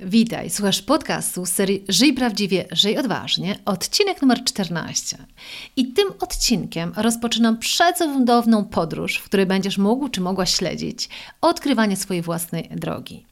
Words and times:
Witaj, 0.00 0.50
słuchasz 0.50 0.82
podcastu 0.82 1.46
serii 1.46 1.84
Żyj 1.88 2.12
Prawdziwie, 2.12 2.64
Żyj 2.72 2.98
Odważnie, 2.98 3.58
odcinek 3.64 4.22
numer 4.22 4.44
14. 4.44 5.16
I 5.76 5.92
tym 5.92 6.08
odcinkiem 6.20 6.92
rozpoczynam 6.96 7.58
przecudowną 7.58 8.64
podróż, 8.64 9.16
w 9.16 9.24
której 9.24 9.46
będziesz 9.46 9.78
mógł 9.78 10.08
czy 10.08 10.20
mogła 10.20 10.46
śledzić 10.46 11.08
odkrywanie 11.40 11.96
swojej 11.96 12.22
własnej 12.22 12.68
drogi. 12.76 13.26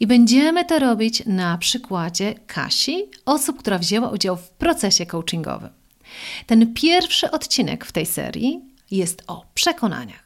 I 0.00 0.06
będziemy 0.06 0.64
to 0.64 0.78
robić 0.78 1.22
na 1.26 1.58
przykładzie 1.58 2.34
Kasi, 2.46 3.10
osób, 3.26 3.58
która 3.58 3.78
wzięła 3.78 4.10
udział 4.10 4.36
w 4.36 4.50
procesie 4.50 5.06
coachingowym. 5.06 5.70
Ten 6.46 6.74
pierwszy 6.74 7.30
odcinek 7.30 7.84
w 7.84 7.92
tej 7.92 8.06
serii 8.06 8.60
jest 8.90 9.22
o 9.26 9.44
przekonaniach. 9.54 10.25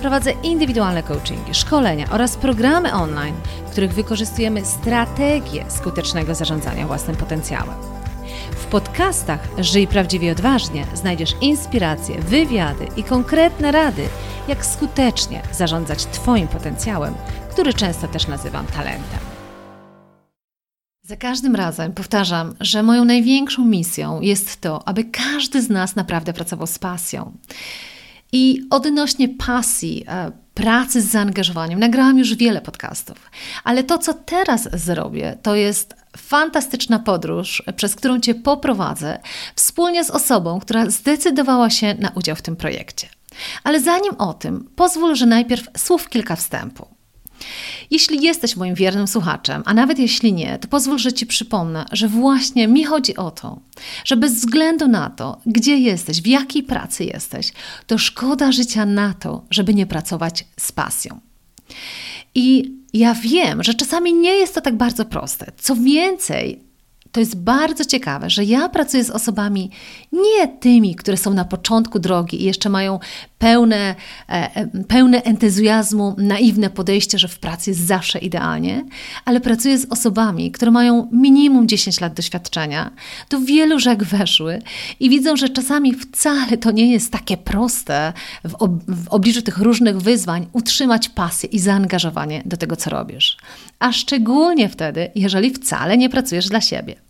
Prowadzę 0.00 0.32
indywidualne 0.42 1.02
coachingi, 1.02 1.54
szkolenia 1.54 2.06
oraz 2.10 2.36
programy 2.36 2.92
online, 2.92 3.34
w 3.66 3.70
których 3.70 3.94
wykorzystujemy 3.94 4.64
strategię 4.64 5.64
skutecznego 5.68 6.34
zarządzania 6.34 6.86
własnym 6.86 7.16
potencjałem. 7.16 7.74
W 8.56 8.64
podcastach 8.66 9.48
Żyj 9.58 9.86
Prawdziwie 9.86 10.32
Odważnie 10.32 10.86
znajdziesz 10.94 11.34
inspiracje, 11.40 12.18
wywiady 12.18 12.86
i 12.96 13.04
konkretne 13.04 13.72
rady, 13.72 14.08
jak 14.48 14.66
skutecznie 14.66 15.42
zarządzać 15.52 16.06
Twoim 16.06 16.48
potencjałem, 16.48 17.14
który 17.50 17.74
często 17.74 18.08
też 18.08 18.28
nazywam 18.28 18.66
talentem. 18.66 19.20
Za 21.02 21.16
każdym 21.16 21.56
razem 21.56 21.92
powtarzam, 21.92 22.54
że 22.60 22.82
moją 22.82 23.04
największą 23.04 23.64
misją 23.64 24.20
jest 24.20 24.60
to, 24.60 24.88
aby 24.88 25.04
każdy 25.04 25.62
z 25.62 25.68
nas 25.68 25.96
naprawdę 25.96 26.32
pracował 26.32 26.66
z 26.66 26.78
pasją. 26.78 27.32
I 28.32 28.62
odnośnie 28.70 29.28
pasji, 29.28 30.04
e, 30.08 30.32
pracy 30.54 31.02
z 31.02 31.10
zaangażowaniem, 31.10 31.80
nagrałam 31.80 32.18
już 32.18 32.34
wiele 32.34 32.60
podcastów, 32.60 33.30
ale 33.64 33.84
to, 33.84 33.98
co 33.98 34.14
teraz 34.14 34.68
zrobię, 34.72 35.38
to 35.42 35.54
jest 35.54 35.94
fantastyczna 36.16 36.98
podróż, 36.98 37.62
przez 37.76 37.94
którą 37.94 38.20
Cię 38.20 38.34
poprowadzę 38.34 39.18
wspólnie 39.54 40.04
z 40.04 40.10
osobą, 40.10 40.60
która 40.60 40.90
zdecydowała 40.90 41.70
się 41.70 41.94
na 41.94 42.10
udział 42.14 42.36
w 42.36 42.42
tym 42.42 42.56
projekcie. 42.56 43.08
Ale 43.64 43.80
zanim 43.80 44.14
o 44.18 44.34
tym, 44.34 44.70
pozwól, 44.76 45.14
że 45.14 45.26
najpierw 45.26 45.68
słów 45.76 46.08
kilka 46.08 46.36
wstępu. 46.36 46.99
Jeśli 47.90 48.22
jesteś 48.22 48.56
moim 48.56 48.74
wiernym 48.74 49.06
słuchaczem, 49.08 49.62
a 49.64 49.74
nawet 49.74 49.98
jeśli 49.98 50.32
nie, 50.32 50.58
to 50.58 50.68
pozwól, 50.68 50.98
że 50.98 51.12
Ci 51.12 51.26
przypomnę, 51.26 51.84
że 51.92 52.08
właśnie 52.08 52.68
mi 52.68 52.84
chodzi 52.84 53.16
o 53.16 53.30
to, 53.30 53.60
że 54.04 54.16
bez 54.16 54.34
względu 54.34 54.88
na 54.88 55.10
to, 55.10 55.40
gdzie 55.46 55.78
jesteś, 55.78 56.22
w 56.22 56.26
jakiej 56.26 56.62
pracy 56.62 57.04
jesteś, 57.04 57.52
to 57.86 57.98
szkoda 57.98 58.52
życia 58.52 58.86
na 58.86 59.14
to, 59.14 59.44
żeby 59.50 59.74
nie 59.74 59.86
pracować 59.86 60.46
z 60.60 60.72
pasją. 60.72 61.20
I 62.34 62.74
ja 62.92 63.14
wiem, 63.14 63.62
że 63.62 63.74
czasami 63.74 64.14
nie 64.14 64.32
jest 64.32 64.54
to 64.54 64.60
tak 64.60 64.76
bardzo 64.76 65.04
proste. 65.04 65.52
Co 65.58 65.76
więcej, 65.76 66.60
to 67.12 67.20
jest 67.20 67.36
bardzo 67.36 67.84
ciekawe, 67.84 68.30
że 68.30 68.44
ja 68.44 68.68
pracuję 68.68 69.04
z 69.04 69.10
osobami 69.10 69.70
nie 70.12 70.48
tymi, 70.48 70.94
które 70.94 71.16
są 71.16 71.34
na 71.34 71.44
początku 71.44 71.98
drogi 71.98 72.42
i 72.42 72.44
jeszcze 72.44 72.68
mają 72.68 72.98
pełne, 73.40 73.94
e, 74.28 74.54
e, 74.54 74.66
pełne 74.88 75.22
entuzjazmu, 75.22 76.14
naiwne 76.18 76.70
podejście, 76.70 77.18
że 77.18 77.28
w 77.28 77.38
pracy 77.38 77.70
jest 77.70 77.86
zawsze 77.86 78.18
idealnie, 78.18 78.84
ale 79.24 79.40
pracuję 79.40 79.78
z 79.78 79.86
osobami, 79.90 80.52
które 80.52 80.70
mają 80.70 81.08
minimum 81.12 81.68
10 81.68 82.00
lat 82.00 82.14
doświadczenia, 82.14 82.90
do 83.30 83.40
wielu 83.40 83.78
rzek 83.78 84.04
weszły 84.04 84.62
i 85.00 85.10
widzą, 85.10 85.36
że 85.36 85.48
czasami 85.48 85.94
wcale 85.94 86.56
to 86.56 86.70
nie 86.70 86.92
jest 86.92 87.12
takie 87.12 87.36
proste 87.36 88.12
w, 88.44 88.54
ob 88.54 88.70
w 88.88 89.08
obliczu 89.08 89.42
tych 89.42 89.58
różnych 89.58 90.00
wyzwań 90.00 90.46
utrzymać 90.52 91.08
pasję 91.08 91.48
i 91.48 91.58
zaangażowanie 91.58 92.42
do 92.46 92.56
tego, 92.56 92.76
co 92.76 92.90
robisz. 92.90 93.36
A 93.78 93.92
szczególnie 93.92 94.68
wtedy, 94.68 95.10
jeżeli 95.14 95.50
wcale 95.50 95.96
nie 95.96 96.08
pracujesz 96.08 96.48
dla 96.48 96.60
siebie. 96.60 97.09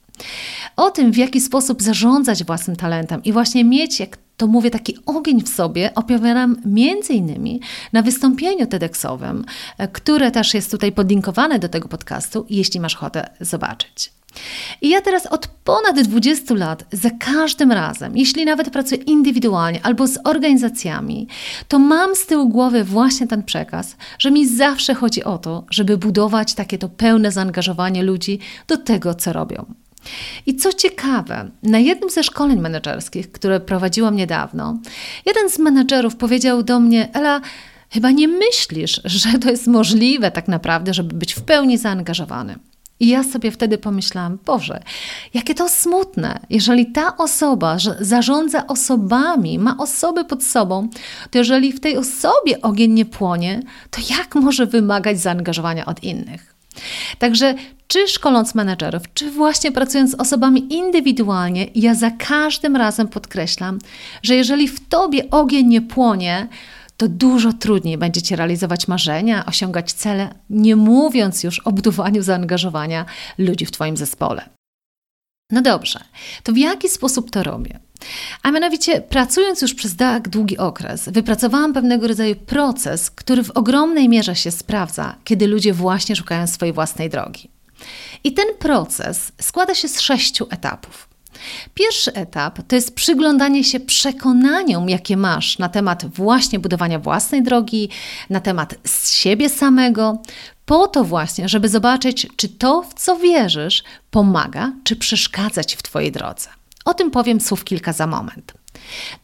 O 0.77 0.91
tym, 0.91 1.13
w 1.13 1.17
jaki 1.17 1.41
sposób 1.41 1.83
zarządzać 1.83 2.45
własnym 2.45 2.77
talentem 2.77 3.25
i 3.25 3.33
właśnie 3.33 3.65
mieć, 3.65 4.01
jak 4.01 4.19
to 4.37 4.47
mówię, 4.47 4.71
taki 4.71 4.97
ogień 5.07 5.43
w 5.43 5.49
sobie, 5.49 5.95
opowiadam 5.95 6.57
między 6.65 7.13
innymi 7.13 7.61
na 7.93 8.03
wystąpieniu 8.03 8.67
TEDxowym, 8.67 9.45
e, 9.79 9.89
które 9.89 10.31
też 10.31 10.55
jest 10.55 10.71
tutaj 10.71 10.93
podlinkowane 10.93 11.59
do 11.59 11.69
tego 11.69 11.89
podcastu, 11.89 12.47
jeśli 12.51 12.81
masz 12.81 12.97
ochotę 12.97 13.31
zobaczyć. 13.41 14.13
I 14.81 14.89
ja 14.89 15.01
teraz 15.01 15.27
od 15.27 15.47
ponad 15.47 16.01
20 16.01 16.55
lat, 16.55 16.85
za 16.93 17.11
każdym 17.11 17.73
razem, 17.73 18.17
jeśli 18.17 18.45
nawet 18.45 18.71
pracuję 18.71 19.03
indywidualnie 19.03 19.81
albo 19.83 20.07
z 20.07 20.19
organizacjami, 20.25 21.29
to 21.69 21.79
mam 21.79 22.17
z 22.17 22.27
tyłu 22.27 22.49
głowy 22.49 22.85
właśnie 22.85 23.27
ten 23.27 23.43
przekaz, 23.43 23.97
że 24.19 24.31
mi 24.31 24.49
zawsze 24.49 24.95
chodzi 24.95 25.25
o 25.25 25.39
to, 25.39 25.65
żeby 25.71 25.97
budować 25.97 26.55
takie 26.55 26.79
to 26.79 26.89
pełne 26.89 27.33
zaangażowanie 27.33 28.03
ludzi 28.03 28.39
do 28.67 28.77
tego, 28.77 29.15
co 29.15 29.33
robią. 29.33 29.75
I 30.47 30.56
co 30.56 30.72
ciekawe, 30.72 31.50
na 31.62 31.78
jednym 31.78 32.11
ze 32.11 32.22
szkoleń 32.22 32.61
menedżerskich, 32.61 33.33
które 33.33 33.61
prowadziłam 33.61 34.16
niedawno, 34.16 34.78
jeden 35.27 35.50
z 35.50 35.59
menedżerów 35.59 36.16
powiedział 36.16 36.62
do 36.62 36.81
mnie: 36.81 37.09
Ela, 37.12 37.41
chyba 37.91 38.10
nie 38.10 38.28
myślisz, 38.28 39.00
że 39.05 39.39
to 39.39 39.50
jest 39.50 39.66
możliwe 39.66 40.31
tak 40.31 40.49
naprawdę, 40.49 40.94
żeby 40.94 41.15
być 41.15 41.34
w 41.34 41.43
pełni 41.43 41.78
zaangażowany. 41.78 42.59
I 43.00 43.09
ja 43.09 43.25
sobie 43.25 43.50
wtedy 43.50 43.78
pomyślałam, 43.78 44.39
Boże, 44.47 44.83
jakie 45.34 45.55
to 45.55 45.69
smutne, 45.69 46.41
jeżeli 46.50 46.93
ta 46.93 47.16
osoba 47.16 47.77
zarządza 48.00 48.66
osobami, 48.66 49.59
ma 49.59 49.77
osoby 49.78 50.25
pod 50.25 50.44
sobą, 50.44 50.89
to 51.31 51.39
jeżeli 51.39 51.72
w 51.72 51.81
tej 51.81 51.97
osobie 51.97 52.62
ogień 52.62 52.93
nie 52.93 53.05
płonie, 53.05 53.62
to 53.91 54.00
jak 54.19 54.34
może 54.34 54.66
wymagać 54.66 55.21
zaangażowania 55.21 55.87
od 55.87 56.03
innych? 56.03 56.59
Także 57.19 57.55
czy 57.87 58.09
szkoląc 58.09 58.55
menedżerów, 58.55 59.03
czy 59.15 59.31
właśnie 59.31 59.73
pracując 59.73 60.11
z 60.11 60.15
osobami 60.15 60.75
indywidualnie, 60.75 61.67
ja 61.75 61.95
za 61.95 62.11
każdym 62.11 62.77
razem 62.77 63.09
podkreślam, 63.09 63.79
że 64.23 64.35
jeżeli 64.35 64.69
w 64.69 64.89
tobie 64.89 65.31
ogień 65.31 65.67
nie 65.67 65.83
płonie, 65.83 66.49
to 66.97 67.09
dużo 67.09 67.53
trudniej 67.53 67.99
będzie 67.99 68.23
ci 68.23 68.37
realizować 68.37 68.89
marzenia, 68.89 69.47
osiągać 69.47 69.93
cele, 69.93 70.35
nie 70.51 70.77
mówiąc 70.77 71.45
już 71.45 71.59
o 71.59 71.73
budowaniu 71.73 72.23
zaangażowania 72.23 73.05
ludzi 73.39 73.67
w 73.67 73.71
Twoim 73.71 73.97
zespole. 73.97 74.49
No 75.51 75.63
dobrze, 75.63 76.01
to 76.43 76.53
w 76.53 76.57
jaki 76.57 76.89
sposób 76.89 77.31
to 77.31 77.43
robię? 77.43 77.81
A 78.43 78.50
mianowicie, 78.50 79.00
pracując 79.00 79.62
już 79.62 79.75
przez 79.75 79.97
tak 79.97 80.28
długi 80.28 80.59
okres, 80.59 81.09
wypracowałam 81.09 81.72
pewnego 81.72 82.09
rodzaju 82.09 82.37
proces, 82.37 83.11
który 83.11 83.44
w 83.44 83.50
ogromnej 83.50 84.09
mierze 84.09 84.37
się 84.37 84.50
sprawdza, 84.50 85.16
kiedy 85.25 85.47
ludzie 85.47 85.72
właśnie 85.72 86.16
szukają 86.16 86.47
swojej 86.47 86.72
własnej 86.72 87.10
drogi. 87.10 87.50
I 88.25 88.33
ten 88.33 88.47
proces 88.59 89.33
składa 89.41 89.75
się 89.75 89.89
z 89.89 90.00
sześciu 90.00 90.47
etapów. 90.50 91.10
Pierwszy 91.75 92.15
etap 92.15 92.59
to 92.69 92.77
jest 92.77 92.94
przyglądanie 92.94 93.65
się 93.65 93.81
przekonaniom, 93.81 94.89
jakie 94.89 95.16
masz 95.16 95.59
na 95.59 95.69
temat 95.69 96.06
właśnie 96.06 96.59
budowania 96.59 96.99
własnej 96.99 97.43
drogi, 97.43 97.89
na 98.31 98.41
temat 98.41 98.75
siebie 99.10 99.48
samego, 99.48 100.22
po 100.66 100.86
to 100.86 101.04
właśnie, 101.04 101.48
żeby 101.48 101.69
zobaczyć, 101.69 102.27
czy 102.36 102.48
to, 102.48 102.83
w 102.83 102.95
co 102.95 103.16
wierzysz, 103.16 103.84
pomaga, 104.10 104.72
czy 104.84 104.97
przeszkadza 104.97 105.65
ci 105.65 105.77
w 105.77 105.83
Twojej 105.83 106.13
drodze. 106.13 106.59
O 106.91 106.95
tym 106.95 107.10
powiem 107.10 107.41
słów 107.41 107.65
kilka 107.65 107.92
za 107.92 108.07
moment. 108.07 108.53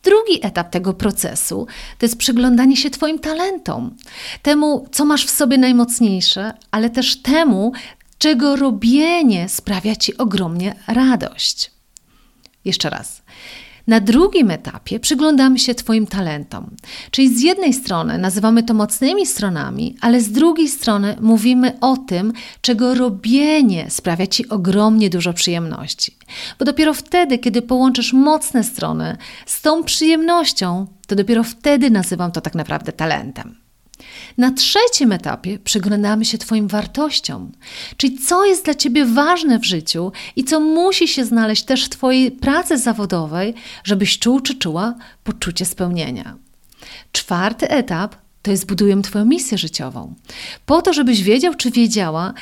Drugi 0.02 0.46
etap 0.46 0.70
tego 0.70 0.94
procesu 0.94 1.66
to 1.98 2.06
jest 2.06 2.18
przyglądanie 2.18 2.76
się 2.76 2.90
Twoim 2.90 3.18
talentom, 3.18 3.96
temu, 4.42 4.88
co 4.92 5.04
masz 5.04 5.26
w 5.26 5.30
sobie 5.30 5.58
najmocniejsze, 5.58 6.52
ale 6.70 6.90
też 6.90 7.22
temu, 7.22 7.72
czego 8.18 8.56
robienie 8.56 9.48
sprawia 9.48 9.96
Ci 9.96 10.16
ogromnie 10.18 10.74
radość. 10.86 11.70
Jeszcze 12.64 12.90
raz. 12.90 13.22
Na 13.86 14.00
drugim 14.00 14.50
etapie 14.50 15.00
przyglądamy 15.00 15.58
się 15.58 15.74
Twoim 15.74 16.06
talentom. 16.06 16.70
Czyli 17.10 17.36
z 17.36 17.40
jednej 17.40 17.72
strony 17.72 18.18
nazywamy 18.18 18.62
to 18.62 18.74
mocnymi 18.74 19.26
stronami, 19.26 19.96
ale 20.00 20.20
z 20.20 20.32
drugiej 20.32 20.68
strony 20.68 21.16
mówimy 21.20 21.78
o 21.80 21.96
tym, 21.96 22.32
czego 22.60 22.94
robienie 22.94 23.90
sprawia 23.90 24.26
Ci 24.26 24.48
ogromnie 24.48 25.10
dużo 25.10 25.32
przyjemności. 25.32 26.16
Bo 26.58 26.64
dopiero 26.64 26.94
wtedy, 26.94 27.38
kiedy 27.38 27.62
połączysz 27.62 28.12
mocne 28.12 28.64
strony 28.64 29.16
z 29.46 29.62
tą 29.62 29.84
przyjemnością, 29.84 30.86
to 31.06 31.16
dopiero 31.16 31.44
wtedy 31.44 31.90
nazywam 31.90 32.32
to 32.32 32.40
tak 32.40 32.54
naprawdę 32.54 32.92
talentem. 32.92 33.65
Na 34.38 34.50
trzecim 34.50 35.12
etapie 35.12 35.58
przyglądamy 35.58 36.24
się 36.24 36.38
Twoim 36.38 36.68
wartościom, 36.68 37.52
czyli 37.96 38.18
co 38.18 38.44
jest 38.44 38.64
dla 38.64 38.74
Ciebie 38.74 39.04
ważne 39.04 39.58
w 39.58 39.64
życiu 39.64 40.12
i 40.36 40.44
co 40.44 40.60
musi 40.60 41.08
się 41.08 41.24
znaleźć 41.24 41.64
też 41.64 41.84
w 41.84 41.88
Twojej 41.88 42.30
pracy 42.30 42.78
zawodowej, 42.78 43.54
żebyś 43.84 44.18
czuł 44.18 44.40
czy 44.40 44.54
czuła 44.54 44.94
poczucie 45.24 45.64
spełnienia. 45.64 46.36
Czwarty 47.12 47.68
etap 47.68 48.16
to 48.42 48.50
jest 48.50 48.66
budujemy 48.66 49.02
Twoją 49.02 49.24
misję 49.24 49.58
życiową. 49.58 50.14
Po 50.66 50.82
to, 50.82 50.92
żebyś 50.92 51.22
wiedział 51.22 51.54
czy 51.54 51.70
wiedziała, 51.70 52.34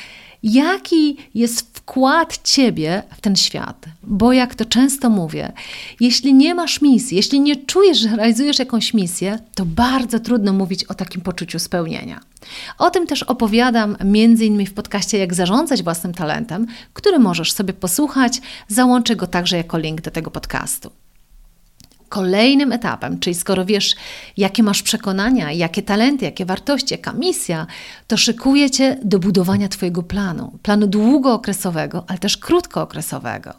jaki 0.45 1.17
jest 1.33 1.77
wkład 1.77 2.39
ciebie 2.43 3.03
w 3.17 3.21
ten 3.21 3.35
świat. 3.35 3.85
Bo 4.03 4.33
jak 4.33 4.55
to 4.55 4.65
często 4.65 5.09
mówię, 5.09 5.51
jeśli 5.99 6.33
nie 6.33 6.55
masz 6.55 6.81
misji, 6.81 7.17
jeśli 7.17 7.39
nie 7.39 7.55
czujesz, 7.55 7.97
że 7.97 8.15
realizujesz 8.15 8.59
jakąś 8.59 8.93
misję, 8.93 9.39
to 9.55 9.65
bardzo 9.65 10.19
trudno 10.19 10.53
mówić 10.53 10.83
o 10.83 10.93
takim 10.93 11.21
poczuciu 11.21 11.59
spełnienia. 11.59 12.19
O 12.77 12.89
tym 12.89 13.07
też 13.07 13.23
opowiadam 13.23 13.97
między 14.03 14.45
innymi 14.45 14.65
w 14.65 14.73
podcaście 14.73 15.17
Jak 15.17 15.33
zarządzać 15.33 15.83
własnym 15.83 16.13
talentem, 16.13 16.67
który 16.93 17.19
możesz 17.19 17.51
sobie 17.51 17.73
posłuchać. 17.73 18.41
Załączę 18.67 19.15
go 19.15 19.27
także 19.27 19.57
jako 19.57 19.77
link 19.77 20.01
do 20.01 20.11
tego 20.11 20.31
podcastu 20.31 20.91
kolejnym 22.15 22.71
etapem, 22.71 23.19
czyli 23.19 23.35
skoro 23.35 23.65
wiesz, 23.65 23.95
jakie 24.37 24.63
masz 24.63 24.83
przekonania, 24.83 25.51
jakie 25.51 25.81
talenty, 25.81 26.25
jakie 26.25 26.45
wartości, 26.45 26.93
jaka 26.93 27.13
misja, 27.13 27.67
to 28.07 28.17
szykuje 28.17 28.69
cię 28.71 28.97
do 29.03 29.19
budowania 29.19 29.67
Twojego 29.67 30.03
planu. 30.03 30.59
Planu 30.63 30.87
długookresowego, 30.87 32.03
ale 32.07 32.19
też 32.19 32.37
krótkookresowego. 32.37 33.53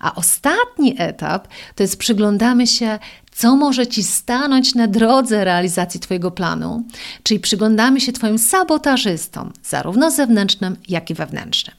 A 0.00 0.14
ostatni 0.14 0.94
etap 0.98 1.48
to 1.74 1.82
jest 1.82 1.96
przyglądamy 1.98 2.66
się, 2.66 2.98
co 3.32 3.56
może 3.56 3.86
Ci 3.86 4.02
stanąć 4.02 4.74
na 4.74 4.86
drodze 4.88 5.44
realizacji 5.44 6.00
Twojego 6.00 6.30
planu, 6.30 6.84
czyli 7.22 7.40
przyglądamy 7.40 8.00
się 8.00 8.12
Twoim 8.12 8.38
sabotażystom, 8.38 9.52
zarówno 9.62 10.10
zewnętrznym, 10.10 10.76
jak 10.88 11.10
i 11.10 11.14
wewnętrznym. 11.14 11.76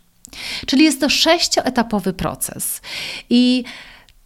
Czyli 0.65 0.83
jest 0.83 1.01
to 1.01 1.09
sześcioetapowy 1.09 2.13
proces. 2.13 2.81
I 3.29 3.63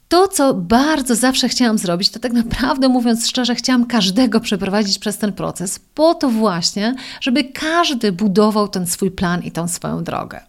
to, 0.09 0.27
co 0.27 0.53
bardzo 0.53 1.15
zawsze 1.15 1.49
chciałam 1.49 1.77
zrobić, 1.77 2.09
to 2.09 2.19
tak 2.19 2.33
naprawdę 2.33 2.89
mówiąc 2.89 3.27
szczerze, 3.27 3.55
chciałam 3.55 3.85
każdego 3.85 4.39
przeprowadzić 4.39 4.99
przez 4.99 5.17
ten 5.17 5.33
proces, 5.33 5.79
po 5.93 6.13
to 6.13 6.29
właśnie, 6.29 6.95
żeby 7.21 7.43
każdy 7.43 8.11
budował 8.11 8.67
ten 8.67 8.87
swój 8.87 9.11
plan 9.11 9.43
i 9.43 9.51
tą 9.51 9.67
swoją 9.67 10.03
drogę. 10.03 10.41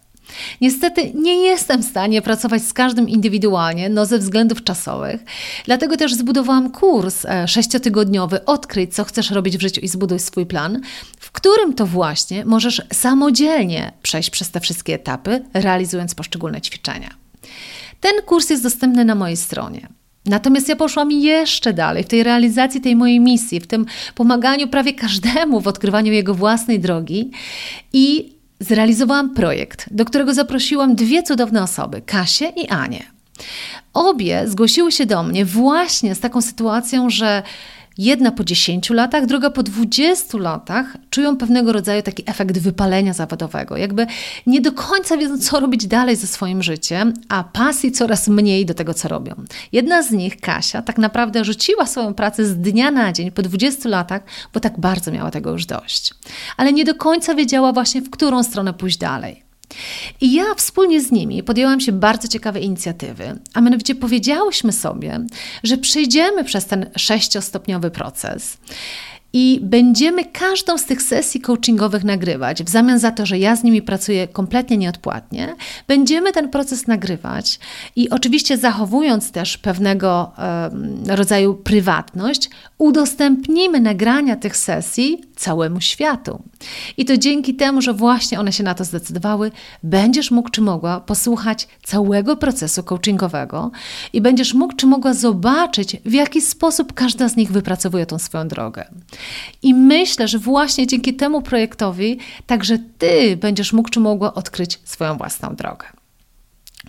Niestety 0.60 1.12
nie 1.14 1.36
jestem 1.36 1.82
w 1.82 1.86
stanie 1.86 2.22
pracować 2.22 2.62
z 2.62 2.72
każdym 2.72 3.08
indywidualnie, 3.08 3.88
no 3.88 4.06
ze 4.06 4.18
względów 4.18 4.64
czasowych. 4.64 5.20
Dlatego 5.64 5.96
też 5.96 6.14
zbudowałam 6.14 6.70
kurs 6.70 7.24
e, 7.24 7.48
sześciotygodniowy 7.48 8.44
Odkryj, 8.44 8.88
co 8.88 9.04
chcesz 9.04 9.30
robić 9.30 9.56
w 9.56 9.60
życiu 9.60 9.80
i 9.80 9.88
zbuduj 9.88 10.18
swój 10.18 10.46
plan, 10.46 10.80
w 11.18 11.32
którym 11.32 11.74
to 11.74 11.86
właśnie 11.86 12.44
możesz 12.44 12.82
samodzielnie 12.92 13.92
przejść 14.02 14.30
przez 14.30 14.50
te 14.50 14.60
wszystkie 14.60 14.94
etapy, 14.94 15.44
realizując 15.54 16.14
poszczególne 16.14 16.60
ćwiczenia. 16.60 17.10
Ten 18.00 18.22
kurs 18.26 18.50
jest 18.50 18.62
dostępny 18.62 19.04
na 19.04 19.14
mojej 19.14 19.36
stronie. 19.36 19.88
Natomiast 20.26 20.68
ja 20.68 20.76
poszłam 20.76 21.12
jeszcze 21.12 21.72
dalej 21.72 22.04
w 22.04 22.08
tej 22.08 22.22
realizacji 22.22 22.80
tej 22.80 22.96
mojej 22.96 23.20
misji, 23.20 23.60
w 23.60 23.66
tym 23.66 23.86
pomaganiu 24.14 24.68
prawie 24.68 24.92
każdemu 24.92 25.60
w 25.60 25.68
odkrywaniu 25.68 26.12
jego 26.12 26.34
własnej 26.34 26.80
drogi 26.80 27.30
i 27.92 28.32
zrealizowałam 28.60 29.34
projekt, 29.34 29.86
do 29.90 30.04
którego 30.04 30.34
zaprosiłam 30.34 30.94
dwie 30.94 31.22
cudowne 31.22 31.62
osoby, 31.62 32.02
Kasię 32.06 32.52
i 32.56 32.68
Anię. 32.68 33.02
Obie 33.92 34.48
zgłosiły 34.48 34.92
się 34.92 35.06
do 35.06 35.22
mnie 35.22 35.44
właśnie 35.44 36.14
z 36.14 36.20
taką 36.20 36.42
sytuacją, 36.42 37.10
że 37.10 37.42
Jedna 38.00 38.30
po 38.30 38.44
10 38.44 38.90
latach, 38.90 39.26
druga 39.26 39.50
po 39.50 39.62
20 39.62 40.38
latach 40.38 40.96
czują 41.10 41.36
pewnego 41.36 41.72
rodzaju 41.72 42.02
taki 42.02 42.22
efekt 42.26 42.58
wypalenia 42.58 43.12
zawodowego. 43.12 43.76
Jakby 43.76 44.06
nie 44.46 44.60
do 44.60 44.72
końca 44.72 45.16
wiedzą, 45.16 45.38
co 45.38 45.60
robić 45.60 45.86
dalej 45.86 46.16
ze 46.16 46.26
swoim 46.26 46.62
życiem, 46.62 47.14
a 47.28 47.44
pasji 47.44 47.92
coraz 47.92 48.28
mniej 48.28 48.66
do 48.66 48.74
tego, 48.74 48.94
co 48.94 49.08
robią. 49.08 49.34
Jedna 49.72 50.02
z 50.02 50.10
nich, 50.10 50.40
Kasia, 50.40 50.82
tak 50.82 50.98
naprawdę 50.98 51.44
rzuciła 51.44 51.86
swoją 51.86 52.14
pracę 52.14 52.44
z 52.44 52.56
dnia 52.56 52.90
na 52.90 53.12
dzień 53.12 53.30
po 53.30 53.42
20 53.42 53.88
latach, 53.88 54.22
bo 54.54 54.60
tak 54.60 54.80
bardzo 54.80 55.12
miała 55.12 55.30
tego 55.30 55.50
już 55.50 55.66
dość. 55.66 56.14
Ale 56.56 56.72
nie 56.72 56.84
do 56.84 56.94
końca 56.94 57.34
wiedziała 57.34 57.72
właśnie, 57.72 58.02
w 58.02 58.10
którą 58.10 58.42
stronę 58.42 58.72
pójść 58.72 58.98
dalej. 58.98 59.49
I 60.20 60.32
ja 60.32 60.54
wspólnie 60.56 61.00
z 61.00 61.10
nimi 61.10 61.42
podjęłam 61.42 61.80
się 61.80 61.92
bardzo 61.92 62.28
ciekawej 62.28 62.64
inicjatywy, 62.64 63.38
a 63.54 63.60
mianowicie 63.60 63.94
powiedziałyśmy 63.94 64.72
sobie, 64.72 65.20
że 65.62 65.78
przejdziemy 65.78 66.44
przez 66.44 66.66
ten 66.66 66.90
sześciostopniowy 66.96 67.90
proces 67.90 68.58
i 69.32 69.60
będziemy 69.62 70.24
każdą 70.24 70.78
z 70.78 70.84
tych 70.84 71.02
sesji 71.02 71.40
coachingowych 71.40 72.04
nagrywać. 72.04 72.62
W 72.62 72.68
zamian 72.68 72.98
za 72.98 73.10
to, 73.10 73.26
że 73.26 73.38
ja 73.38 73.56
z 73.56 73.64
nimi 73.64 73.82
pracuję 73.82 74.28
kompletnie 74.28 74.76
nieodpłatnie, 74.76 75.54
będziemy 75.88 76.32
ten 76.32 76.48
proces 76.48 76.86
nagrywać 76.86 77.58
i 77.96 78.10
oczywiście 78.10 78.58
zachowując 78.58 79.32
też 79.32 79.58
pewnego 79.58 80.32
e, 80.38 81.16
rodzaju 81.16 81.54
prywatność, 81.54 82.50
udostępnimy 82.78 83.80
nagrania 83.80 84.36
tych 84.36 84.56
sesji 84.56 85.24
całemu 85.36 85.80
światu. 85.80 86.42
I 86.96 87.04
to 87.04 87.16
dzięki 87.16 87.54
temu, 87.54 87.82
że 87.82 87.94
właśnie 87.94 88.40
one 88.40 88.52
się 88.52 88.64
na 88.64 88.74
to 88.74 88.84
zdecydowały, 88.84 89.50
będziesz 89.82 90.30
mógł 90.30 90.50
czy 90.50 90.60
mogła 90.60 91.00
posłuchać 91.00 91.68
całego 91.82 92.36
procesu 92.36 92.82
coachingowego 92.82 93.70
i 94.12 94.20
będziesz 94.20 94.54
mógł 94.54 94.74
czy 94.76 94.86
mogła 94.86 95.14
zobaczyć, 95.14 95.96
w 96.04 96.12
jaki 96.12 96.40
sposób 96.40 96.92
każda 96.92 97.28
z 97.28 97.36
nich 97.36 97.52
wypracowuje 97.52 98.06
tą 98.06 98.18
swoją 98.18 98.48
drogę. 98.48 98.84
I 99.62 99.74
myślę, 99.74 100.28
że 100.28 100.38
właśnie 100.38 100.86
dzięki 100.86 101.14
temu 101.14 101.42
projektowi 101.42 102.18
także 102.46 102.78
Ty 102.98 103.36
będziesz 103.36 103.72
mógł 103.72 103.88
czy 103.88 104.00
mogła 104.00 104.34
odkryć 104.34 104.80
swoją 104.84 105.16
własną 105.16 105.54
drogę. 105.54 105.86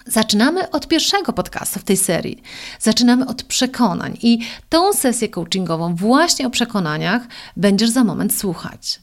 Zaczynamy 0.05 0.69
od 0.69 0.87
pierwszego 0.87 1.33
podcastu 1.33 1.79
w 1.79 1.83
tej 1.83 1.97
serii. 1.97 2.41
Zaczynamy 2.79 3.27
od 3.27 3.43
przekonań 3.43 4.17
i 4.21 4.39
tą 4.69 4.93
sesję 4.93 5.29
coachingową 5.29 5.95
właśnie 5.95 6.47
o 6.47 6.49
przekonaniach 6.49 7.21
będziesz 7.57 7.89
za 7.89 8.03
moment 8.03 8.35
słuchać. 8.35 8.99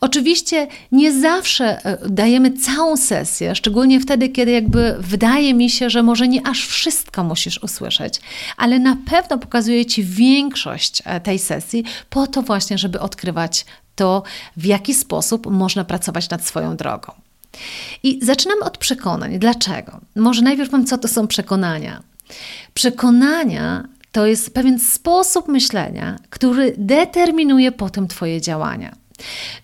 Oczywiście 0.00 0.66
nie 0.92 1.12
zawsze 1.12 1.84
e, 1.84 2.08
dajemy 2.08 2.52
całą 2.52 2.96
sesję, 2.96 3.54
szczególnie 3.54 4.00
wtedy, 4.00 4.28
kiedy 4.28 4.50
jakby 4.50 4.96
wydaje 4.98 5.54
mi 5.54 5.70
się, 5.70 5.90
że 5.90 6.02
może 6.02 6.28
nie 6.28 6.46
aż 6.46 6.66
wszystko 6.66 7.24
musisz 7.24 7.62
usłyszeć, 7.62 8.20
ale 8.56 8.78
na 8.78 8.96
pewno 9.10 9.38
pokazuję 9.38 9.86
Ci 9.86 10.04
większość 10.04 11.02
e, 11.04 11.20
tej 11.20 11.38
sesji 11.38 11.84
po 12.10 12.26
to 12.26 12.42
właśnie, 12.42 12.78
żeby 12.78 13.00
odkrywać 13.00 13.64
to, 13.94 14.22
w 14.56 14.64
jaki 14.64 14.94
sposób 14.94 15.46
można 15.50 15.84
pracować 15.84 16.30
nad 16.30 16.46
swoją 16.46 16.76
drogą. 16.76 17.12
I 18.02 18.18
zaczynamy 18.22 18.60
od 18.60 18.78
przekonań. 18.78 19.38
Dlaczego? 19.38 20.00
Może 20.16 20.42
najpierw 20.42 20.70
powiem, 20.70 20.86
co 20.86 20.98
to 20.98 21.08
są 21.08 21.26
przekonania. 21.26 22.02
Przekonania 22.74 23.84
to 24.12 24.26
jest 24.26 24.54
pewien 24.54 24.78
sposób 24.78 25.48
myślenia, 25.48 26.18
który 26.30 26.74
determinuje 26.78 27.72
potem 27.72 28.08
Twoje 28.08 28.40
działania. 28.40 28.96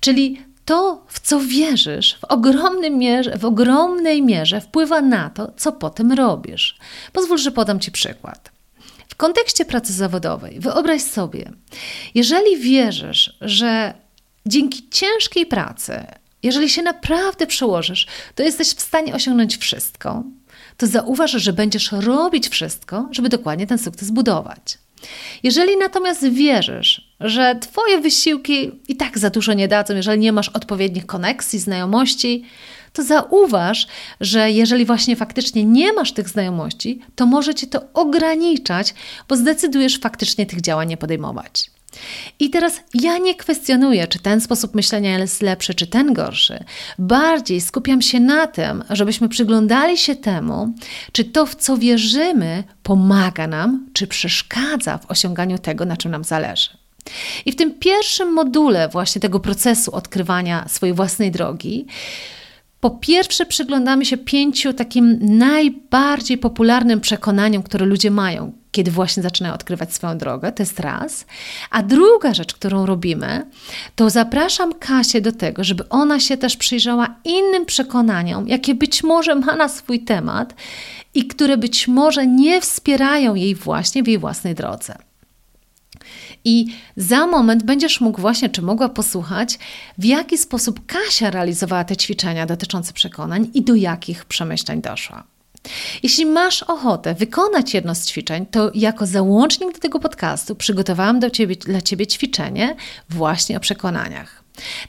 Czyli 0.01 0.43
to, 0.65 1.05
w 1.09 1.21
co 1.21 1.41
wierzysz, 1.41 2.19
w, 2.21 2.25
ogromnym 2.25 2.99
mierze, 2.99 3.39
w 3.39 3.45
ogromnej 3.45 4.23
mierze 4.23 4.61
wpływa 4.61 5.01
na 5.01 5.31
to, 5.31 5.53
co 5.57 5.73
potem 5.73 6.13
robisz. 6.13 6.79
Pozwól, 7.13 7.39
że 7.39 7.51
podam 7.51 7.81
Ci 7.81 7.93
przykład. 7.93 8.51
W 9.09 9.15
kontekście 9.15 9.65
pracy 9.65 9.93
zawodowej, 9.93 10.61
wyobraź 10.61 11.03
sobie, 11.03 11.53
jeżeli 12.15 12.57
wierzysz, 12.57 13.37
że 13.41 13.95
dzięki 14.47 14.89
ciężkiej 14.91 15.47
pracy, 15.47 16.07
jeżeli 16.43 16.69
się 16.69 16.83
naprawdę 16.83 17.47
przełożysz, 17.47 18.07
to 18.35 18.43
jesteś 18.43 18.69
w 18.69 18.81
stanie 18.81 19.15
osiągnąć 19.15 19.57
wszystko, 19.57 20.25
to 20.77 20.87
zauważ, 20.87 21.31
że 21.31 21.53
będziesz 21.53 21.93
robić 21.93 22.49
wszystko, 22.49 23.09
żeby 23.11 23.29
dokładnie 23.29 23.67
ten 23.67 23.79
sukces 23.79 24.11
budować. 24.11 24.79
Jeżeli 25.43 25.77
natomiast 25.77 26.29
wierzysz, 26.29 27.11
że 27.21 27.57
Twoje 27.61 28.01
wysiłki 28.01 28.71
i 28.89 28.97
tak 28.97 29.19
za 29.19 29.31
dużo 29.31 29.53
nie 29.53 29.69
dadzą, 29.69 29.97
jeżeli 29.97 30.19
nie 30.19 30.33
masz 30.33 30.49
odpowiednich 30.49 31.07
koneksji, 31.07 31.59
znajomości, 31.59 32.45
to 32.93 33.03
zauważ, 33.03 33.87
że 34.21 34.51
jeżeli 34.51 34.85
właśnie 34.85 35.17
faktycznie 35.17 35.65
nie 35.65 35.93
masz 35.93 36.13
tych 36.13 36.29
znajomości, 36.29 37.01
to 37.15 37.27
może 37.27 37.55
Cię 37.55 37.67
to 37.67 37.81
ograniczać, 37.95 38.95
bo 39.29 39.37
zdecydujesz 39.37 39.99
faktycznie 40.01 40.47
tych 40.47 40.61
działań 40.61 40.89
nie 40.89 40.97
podejmować. 40.97 41.71
I 42.39 42.51
teraz 42.51 42.81
ja 42.95 43.19
nie 43.19 43.35
kwestionuję, 43.35 44.07
czy 44.07 44.19
ten 44.19 44.41
sposób 44.41 44.75
myślenia 44.75 45.19
jest 45.19 45.43
lepszy, 45.43 45.75
czy 45.75 45.87
ten 45.87 46.13
gorszy. 46.13 46.65
Bardziej 46.99 47.61
skupiam 47.61 48.03
się 48.03 48.21
na 48.21 48.47
tym, 48.47 48.85
żebyśmy 48.91 49.29
przyglądali 49.29 49.99
się 49.99 50.17
temu, 50.17 50.75
czy 51.13 51.25
to, 51.25 51.47
w 51.47 51.55
co 51.55 51.77
wierzymy, 51.77 52.65
pomaga 52.83 53.47
nam, 53.47 53.87
czy 53.93 54.07
przeszkadza 54.07 54.99
w 54.99 55.11
osiąganiu 55.11 55.59
tego, 55.59 55.85
na 55.85 55.97
czym 55.97 56.11
nam 56.11 56.25
zależy. 56.25 56.71
I 57.47 57.53
w 57.53 57.57
tym 57.57 57.75
pierwszym 57.75 58.33
module 58.33 58.89
właśnie 58.89 59.21
tego 59.21 59.41
procesu 59.41 59.95
odkrywania 59.95 60.69
swojej 60.69 60.95
własnej 60.95 61.31
drogi, 61.31 61.87
po 62.81 62.91
pierwsze, 62.91 63.47
przyglądamy 63.47 64.05
się 64.05 64.17
pięciu 64.17 64.73
takim 64.73 65.19
najbardziej 65.39 66.39
popularnym 66.39 67.01
przekonaniom, 67.01 67.63
które 67.63 67.87
ludzie 67.87 68.11
mają, 68.11 68.53
kiedy 68.73 68.91
właśnie 68.91 69.23
zaczynają 69.23 69.55
odkrywać 69.55 69.95
swoją 69.95 70.19
drogę, 70.19 70.53
to 70.53 70.63
jest 70.63 70.81
raz. 70.81 71.27
A 71.71 71.83
druga 71.83 72.35
rzecz, 72.35 72.55
którą 72.55 72.87
robimy, 72.87 73.47
to 73.97 74.11
zapraszam 74.11 74.75
Kasię 74.75 75.21
do 75.21 75.33
tego, 75.33 75.65
żeby 75.65 75.89
ona 75.89 76.21
się 76.21 76.37
też 76.37 76.57
przyjrzała 76.57 77.15
innym 77.25 77.67
przekonaniom, 77.67 78.49
jakie 78.49 78.75
być 78.75 79.03
może 79.03 79.35
ma 79.35 79.57
na 79.57 79.69
swój 79.69 80.01
temat 80.01 80.55
i 81.15 81.27
które 81.27 81.57
być 81.57 81.89
może 81.89 82.27
nie 82.27 82.61
wspierają 82.61 83.35
jej 83.35 83.55
właśnie 83.55 84.03
w 84.03 84.09
jej 84.09 84.19
własnej 84.19 84.55
drodze. 84.55 84.95
I 86.45 86.67
za 86.97 87.27
moment 87.27 87.63
będziesz 87.63 88.01
mógł 88.01 88.21
właśnie, 88.21 88.49
czy 88.49 88.63
mogła 88.63 88.89
posłuchać, 88.89 89.59
w 89.99 90.05
jaki 90.05 90.39
sposób 90.39 90.87
Kasia 90.87 91.31
realizowała 91.31 91.85
te 91.85 91.97
ćwiczenia 91.97 92.47
dotyczące 92.47 92.93
przekonań 92.93 93.51
i 93.55 93.63
do 93.63 93.75
jakich 93.75 94.25
przemyśleń 94.25 94.83
doszła. 94.83 95.25
Jeśli 96.03 96.27
masz 96.27 96.63
ochotę 96.63 97.15
wykonać 97.15 97.75
jedno 97.75 97.95
z 97.95 98.07
ćwiczeń, 98.07 98.47
to 98.47 98.71
jako 98.75 99.07
załącznik 99.07 99.73
do 99.73 99.79
tego 99.79 100.01
podcastu 100.01 100.55
przygotowałam 100.55 101.21
do 101.21 101.31
ciebie, 101.31 101.57
dla 101.57 101.81
Ciebie 101.81 102.07
ćwiczenie 102.07 102.77
właśnie 103.11 103.57
o 103.57 103.61
przekonaniach. 103.61 104.43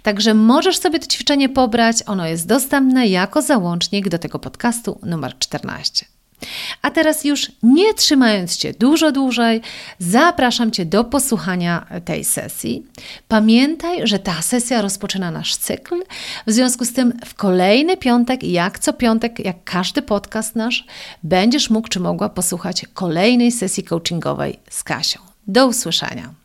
Także 0.03 0.33
możesz 0.33 0.77
sobie 0.77 0.99
to 0.99 1.07
ćwiczenie 1.07 1.49
pobrać, 1.49 1.97
ono 2.05 2.27
jest 2.27 2.47
dostępne 2.47 3.07
jako 3.07 3.41
załącznik 3.41 4.09
do 4.09 4.19
tego 4.19 4.39
podcastu 4.39 4.99
numer 5.03 5.37
14. 5.39 6.05
A 6.81 6.91
teraz 6.91 7.23
już 7.23 7.51
nie 7.63 7.93
trzymając 7.93 8.57
Cię 8.57 8.73
dużo 8.73 9.11
dłużej, 9.11 9.61
zapraszam 9.99 10.71
Cię 10.71 10.85
do 10.85 11.03
posłuchania 11.03 11.85
tej 12.05 12.23
sesji. 12.23 12.85
Pamiętaj, 13.27 14.07
że 14.07 14.19
ta 14.19 14.41
sesja 14.41 14.81
rozpoczyna 14.81 15.31
nasz 15.31 15.55
cykl. 15.55 16.03
W 16.47 16.51
związku 16.51 16.85
z 16.85 16.93
tym 16.93 17.13
w 17.25 17.33
kolejny 17.33 17.97
piątek, 17.97 18.43
jak 18.43 18.79
co 18.79 18.93
piątek, 18.93 19.45
jak 19.45 19.63
każdy 19.63 20.01
podcast 20.01 20.55
nasz, 20.55 20.85
będziesz 21.23 21.69
mógł 21.69 21.87
czy 21.87 21.99
mogła 21.99 22.29
posłuchać 22.29 22.85
kolejnej 22.93 23.51
sesji 23.51 23.83
coachingowej 23.83 24.59
z 24.69 24.83
Kasią. 24.83 25.19
Do 25.47 25.67
usłyszenia. 25.67 26.40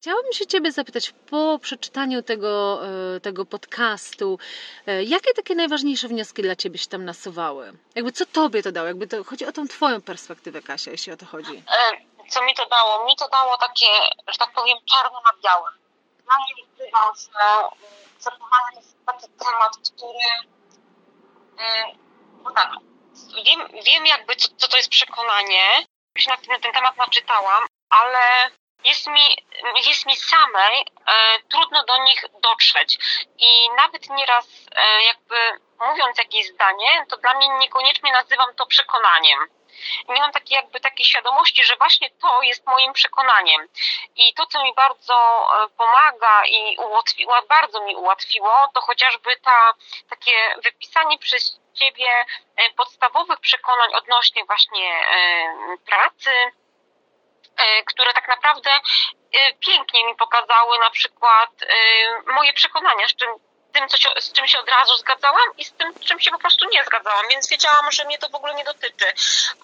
Chciałabym 0.00 0.32
się 0.32 0.46
Ciebie 0.46 0.72
zapytać 0.72 1.12
po 1.30 1.58
przeczytaniu 1.62 2.22
tego, 2.22 2.80
e, 3.16 3.20
tego 3.20 3.44
podcastu, 3.44 4.38
e, 4.86 5.02
jakie 5.02 5.34
takie 5.34 5.54
najważniejsze 5.54 6.08
wnioski 6.08 6.42
dla 6.42 6.56
Ciebie 6.56 6.78
się 6.78 6.86
tam 6.86 7.04
nasuwały? 7.04 7.72
Jakby 7.94 8.12
co 8.12 8.26
Tobie 8.26 8.62
to 8.62 8.72
dało? 8.72 8.86
Jakby 8.86 9.06
to 9.06 9.24
chodzi 9.24 9.46
o 9.46 9.52
tą 9.52 9.68
Twoją 9.68 10.02
perspektywę, 10.02 10.62
Kasia, 10.62 10.90
jeśli 10.90 11.12
o 11.12 11.16
to 11.16 11.26
chodzi. 11.26 11.62
E, 11.78 11.90
co 12.28 12.44
mi 12.44 12.54
to 12.54 12.66
dało? 12.66 13.06
Mi 13.06 13.16
to 13.16 13.28
dało 13.28 13.58
takie, 13.58 13.86
że 14.32 14.38
tak 14.38 14.52
powiem, 14.52 14.78
czarno 14.90 15.20
na 15.24 15.42
białym. 15.44 15.74
Dla 16.24 16.34
mnie 16.36 16.66
wpływa, 16.66 17.12
że 17.16 17.30
to 18.24 18.30
jest 18.76 18.96
taki 19.06 19.28
temat, 19.28 19.76
który 19.76 20.28
no 22.44 22.50
tak, 22.50 22.70
wiem, 23.46 23.82
wiem 23.84 24.06
jakby 24.06 24.36
co, 24.36 24.48
co 24.56 24.68
to 24.68 24.76
jest 24.76 24.88
przekonanie, 24.88 25.86
się 26.18 26.30
na 26.30 26.36
ten 26.36 26.72
temat 26.72 26.96
naczytałam, 26.96 27.66
ale 27.90 28.50
jest 28.84 29.06
mi, 29.06 29.36
jest 29.86 30.06
mi 30.06 30.16
samej 30.16 30.80
e, 30.80 31.12
trudno 31.48 31.84
do 31.84 32.04
nich 32.04 32.24
dotrzeć. 32.40 32.98
I 33.38 33.70
nawet 33.76 34.10
nieraz 34.10 34.48
e, 34.76 35.02
jakby 35.02 35.36
mówiąc 35.80 36.18
jakieś 36.18 36.46
zdanie, 36.48 37.06
to 37.08 37.16
dla 37.16 37.34
mnie 37.34 37.48
niekoniecznie 37.48 38.12
nazywam 38.12 38.54
to 38.54 38.66
przekonaniem. 38.66 39.38
Nie 40.08 40.20
mam 40.20 40.32
takiej 40.32 40.56
jakby 40.56 40.80
takiej 40.80 41.06
świadomości, 41.06 41.64
że 41.64 41.76
właśnie 41.76 42.10
to 42.10 42.42
jest 42.42 42.66
moim 42.66 42.92
przekonaniem. 42.92 43.68
I 44.16 44.34
to, 44.34 44.46
co 44.46 44.62
mi 44.64 44.74
bardzo 44.74 45.14
e, 45.14 45.68
pomaga 45.68 46.42
i 46.46 46.76
ułatwiło, 46.78 47.34
bardzo 47.48 47.80
mi 47.80 47.96
ułatwiło, 47.96 48.68
to 48.74 48.80
chociażby 48.80 49.36
ta, 49.36 49.74
takie 50.10 50.32
wypisanie 50.64 51.18
przez 51.18 51.60
ciebie 51.74 52.24
podstawowych 52.76 53.40
przekonań 53.40 53.94
odnośnie 53.94 54.44
właśnie 54.44 55.00
pracy, 55.86 56.30
które 57.86 58.12
tak 58.12 58.28
naprawdę 58.28 58.70
e, 58.70 59.54
pięknie 59.66 60.04
mi 60.06 60.14
pokazały 60.16 60.78
na 60.78 60.90
przykład 60.90 61.50
e, 61.62 62.32
moje 62.32 62.52
przekonania, 62.52 63.08
z 63.08 63.14
czym, 63.14 63.28
tym, 63.72 63.88
co 63.88 63.96
się, 63.96 64.08
z 64.20 64.32
czym 64.32 64.46
się 64.46 64.58
od 64.58 64.68
razu 64.68 64.96
zgadzałam 64.96 65.56
i 65.58 65.64
z 65.64 65.72
tym, 65.72 65.94
czym 65.94 66.20
się 66.20 66.30
po 66.30 66.38
prostu 66.38 66.68
nie 66.72 66.84
zgadzałam, 66.84 67.28
więc 67.30 67.48
wiedziałam, 67.48 67.92
że 67.92 68.04
mnie 68.04 68.18
to 68.18 68.28
w 68.28 68.34
ogóle 68.34 68.54
nie 68.54 68.64
dotyczy. 68.64 69.06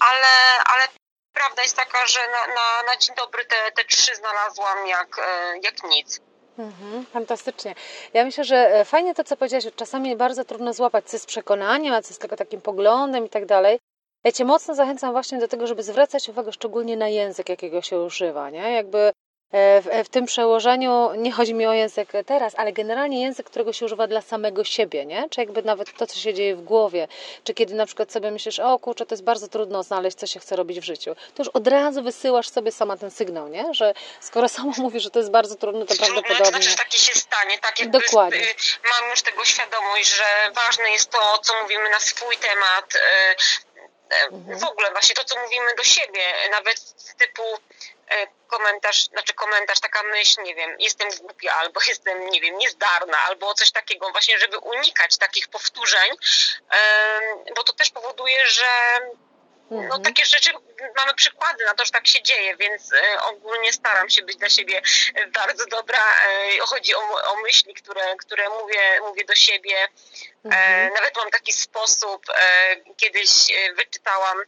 Ale, 0.00 0.62
ale 0.64 0.88
prawda 1.32 1.62
jest 1.62 1.76
taka, 1.76 2.06
że 2.06 2.20
na, 2.28 2.46
na, 2.46 2.82
na 2.82 2.96
dzień 2.96 3.16
dobry 3.16 3.44
te, 3.44 3.72
te 3.72 3.84
trzy 3.84 4.14
znalazłam 4.16 4.86
jak, 4.86 5.16
jak 5.62 5.82
nic. 5.82 6.20
Mhm, 6.58 7.06
fantastycznie. 7.12 7.74
Ja 8.14 8.24
myślę, 8.24 8.44
że 8.44 8.84
fajnie 8.84 9.14
to, 9.14 9.24
co 9.24 9.36
powiedziałaś, 9.36 9.64
czasami 9.76 10.16
bardzo 10.16 10.44
trudno 10.44 10.72
złapać, 10.72 11.04
co 11.04 11.16
jest 11.16 11.26
przekonaniem, 11.26 11.94
a 11.94 12.02
co 12.02 12.08
jest 12.08 12.20
tylko 12.20 12.36
takim 12.36 12.60
poglądem 12.60 13.26
i 13.26 13.28
tak 13.28 13.46
dalej. 13.46 13.78
Ja 14.26 14.32
Cię 14.32 14.44
mocno 14.44 14.74
zachęcam 14.74 15.12
właśnie 15.12 15.38
do 15.38 15.48
tego, 15.48 15.66
żeby 15.66 15.82
zwracać 15.82 16.28
uwagę 16.28 16.52
szczególnie 16.52 16.96
na 16.96 17.08
język, 17.08 17.48
jakiego 17.48 17.82
się 17.82 18.00
używa, 18.00 18.50
nie? 18.50 18.72
Jakby 18.72 19.12
e, 19.52 19.82
w, 19.82 20.06
w, 20.06 20.08
tym 20.08 20.26
przełożeniu 20.26 21.10
nie 21.16 21.32
chodzi 21.32 21.54
mi 21.54 21.66
o 21.66 21.72
język 21.72 22.08
teraz, 22.26 22.54
ale 22.56 22.72
generalnie 22.72 23.22
język, 23.22 23.46
którego 23.46 23.72
się 23.72 23.86
używa 23.86 24.06
dla 24.06 24.20
samego 24.20 24.64
siebie, 24.64 25.06
nie? 25.06 25.28
Czy 25.30 25.40
jakby 25.40 25.62
nawet 25.62 25.92
to, 25.92 26.06
co 26.06 26.18
się 26.18 26.34
dzieje 26.34 26.56
w 26.56 26.62
głowie, 26.62 27.08
czy 27.44 27.54
kiedy 27.54 27.74
na 27.74 27.86
przykład 27.86 28.12
sobie 28.12 28.30
myślisz, 28.30 28.58
o 28.58 28.78
kurczę, 28.78 29.06
to 29.06 29.14
jest 29.14 29.24
bardzo 29.24 29.48
trudno 29.48 29.82
znaleźć, 29.82 30.16
co 30.16 30.26
się 30.26 30.40
chce 30.40 30.56
robić 30.56 30.80
w 30.80 30.84
życiu, 30.84 31.14
to 31.34 31.42
już 31.42 31.48
od 31.48 31.66
razu 31.66 32.02
wysyłasz 32.02 32.48
sobie 32.48 32.72
sama 32.72 32.96
ten 32.96 33.10
sygnał, 33.10 33.48
nie? 33.48 33.74
Że 33.74 33.94
skoro 34.20 34.48
sama 34.48 34.72
mówisz, 34.86 35.02
że 35.02 35.10
to 35.10 35.18
jest 35.18 35.30
bardzo 35.30 35.54
trudno, 35.54 35.86
to 35.86 35.94
prawdopodobnie... 35.94 36.46
Znaczy, 36.46 36.70
że 36.70 36.76
takie 36.76 36.98
się 36.98 37.18
stanie, 37.18 37.58
tak 37.58 37.80
jakby 37.80 37.98
Dokładnie. 37.98 38.40
Y, 38.40 38.54
mam 39.00 39.10
już 39.10 39.22
tego 39.22 39.44
świadomość, 39.44 40.14
że 40.14 40.24
ważne 40.54 40.90
jest 40.90 41.10
to, 41.10 41.38
co 41.42 41.52
mówimy 41.62 41.90
na 41.90 42.00
swój 42.00 42.36
temat, 42.36 42.94
y. 42.94 43.75
W 44.30 44.64
ogóle 44.64 44.90
właśnie 44.90 45.14
to, 45.14 45.24
co 45.24 45.40
mówimy 45.40 45.74
do 45.74 45.84
siebie, 45.84 46.48
nawet 46.50 46.80
typu 47.18 47.42
e, 48.08 48.26
komentarz, 48.46 49.04
znaczy 49.04 49.34
komentarz, 49.34 49.80
taka 49.80 50.02
myśl, 50.02 50.42
nie 50.42 50.54
wiem, 50.54 50.76
jestem 50.78 51.08
głupia, 51.20 51.54
albo 51.54 51.80
jestem, 51.88 52.30
nie 52.30 52.40
wiem, 52.40 52.58
niezdarna, 52.58 53.18
albo 53.22 53.54
coś 53.54 53.70
takiego, 53.70 54.10
właśnie, 54.12 54.38
żeby 54.38 54.58
unikać 54.58 55.18
takich 55.18 55.48
powtórzeń, 55.48 56.10
bo 57.56 57.64
to 57.64 57.72
też 57.72 57.90
powoduje, 57.90 58.46
że 58.46 58.66
no, 59.70 59.82
mhm. 59.82 60.02
takie 60.02 60.24
rzeczy, 60.24 60.50
mamy 60.96 61.14
przykłady 61.14 61.64
na 61.64 61.74
to, 61.74 61.84
że 61.84 61.90
tak 61.90 62.06
się 62.06 62.22
dzieje, 62.22 62.56
więc 62.56 62.92
e, 62.92 63.22
ogólnie 63.22 63.72
staram 63.72 64.10
się 64.10 64.22
być 64.22 64.36
dla 64.36 64.48
siebie 64.48 64.82
bardzo 65.32 65.66
dobra. 65.66 65.98
E, 65.98 66.58
chodzi 66.58 66.94
o, 66.94 67.00
o 67.32 67.36
myśli, 67.36 67.74
które, 67.74 68.16
które 68.16 68.48
mówię, 68.48 69.00
mówię 69.00 69.24
do 69.24 69.34
siebie. 69.34 69.76
E, 69.76 69.88
mhm. 70.44 70.94
Nawet 70.94 71.16
mam 71.16 71.30
taki 71.30 71.52
sposób, 71.52 72.26
kiedyś 72.96 73.28
wyczytałam, 73.76 74.38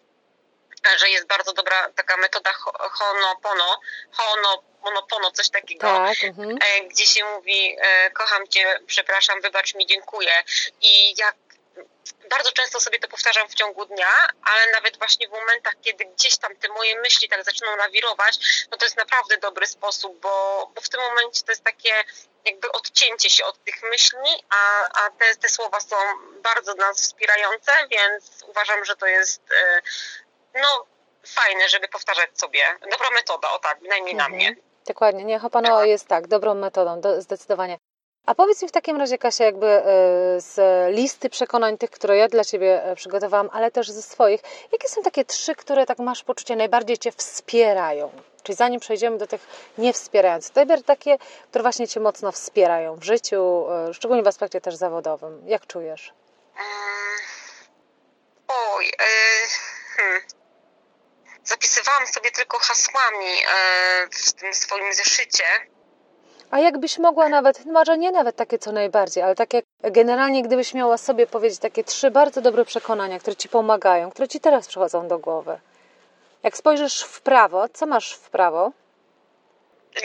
że 0.97 1.11
jest 1.11 1.27
bardzo 1.27 1.53
dobra 1.53 1.91
taka 1.97 2.17
metoda 2.17 2.53
honopono, 2.91 3.81
honopono, 4.83 5.31
coś 5.31 5.51
takiego, 5.51 5.87
tak, 5.87 6.25
mhm. 6.25 6.59
gdzie 6.89 7.07
się 7.07 7.25
mówi 7.25 7.77
kocham 8.15 8.49
cię, 8.49 8.81
przepraszam, 8.87 9.41
wybacz 9.41 9.75
mi, 9.75 9.87
dziękuję. 9.87 10.43
I 10.81 11.15
jak 11.19 11.37
bardzo 12.31 12.53
często 12.53 12.81
sobie 12.81 12.99
to 12.99 13.09
powtarzam 13.09 13.49
w 13.49 13.55
ciągu 13.55 13.85
dnia, 13.85 14.13
ale 14.43 14.73
nawet 14.73 14.99
właśnie 14.99 15.29
w 15.29 15.31
momentach, 15.31 15.75
kiedy 15.83 16.05
gdzieś 16.05 16.39
tam 16.39 16.57
te 16.57 16.69
moje 16.69 17.01
myśli 17.01 17.29
tak 17.29 17.45
zaczną 17.45 17.77
nawirować, 17.77 18.39
no 18.71 18.77
to 18.77 18.85
jest 18.85 18.97
naprawdę 18.97 19.37
dobry 19.39 19.67
sposób, 19.67 20.21
bo, 20.21 20.67
bo 20.75 20.81
w 20.81 20.89
tym 20.89 21.01
momencie 21.01 21.43
to 21.43 21.53
jest 21.53 21.65
takie 21.65 21.95
jakby 22.45 22.73
odcięcie 22.73 23.31
się 23.31 23.45
od 23.45 23.65
tych 23.65 23.83
myśli, 23.83 24.45
a, 24.51 24.89
a 25.05 25.11
te, 25.11 25.37
te 25.37 25.49
słowa 25.49 25.81
są 25.81 25.97
bardzo 26.43 26.75
dla 26.75 26.89
nas 26.89 27.01
wspierające, 27.01 27.73
więc 27.91 28.45
uważam, 28.47 28.85
że 28.85 28.97
to 28.97 29.07
jest 29.07 29.43
e, 29.53 29.83
no 30.55 30.87
fajne, 31.27 31.69
żeby 31.69 31.89
powtarzać 31.89 32.31
sobie. 32.35 32.61
Dobra 32.91 33.11
metoda, 33.11 33.51
o 33.53 33.59
tak, 33.59 33.81
bynajmniej 33.81 34.15
mhm. 34.15 34.33
na 34.33 34.37
mnie. 34.37 34.57
Dokładnie, 34.87 35.25
niech 35.25 35.45
opanowa 35.45 35.87
jest 35.87 36.09
tak, 36.09 36.27
dobrą 36.27 36.55
metodą, 36.55 37.01
do, 37.01 37.23
zdecydowanie. 37.23 37.79
A 38.29 38.35
powiedz 38.35 38.63
mi 38.63 38.69
w 38.69 38.73
takim 38.73 38.97
razie, 38.97 39.19
Kasia, 39.19 39.45
jakby 39.45 39.67
e, 39.67 39.83
z 40.41 40.57
listy 40.95 41.31
przekonań 41.31 41.79
tych, 41.79 41.91
które 41.91 42.17
ja 42.17 42.29
dla 42.29 42.45
Ciebie 42.45 42.85
e, 42.85 42.97
przygotowałam, 42.97 43.51
ale 43.53 43.71
też 43.71 43.91
ze 43.91 44.03
swoich, 44.03 44.41
jakie 44.73 44.89
są 44.89 45.03
takie 45.03 45.25
trzy, 45.25 45.55
które 45.55 45.87
tak 45.87 45.99
masz 45.99 46.25
poczucie 46.25 46.57
najbardziej 46.57 46.99
Cię 46.99 47.13
wspierają? 47.13 48.11
Czyli 48.43 48.57
zanim 48.57 48.81
przejdziemy 48.81 49.19
do 49.19 49.27
tych 49.27 49.47
niewspierających, 49.79 50.55
to 50.55 50.61
najpierw 50.61 50.83
takie, 50.83 51.19
które 51.49 51.63
właśnie 51.63 51.89
Cię 51.89 52.01
mocno 52.01 52.33
wspierają 52.33 52.97
w 52.97 53.03
życiu, 53.03 53.67
e, 53.71 53.95
szczególnie 53.95 54.23
w 54.23 54.27
aspekcie 54.27 54.61
też 54.61 54.75
zawodowym. 54.75 55.43
Jak 55.47 55.67
czujesz? 55.67 56.13
Oj, 58.49 58.85
yy, 58.85 58.93
hmm. 59.97 60.23
zapisywałam 61.45 62.07
sobie 62.07 62.31
tylko 62.31 62.59
hasłami 62.59 63.37
w 64.11 64.33
tym 64.33 64.55
swoim 64.55 64.93
zeszycie 64.93 65.45
a 66.51 66.59
jakbyś 66.59 66.99
mogła 66.99 67.29
nawet, 67.29 67.67
może 67.67 67.99
nie 67.99 68.13
nawet 68.13 68.37
takie 68.37 68.59
co 68.59 68.73
najbardziej, 68.73 69.23
ale 69.23 69.35
takie 69.35 69.63
generalnie, 69.83 70.43
gdybyś 70.43 70.75
miała 70.75 70.99
sobie 70.99 71.27
powiedzieć 71.27 71.59
takie 71.59 71.85
trzy 71.85 72.11
bardzo 72.11 72.41
dobre 72.41 72.65
przekonania, 72.65 73.19
które 73.19 73.37
ci 73.37 73.49
pomagają, 73.49 74.11
które 74.11 74.29
ci 74.29 74.41
teraz 74.41 74.67
przychodzą 74.67 75.09
do 75.09 75.19
głowy. 75.19 75.59
Jak 76.43 76.57
spojrzysz 76.57 77.03
w 77.03 77.21
prawo, 77.21 77.69
co 77.69 77.87
masz 77.87 78.15
w 78.15 78.31
prawo? 78.31 78.73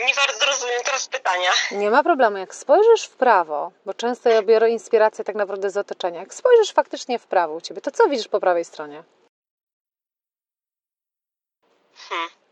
Nie 0.06 0.14
bardzo 0.14 0.46
rozumiem 0.46 0.80
teraz 0.84 1.08
pytania. 1.08 1.50
Nie 1.72 1.90
ma 1.90 2.02
problemu. 2.02 2.36
Jak 2.36 2.54
spojrzysz 2.54 3.04
w 3.04 3.16
prawo, 3.16 3.72
bo 3.86 3.94
często 3.94 4.28
ja 4.28 4.42
biorę 4.42 4.70
inspirację 4.70 5.24
tak 5.24 5.36
naprawdę 5.36 5.70
z 5.70 5.76
otoczenia, 5.76 6.20
jak 6.20 6.34
spojrzysz 6.34 6.72
faktycznie 6.72 7.18
w 7.18 7.26
prawo 7.26 7.54
u 7.54 7.60
ciebie, 7.60 7.80
to 7.80 7.90
co 7.90 8.08
widzisz 8.08 8.28
po 8.28 8.40
prawej 8.40 8.64
stronie? 8.64 9.02
Hmm. 11.96 12.43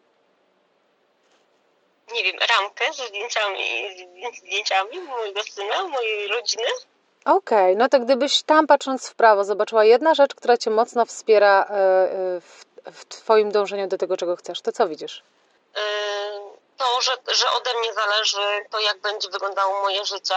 Nie 2.13 2.25
wiem, 2.25 2.37
ramkę 2.57 2.93
ze 2.93 3.07
zdjęciami, 3.07 3.65
zdjęciami 4.39 5.01
mojego 5.01 5.43
syna, 5.43 5.85
mojej 5.85 6.29
rodziny. 6.29 6.65
Okej, 7.25 7.73
okay, 7.73 7.77
no 7.77 7.89
to 7.89 8.01
gdybyś 8.01 8.43
tam 8.43 8.67
patrząc 8.67 9.09
w 9.09 9.15
prawo 9.15 9.45
zobaczyła 9.45 9.85
jedna 9.85 10.15
rzecz, 10.15 10.35
która 10.35 10.57
cię 10.57 10.71
mocno 10.71 11.07
wspiera 11.07 11.67
e, 11.71 11.73
e, 11.73 12.41
w, 12.41 12.65
w 12.93 13.05
twoim 13.05 13.53
dążeniu 13.53 13.89
do 13.89 13.99
tego, 13.99 14.17
czego 14.17 14.37
chcesz, 14.37 14.61
to 14.61 14.73
co 14.73 14.89
widzisz? 14.89 15.23
E, 15.77 15.81
to, 16.77 17.01
że, 17.01 17.13
że 17.35 17.51
ode 17.51 17.71
mnie 17.79 17.93
zależy 17.95 18.65
to, 18.71 18.81
jak 18.81 18.99
będzie 18.99 19.29
wyglądało 19.29 19.83
moje 19.83 20.05
życie 20.05 20.35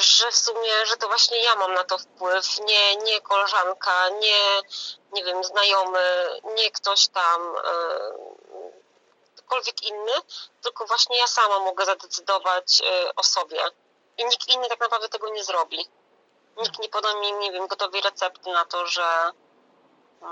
że 0.00 0.30
w 0.30 0.36
sumie, 0.36 0.86
że 0.86 0.96
to 0.96 1.08
właśnie 1.08 1.42
ja 1.42 1.54
mam 1.54 1.74
na 1.74 1.84
to 1.84 1.98
wpływ, 1.98 2.60
nie, 2.60 2.96
nie 2.96 3.20
koleżanka, 3.20 4.08
nie, 4.08 4.60
nie 5.12 5.24
wiem, 5.24 5.44
znajomy, 5.44 6.28
nie 6.56 6.70
ktoś 6.70 7.08
tam, 7.08 7.54
ktokolwiek 9.48 9.82
inny, 9.82 10.12
tylko 10.62 10.86
właśnie 10.86 11.18
ja 11.18 11.26
sama 11.26 11.58
mogę 11.58 11.84
zadecydować 11.84 12.80
yy, 12.80 13.14
o 13.16 13.22
sobie. 13.22 13.60
I 14.18 14.24
nikt 14.24 14.48
inny 14.48 14.68
tak 14.68 14.80
naprawdę 14.80 15.08
tego 15.08 15.28
nie 15.28 15.44
zrobi. 15.44 15.88
Nikt 16.56 16.78
nie 16.78 16.88
poda 16.88 17.14
mi, 17.14 17.32
nie 17.32 17.52
wiem, 17.52 17.66
gotowej 17.66 18.00
recepty 18.00 18.50
na 18.50 18.64
to, 18.64 18.86
że 18.86 19.30
yy, 20.22 20.28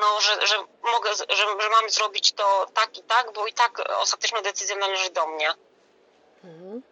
no, 0.00 0.20
że, 0.20 0.46
że 0.46 0.56
mogę, 0.82 1.14
że, 1.14 1.24
że 1.36 1.70
mam 1.70 1.90
zrobić 1.90 2.32
to 2.32 2.66
tak 2.74 2.98
i 2.98 3.02
tak, 3.02 3.32
bo 3.32 3.46
i 3.46 3.52
tak 3.52 3.82
ostateczna 4.02 4.42
decyzja 4.42 4.76
należy 4.76 5.10
do 5.10 5.26
mnie. 5.26 5.54
Mhm. 6.44 6.82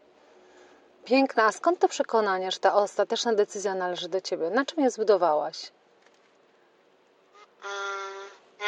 Piękna. 1.05 1.45
A 1.45 1.53
skąd 1.53 1.79
to 1.79 1.89
przekonanie, 1.89 2.51
że 2.53 2.59
ta 2.59 2.75
ostateczna 2.75 3.33
decyzja 3.33 3.75
należy 3.75 4.09
do 4.09 4.21
ciebie? 4.21 4.51
Na 4.51 4.65
czym 4.65 4.85
je 4.85 4.91
zbudowałaś? 4.91 5.73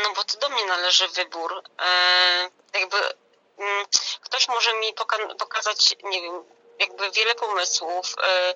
No 0.03 0.13
bo 0.15 0.25
to 0.25 0.39
do 0.39 0.49
mnie 0.49 0.67
należy 0.67 1.09
wybór. 1.09 1.63
E, 1.79 2.79
jakby 2.79 2.97
mm, 3.59 3.87
ktoś 4.21 4.49
może 4.49 4.75
mi 4.75 4.95
poka- 4.95 5.35
pokazać, 5.39 5.97
nie 6.03 6.23
wiem, 6.23 6.45
jakby 6.79 7.11
wiele 7.11 7.35
pomysłów, 7.35 8.15
e, 8.23 8.55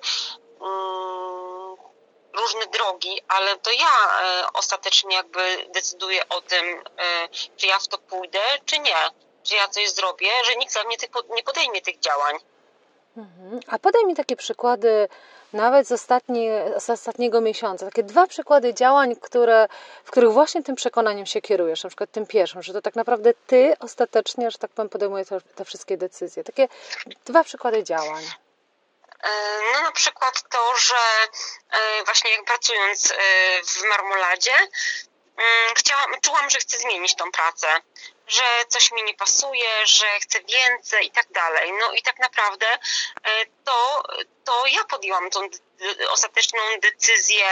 mm, 0.61 1.77
różne 2.33 2.67
drogi, 2.67 3.21
ale 3.27 3.57
to 3.57 3.71
ja 3.71 4.21
e, 4.21 4.47
ostatecznie 4.53 5.15
jakby 5.15 5.67
decyduję 5.69 6.29
o 6.29 6.41
tym, 6.41 6.83
czy 7.57 7.67
ja 7.67 7.79
w 7.79 7.87
to 7.87 7.97
pójdę, 7.97 8.41
czy 8.65 8.79
nie. 8.79 9.09
Czy 9.43 9.55
ja 9.55 9.67
coś 9.67 9.89
zrobię, 9.89 10.31
że 10.45 10.55
nikt 10.55 10.73
za 10.73 10.83
mnie 10.83 10.97
nie 11.29 11.43
podejmie 11.43 11.81
tych 11.81 11.99
działań. 11.99 12.39
Mhm. 13.17 13.59
A 13.67 13.79
podaj 13.79 14.05
mi 14.05 14.15
takie 14.15 14.35
przykłady 14.35 15.07
nawet 15.53 15.87
z, 15.87 16.07
z 16.77 16.89
ostatniego 16.89 17.41
miesiąca, 17.41 17.85
takie 17.85 18.03
dwa 18.03 18.27
przykłady 18.27 18.73
działań, 18.73 19.15
które, 19.15 19.67
w 20.03 20.11
których 20.11 20.31
właśnie 20.31 20.63
tym 20.63 20.75
przekonaniem 20.75 21.25
się 21.25 21.41
kierujesz, 21.41 21.83
na 21.83 21.89
przykład 21.89 22.11
tym 22.11 22.27
pierwszym, 22.27 22.63
że 22.63 22.73
to 22.73 22.81
tak 22.81 22.95
naprawdę 22.95 23.33
ty 23.47 23.75
ostatecznie, 23.79 24.51
że 24.51 24.57
tak 24.57 24.71
powiem, 24.71 24.89
podejmujesz 24.89 25.27
te, 25.27 25.41
te 25.41 25.65
wszystkie 25.65 25.97
decyzje. 25.97 26.43
Takie 26.43 26.67
dwa 27.25 27.43
przykłady 27.43 27.83
działań. 27.83 28.23
E, 29.23 29.29
no 29.73 29.81
na 29.81 29.91
przykład 29.91 30.43
to, 30.49 30.77
że 30.77 30.95
e, 31.71 32.03
właśnie 32.05 32.31
jak 32.31 32.45
pracując 32.45 33.11
e, 33.11 33.15
w 33.63 33.83
Marmoladzie, 33.89 34.51
mm, 35.37 35.75
chciałam, 35.75 36.11
czułam, 36.21 36.49
że 36.49 36.59
chcę 36.59 36.77
zmienić 36.77 37.15
tą 37.15 37.31
pracę 37.31 37.67
że 38.27 38.43
coś 38.67 38.91
mi 38.91 39.03
nie 39.03 39.13
pasuje, 39.13 39.69
że 39.85 40.05
chcę 40.21 40.39
więcej 40.39 41.07
i 41.07 41.11
tak 41.11 41.31
dalej. 41.31 41.73
No 41.79 41.93
i 41.93 42.01
tak 42.01 42.19
naprawdę 42.19 42.65
e, 43.23 43.45
to, 43.63 44.03
to 44.43 44.63
ja 44.67 44.83
podjęłam 44.83 45.29
tą 45.29 45.39
ostateczną 46.09 46.59
decyzję 46.81 47.45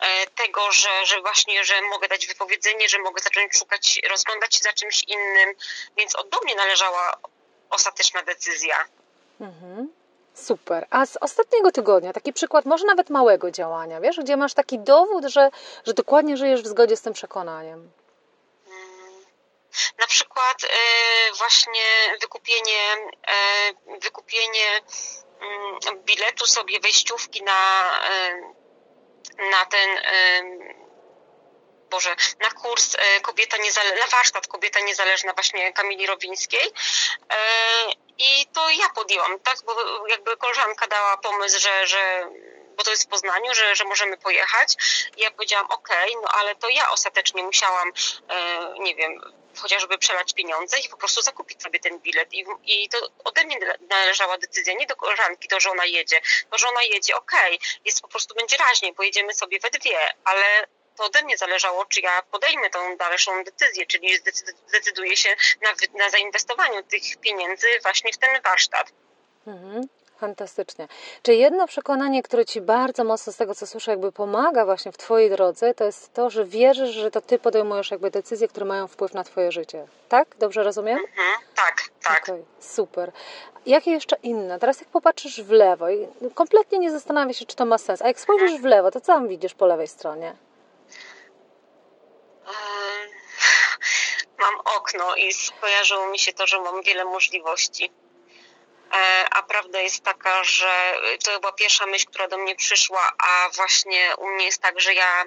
e, 0.00 0.26
tego, 0.26 0.72
że, 0.72 1.06
że 1.06 1.20
właśnie, 1.20 1.64
że 1.64 1.82
mogę 1.82 2.08
dać 2.08 2.26
wypowiedzenie, 2.26 2.88
że 2.88 2.98
mogę 2.98 3.22
zacząć 3.22 3.56
szukać, 3.58 4.00
rozglądać 4.10 4.54
się 4.54 4.60
za 4.62 4.72
czymś 4.72 5.04
innym, 5.04 5.54
więc 5.96 6.16
od 6.16 6.28
do 6.28 6.40
mnie 6.40 6.54
należała 6.54 7.16
ostateczna 7.70 8.22
decyzja. 8.22 8.84
Mhm. 9.40 10.00
Super. 10.34 10.86
A 10.90 11.06
z 11.06 11.16
ostatniego 11.16 11.72
tygodnia, 11.72 12.12
taki 12.12 12.32
przykład, 12.32 12.64
może 12.64 12.86
nawet 12.86 13.10
małego 13.10 13.50
działania, 13.50 14.00
wiesz, 14.00 14.20
gdzie 14.20 14.36
masz 14.36 14.54
taki 14.54 14.78
dowód, 14.78 15.24
że, 15.24 15.50
że 15.86 15.94
dokładnie 15.94 16.36
żyjesz 16.36 16.62
w 16.62 16.66
zgodzie 16.66 16.96
z 16.96 17.02
tym 17.02 17.12
przekonaniem. 17.12 17.90
Na 19.98 20.06
przykład 20.06 20.64
e, 20.64 20.68
właśnie 21.32 22.16
wykupienie, 22.20 22.96
e, 23.26 23.98
wykupienie 24.00 24.80
mm, 25.40 26.04
biletu 26.04 26.46
sobie 26.46 26.80
wejściówki 26.80 27.42
na, 27.42 27.92
e, 28.08 28.40
na 29.50 29.66
ten 29.66 30.00
Boże, 31.90 32.16
na 32.40 32.50
kurs 32.50 32.96
kobieta 33.22 33.56
niezależna, 33.56 33.98
na 33.98 34.06
warsztat 34.06 34.46
kobieta 34.46 34.80
niezależna 34.80 35.32
właśnie 35.32 35.72
Kamili 35.72 36.06
Rowińskiej. 36.06 36.72
I 38.18 38.46
to 38.52 38.70
ja 38.70 38.88
podjęłam, 38.88 39.40
tak? 39.40 39.56
Bo 39.64 40.06
jakby 40.06 40.36
koleżanka 40.36 40.86
dała 40.86 41.16
pomysł, 41.16 41.60
że, 41.60 41.86
że 41.86 42.30
bo 42.80 42.84
to 42.84 42.90
jest 42.90 43.04
w 43.04 43.08
Poznaniu, 43.08 43.54
że, 43.54 43.76
że 43.76 43.84
możemy 43.84 44.16
pojechać. 44.16 44.76
I 45.16 45.20
ja 45.20 45.30
powiedziałam, 45.30 45.66
okej, 45.66 46.16
okay, 46.16 46.22
no 46.22 46.28
ale 46.28 46.54
to 46.54 46.68
ja 46.68 46.90
ostatecznie 46.90 47.42
musiałam, 47.42 47.92
nie 48.78 48.94
wiem, 48.94 49.20
chociażby 49.58 49.98
przelać 49.98 50.34
pieniądze 50.34 50.78
i 50.78 50.88
po 50.88 50.96
prostu 50.96 51.22
zakupić 51.22 51.62
sobie 51.62 51.80
ten 51.80 51.98
bilet. 51.98 52.32
I, 52.32 52.44
i 52.64 52.88
to 52.88 52.98
ode 53.24 53.44
mnie 53.44 53.58
należała 53.80 54.38
decyzja, 54.38 54.74
nie 54.74 54.86
do 54.86 54.96
koleżanki, 54.96 55.48
to, 55.48 55.60
że 55.60 55.70
ona 55.70 55.84
jedzie. 55.84 56.20
To, 56.50 56.58
że 56.58 56.68
ona 56.68 56.82
jedzie, 56.82 57.16
okej, 57.16 57.56
okay, 57.56 57.68
jest 57.84 58.00
po 58.00 58.08
prostu 58.08 58.34
będzie 58.34 58.56
raźniej, 58.56 58.94
pojedziemy 58.94 59.34
sobie 59.34 59.60
we 59.60 59.70
dwie, 59.70 59.98
ale 60.24 60.66
to 60.96 61.04
ode 61.04 61.22
mnie 61.22 61.36
zależało, 61.36 61.84
czy 61.84 62.00
ja 62.00 62.22
podejmę 62.22 62.70
tą 62.70 62.96
dalszą 62.96 63.44
decyzję, 63.44 63.86
czyli 63.86 64.08
zdecyduję 64.66 65.16
się 65.16 65.36
na, 65.62 65.98
na 65.98 66.10
zainwestowaniu 66.10 66.82
tych 66.82 67.02
pieniędzy 67.20 67.68
właśnie 67.82 68.12
w 68.12 68.18
ten 68.18 68.42
warsztat. 68.42 68.92
Mhm. 69.46 69.88
Fantastycznie. 70.20 70.88
Czy 71.22 71.34
jedno 71.34 71.66
przekonanie, 71.66 72.22
które 72.22 72.44
Ci 72.44 72.60
bardzo 72.60 73.04
mocno 73.04 73.32
z 73.32 73.36
tego, 73.36 73.54
co 73.54 73.66
słyszę, 73.66 73.90
jakby 73.90 74.12
pomaga 74.12 74.64
właśnie 74.64 74.92
w 74.92 74.96
Twojej 74.96 75.30
drodze, 75.30 75.74
to 75.74 75.84
jest 75.84 76.12
to, 76.12 76.30
że 76.30 76.44
wierzysz, 76.44 76.90
że 76.90 77.10
to 77.10 77.20
Ty 77.20 77.38
podejmujesz 77.38 77.90
jakby 77.90 78.10
decyzje, 78.10 78.48
które 78.48 78.66
mają 78.66 78.86
wpływ 78.86 79.14
na 79.14 79.24
Twoje 79.24 79.52
życie. 79.52 79.86
Tak? 80.08 80.36
Dobrze 80.38 80.62
rozumiem? 80.62 80.98
Mhm, 80.98 81.40
tak, 81.56 81.76
tak. 82.02 82.22
Okay, 82.22 82.44
super. 82.60 83.12
Jakie 83.66 83.90
jeszcze 83.90 84.16
inne? 84.22 84.58
Teraz 84.58 84.80
jak 84.80 84.88
popatrzysz 84.88 85.42
w 85.42 85.50
lewo 85.50 85.90
i 85.90 86.08
kompletnie 86.34 86.78
nie 86.78 86.90
zastanawiasz 86.90 87.36
się, 87.36 87.46
czy 87.46 87.56
to 87.56 87.64
ma 87.64 87.78
sens, 87.78 88.02
a 88.02 88.06
jak 88.06 88.20
spojrzysz 88.20 88.60
w 88.60 88.64
lewo, 88.64 88.90
to 88.90 89.00
co 89.00 89.06
tam 89.06 89.28
widzisz 89.28 89.54
po 89.54 89.66
lewej 89.66 89.88
stronie? 89.88 90.34
Mam 94.40 94.54
okno 94.76 95.16
i 95.16 95.32
skojarzyło 95.32 96.06
mi 96.06 96.18
się 96.18 96.32
to, 96.32 96.46
że 96.46 96.60
mam 96.60 96.82
wiele 96.82 97.04
możliwości. 97.04 97.90
E, 98.92 99.26
a 99.30 99.42
prawda 99.42 99.80
jest 99.80 100.04
taka, 100.04 100.44
że 100.44 100.94
to 101.24 101.40
była 101.40 101.52
pierwsza 101.52 101.86
myśl, 101.86 102.06
która 102.06 102.28
do 102.28 102.38
mnie 102.38 102.56
przyszła, 102.56 103.12
a 103.18 103.48
właśnie 103.48 104.16
u 104.16 104.28
mnie 104.28 104.44
jest 104.44 104.62
tak, 104.62 104.80
że 104.80 104.94
ja 104.94 105.24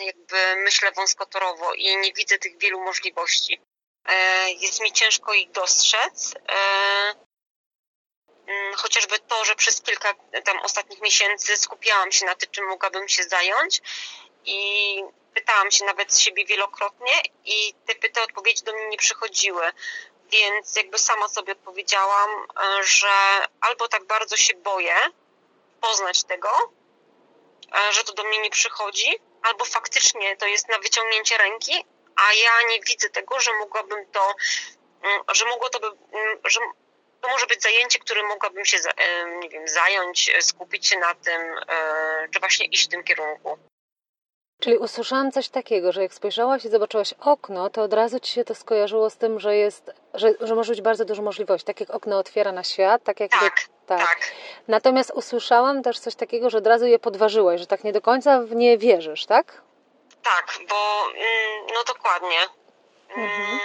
jakby 0.00 0.56
myślę 0.56 0.92
wąskotorowo 0.92 1.74
i 1.74 1.96
nie 1.96 2.12
widzę 2.12 2.38
tych 2.38 2.58
wielu 2.58 2.80
możliwości. 2.80 3.60
E, 4.04 4.50
jest 4.50 4.80
mi 4.80 4.92
ciężko 4.92 5.34
ich 5.34 5.50
dostrzec. 5.50 6.34
E, 6.48 7.14
mm, 8.46 8.74
chociażby 8.74 9.18
to, 9.18 9.44
że 9.44 9.54
przez 9.54 9.82
kilka 9.82 10.14
tam 10.44 10.58
ostatnich 10.58 11.00
miesięcy 11.00 11.56
skupiałam 11.56 12.12
się 12.12 12.26
na 12.26 12.34
tym, 12.34 12.50
czym 12.50 12.66
mogłabym 12.66 13.08
się 13.08 13.22
zająć 13.22 13.80
i 14.44 15.02
pytałam 15.34 15.70
się 15.70 15.84
nawet 15.84 16.18
siebie 16.18 16.44
wielokrotnie 16.44 17.12
i 17.44 17.74
te 17.86 17.94
pytania 17.94 18.26
odpowiedzi 18.26 18.64
do 18.64 18.72
mnie 18.72 18.88
nie 18.88 18.96
przychodziły. 18.96 19.72
Więc 20.34 20.76
jakby 20.76 20.98
sama 20.98 21.28
sobie 21.28 21.52
odpowiedziałam, 21.52 22.30
e, 22.30 22.84
że 22.84 23.08
albo 23.60 23.88
tak 23.88 24.04
bardzo 24.04 24.36
się 24.36 24.54
boję 24.54 24.96
poznać 25.80 26.24
tego, 26.24 26.50
e, 27.74 27.92
że 27.92 28.04
to 28.04 28.12
do 28.12 28.24
mnie 28.24 28.38
nie 28.38 28.50
przychodzi, 28.50 29.18
albo 29.42 29.64
faktycznie 29.64 30.36
to 30.36 30.46
jest 30.46 30.68
na 30.68 30.78
wyciągnięcie 30.78 31.38
ręki, 31.38 31.84
a 32.16 32.32
ja 32.32 32.68
nie 32.68 32.80
widzę 32.80 33.10
tego, 33.10 33.40
że 33.40 33.52
mogłabym 33.52 34.06
to, 34.12 34.34
mm, 35.02 35.22
że 35.34 35.44
mogło 35.44 35.68
to 35.68 35.80
by, 35.80 35.86
mm, 35.86 36.38
że 36.44 36.60
to 37.20 37.28
może 37.28 37.46
być 37.46 37.62
zajęcie, 37.62 37.98
którym 37.98 38.26
mogłabym 38.26 38.64
się, 38.64 38.78
e, 38.96 39.26
nie 39.38 39.48
wiem, 39.48 39.68
zająć, 39.68 40.32
skupić 40.40 40.86
się 40.86 40.98
na 40.98 41.14
tym, 41.14 41.54
czy 42.32 42.40
właśnie 42.40 42.66
iść 42.66 42.84
w 42.84 42.90
tym 42.90 43.04
kierunku. 43.04 43.58
Czyli 44.60 44.78
usłyszałam 44.78 45.32
coś 45.32 45.48
takiego, 45.48 45.92
że 45.92 46.02
jak 46.02 46.14
spojrzałaś 46.14 46.64
i 46.64 46.68
zobaczyłaś 46.68 47.14
okno, 47.20 47.70
to 47.70 47.82
od 47.82 47.92
razu 47.92 48.20
ci 48.20 48.32
się 48.32 48.44
to 48.44 48.54
skojarzyło 48.54 49.10
z 49.10 49.16
tym, 49.16 49.40
że 49.40 49.56
jest, 49.56 49.90
że, 50.14 50.34
że 50.40 50.54
może 50.54 50.72
być 50.72 50.82
bardzo 50.82 51.04
dużo 51.04 51.22
możliwości. 51.22 51.66
Tak 51.66 51.80
jak 51.80 51.90
okno 51.90 52.18
otwiera 52.18 52.52
na 52.52 52.64
świat, 52.64 53.04
tak 53.04 53.20
jak. 53.20 53.30
Tak, 53.30 53.40
tak. 53.86 53.98
tak. 53.98 54.18
Natomiast 54.68 55.12
usłyszałam 55.14 55.82
też 55.82 55.98
coś 55.98 56.14
takiego, 56.14 56.50
że 56.50 56.58
od 56.58 56.66
razu 56.66 56.86
je 56.86 56.98
podważyłaś, 56.98 57.60
że 57.60 57.66
tak 57.66 57.84
nie 57.84 57.92
do 57.92 58.00
końca 58.00 58.40
w 58.42 58.54
nie 58.54 58.78
wierzysz, 58.78 59.26
tak? 59.26 59.62
Tak, 60.22 60.58
bo 60.68 60.76
mm, 61.10 61.66
no 61.74 61.94
dokładnie. 61.94 62.38
Mm. 63.16 63.30
Mhm. 63.30 63.58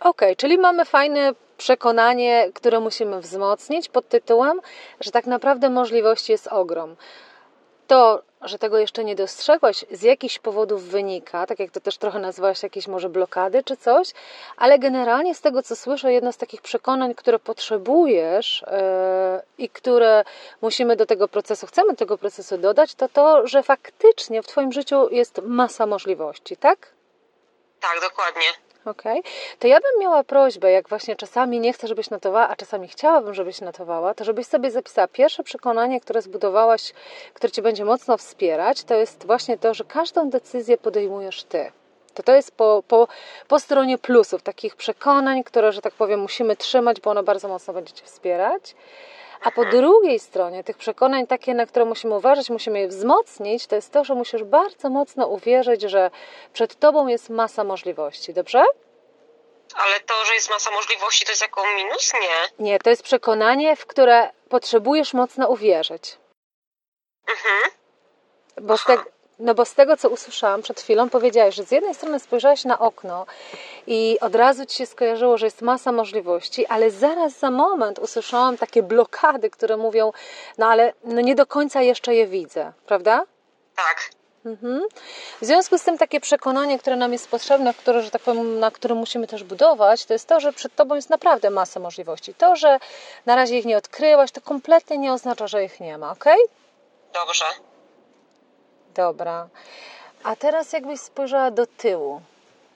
Okej, 0.00 0.08
okay, 0.10 0.36
czyli 0.36 0.58
mamy 0.58 0.84
fajne 0.84 1.32
przekonanie, 1.56 2.50
które 2.54 2.80
musimy 2.80 3.20
wzmocnić 3.20 3.88
pod 3.88 4.08
tytułem, 4.08 4.60
że 5.00 5.10
tak 5.10 5.26
naprawdę 5.26 5.70
możliwości 5.70 6.32
jest 6.32 6.46
ogrom. 6.46 6.96
To, 7.90 8.22
że 8.42 8.58
tego 8.58 8.78
jeszcze 8.78 9.04
nie 9.04 9.14
dostrzegłaś, 9.16 9.84
z 9.90 10.02
jakichś 10.02 10.38
powodów 10.38 10.82
wynika, 10.84 11.46
tak 11.46 11.58
jak 11.58 11.70
to 11.70 11.80
też 11.80 11.98
trochę 11.98 12.18
nazwałaś, 12.18 12.62
jakieś 12.62 12.88
może 12.88 13.08
blokady 13.08 13.64
czy 13.64 13.76
coś, 13.76 14.12
ale 14.56 14.78
generalnie 14.78 15.34
z 15.34 15.40
tego, 15.40 15.62
co 15.62 15.76
słyszę, 15.76 16.12
jedno 16.12 16.32
z 16.32 16.36
takich 16.36 16.62
przekonań, 16.62 17.14
które 17.14 17.38
potrzebujesz 17.38 18.64
yy, 18.66 19.64
i 19.64 19.68
które 19.68 20.24
musimy 20.60 20.96
do 20.96 21.06
tego 21.06 21.28
procesu, 21.28 21.66
chcemy 21.66 21.96
tego 21.96 22.18
procesu 22.18 22.58
dodać, 22.58 22.94
to 22.94 23.08
to, 23.08 23.46
że 23.46 23.62
faktycznie 23.62 24.42
w 24.42 24.46
Twoim 24.46 24.72
życiu 24.72 25.08
jest 25.10 25.40
masa 25.42 25.86
możliwości, 25.86 26.56
tak? 26.56 26.92
Tak, 27.80 28.00
dokładnie. 28.00 28.69
Okej, 28.84 29.20
okay. 29.20 29.32
to 29.58 29.68
ja 29.68 29.80
bym 29.80 30.00
miała 30.00 30.24
prośbę, 30.24 30.70
jak 30.70 30.88
właśnie 30.88 31.16
czasami 31.16 31.60
nie 31.60 31.72
chcę, 31.72 31.88
żebyś 31.88 32.10
notowała, 32.10 32.48
a 32.48 32.56
czasami 32.56 32.88
chciałabym, 32.88 33.34
żebyś 33.34 33.60
notowała, 33.60 34.14
to 34.14 34.24
żebyś 34.24 34.46
sobie 34.46 34.70
zapisała 34.70 35.08
pierwsze 35.08 35.42
przekonanie, 35.42 36.00
które 36.00 36.22
zbudowałaś, 36.22 36.92
które 37.34 37.50
Cię 37.50 37.62
będzie 37.62 37.84
mocno 37.84 38.16
wspierać, 38.16 38.84
to 38.84 38.94
jest 38.94 39.26
właśnie 39.26 39.58
to, 39.58 39.74
że 39.74 39.84
każdą 39.84 40.30
decyzję 40.30 40.78
podejmujesz 40.78 41.44
Ty. 41.44 41.72
To 42.14 42.22
to 42.22 42.34
jest 42.34 42.56
po, 42.56 42.82
po, 42.88 43.08
po 43.48 43.60
stronie 43.60 43.98
plusów, 43.98 44.42
takich 44.42 44.76
przekonań, 44.76 45.44
które, 45.44 45.72
że 45.72 45.80
tak 45.80 45.94
powiem, 45.94 46.20
musimy 46.20 46.56
trzymać, 46.56 47.00
bo 47.00 47.10
ono 47.10 47.22
bardzo 47.22 47.48
mocno 47.48 47.74
będzie 47.74 47.92
Cię 47.92 48.04
wspierać. 48.04 48.74
A 49.42 49.50
po 49.50 49.64
drugiej 49.64 50.18
stronie 50.18 50.64
tych 50.64 50.76
przekonań, 50.76 51.26
takie, 51.26 51.54
na 51.54 51.66
które 51.66 51.84
musimy 51.84 52.14
uważać, 52.14 52.50
musimy 52.50 52.80
je 52.80 52.88
wzmocnić, 52.88 53.66
to 53.66 53.76
jest 53.76 53.92
to, 53.92 54.04
że 54.04 54.14
musisz 54.14 54.44
bardzo 54.44 54.90
mocno 54.90 55.26
uwierzyć, 55.26 55.82
że 55.82 56.10
przed 56.52 56.78
tobą 56.78 57.06
jest 57.06 57.30
masa 57.30 57.64
możliwości, 57.64 58.34
dobrze? 58.34 58.64
Ale 59.74 60.00
to, 60.00 60.24
że 60.24 60.34
jest 60.34 60.50
masa 60.50 60.70
możliwości, 60.70 61.24
to 61.24 61.32
jest 61.32 61.42
jako 61.42 61.62
minus? 61.76 62.12
Nie. 62.14 62.64
Nie, 62.64 62.78
to 62.78 62.90
jest 62.90 63.02
przekonanie, 63.02 63.76
w 63.76 63.86
które 63.86 64.30
potrzebujesz 64.48 65.14
mocno 65.14 65.48
uwierzyć. 65.48 66.18
Mhm. 67.28 67.70
Bo 68.60 68.76
z, 68.76 68.84
te, 68.84 68.96
no 69.40 69.54
bo 69.54 69.64
z 69.64 69.74
tego, 69.74 69.96
co 69.96 70.08
usłyszałam 70.08 70.62
przed 70.62 70.80
chwilą, 70.80 71.08
powiedziałaś, 71.08 71.54
że 71.54 71.64
z 71.64 71.70
jednej 71.70 71.94
strony 71.94 72.20
spojrzałaś 72.20 72.64
na 72.64 72.78
okno 72.78 73.26
i 73.86 74.18
od 74.20 74.34
razu 74.34 74.66
ci 74.66 74.76
się 74.76 74.86
skojarzyło, 74.86 75.38
że 75.38 75.46
jest 75.46 75.62
masa 75.62 75.92
możliwości, 75.92 76.66
ale 76.66 76.90
zaraz 76.90 77.38
za 77.38 77.50
moment 77.50 77.98
usłyszałam 77.98 78.58
takie 78.58 78.82
blokady, 78.82 79.50
które 79.50 79.76
mówią, 79.76 80.12
no 80.58 80.66
ale 80.66 80.92
no 81.04 81.20
nie 81.20 81.34
do 81.34 81.46
końca 81.46 81.82
jeszcze 81.82 82.14
je 82.14 82.26
widzę, 82.26 82.72
prawda? 82.86 83.24
Tak. 83.76 84.10
Mhm. 84.44 84.82
W 85.40 85.44
związku 85.44 85.78
z 85.78 85.82
tym 85.82 85.98
takie 85.98 86.20
przekonanie, 86.20 86.78
które 86.78 86.96
nam 86.96 87.12
jest 87.12 87.28
potrzebne, 87.28 87.74
które, 87.74 88.02
że 88.02 88.10
tak 88.10 88.22
powiem, 88.22 88.58
na 88.58 88.70
którym 88.70 88.98
musimy 88.98 89.26
też 89.26 89.44
budować, 89.44 90.04
to 90.04 90.12
jest 90.12 90.28
to, 90.28 90.40
że 90.40 90.52
przed 90.52 90.74
Tobą 90.74 90.94
jest 90.94 91.10
naprawdę 91.10 91.50
masa 91.50 91.80
możliwości. 91.80 92.34
To, 92.34 92.56
że 92.56 92.78
na 93.26 93.36
razie 93.36 93.58
ich 93.58 93.64
nie 93.64 93.76
odkryłaś, 93.76 94.30
to 94.30 94.40
kompletnie 94.40 94.98
nie 94.98 95.12
oznacza, 95.12 95.46
że 95.46 95.64
ich 95.64 95.80
nie 95.80 95.98
ma, 95.98 96.10
ok? 96.10 96.24
Dobrze. 97.12 97.44
Dobra. 98.94 99.48
A 100.24 100.36
teraz 100.36 100.72
jakbyś 100.72 101.00
spojrzała 101.00 101.50
do 101.50 101.66
tyłu, 101.66 102.22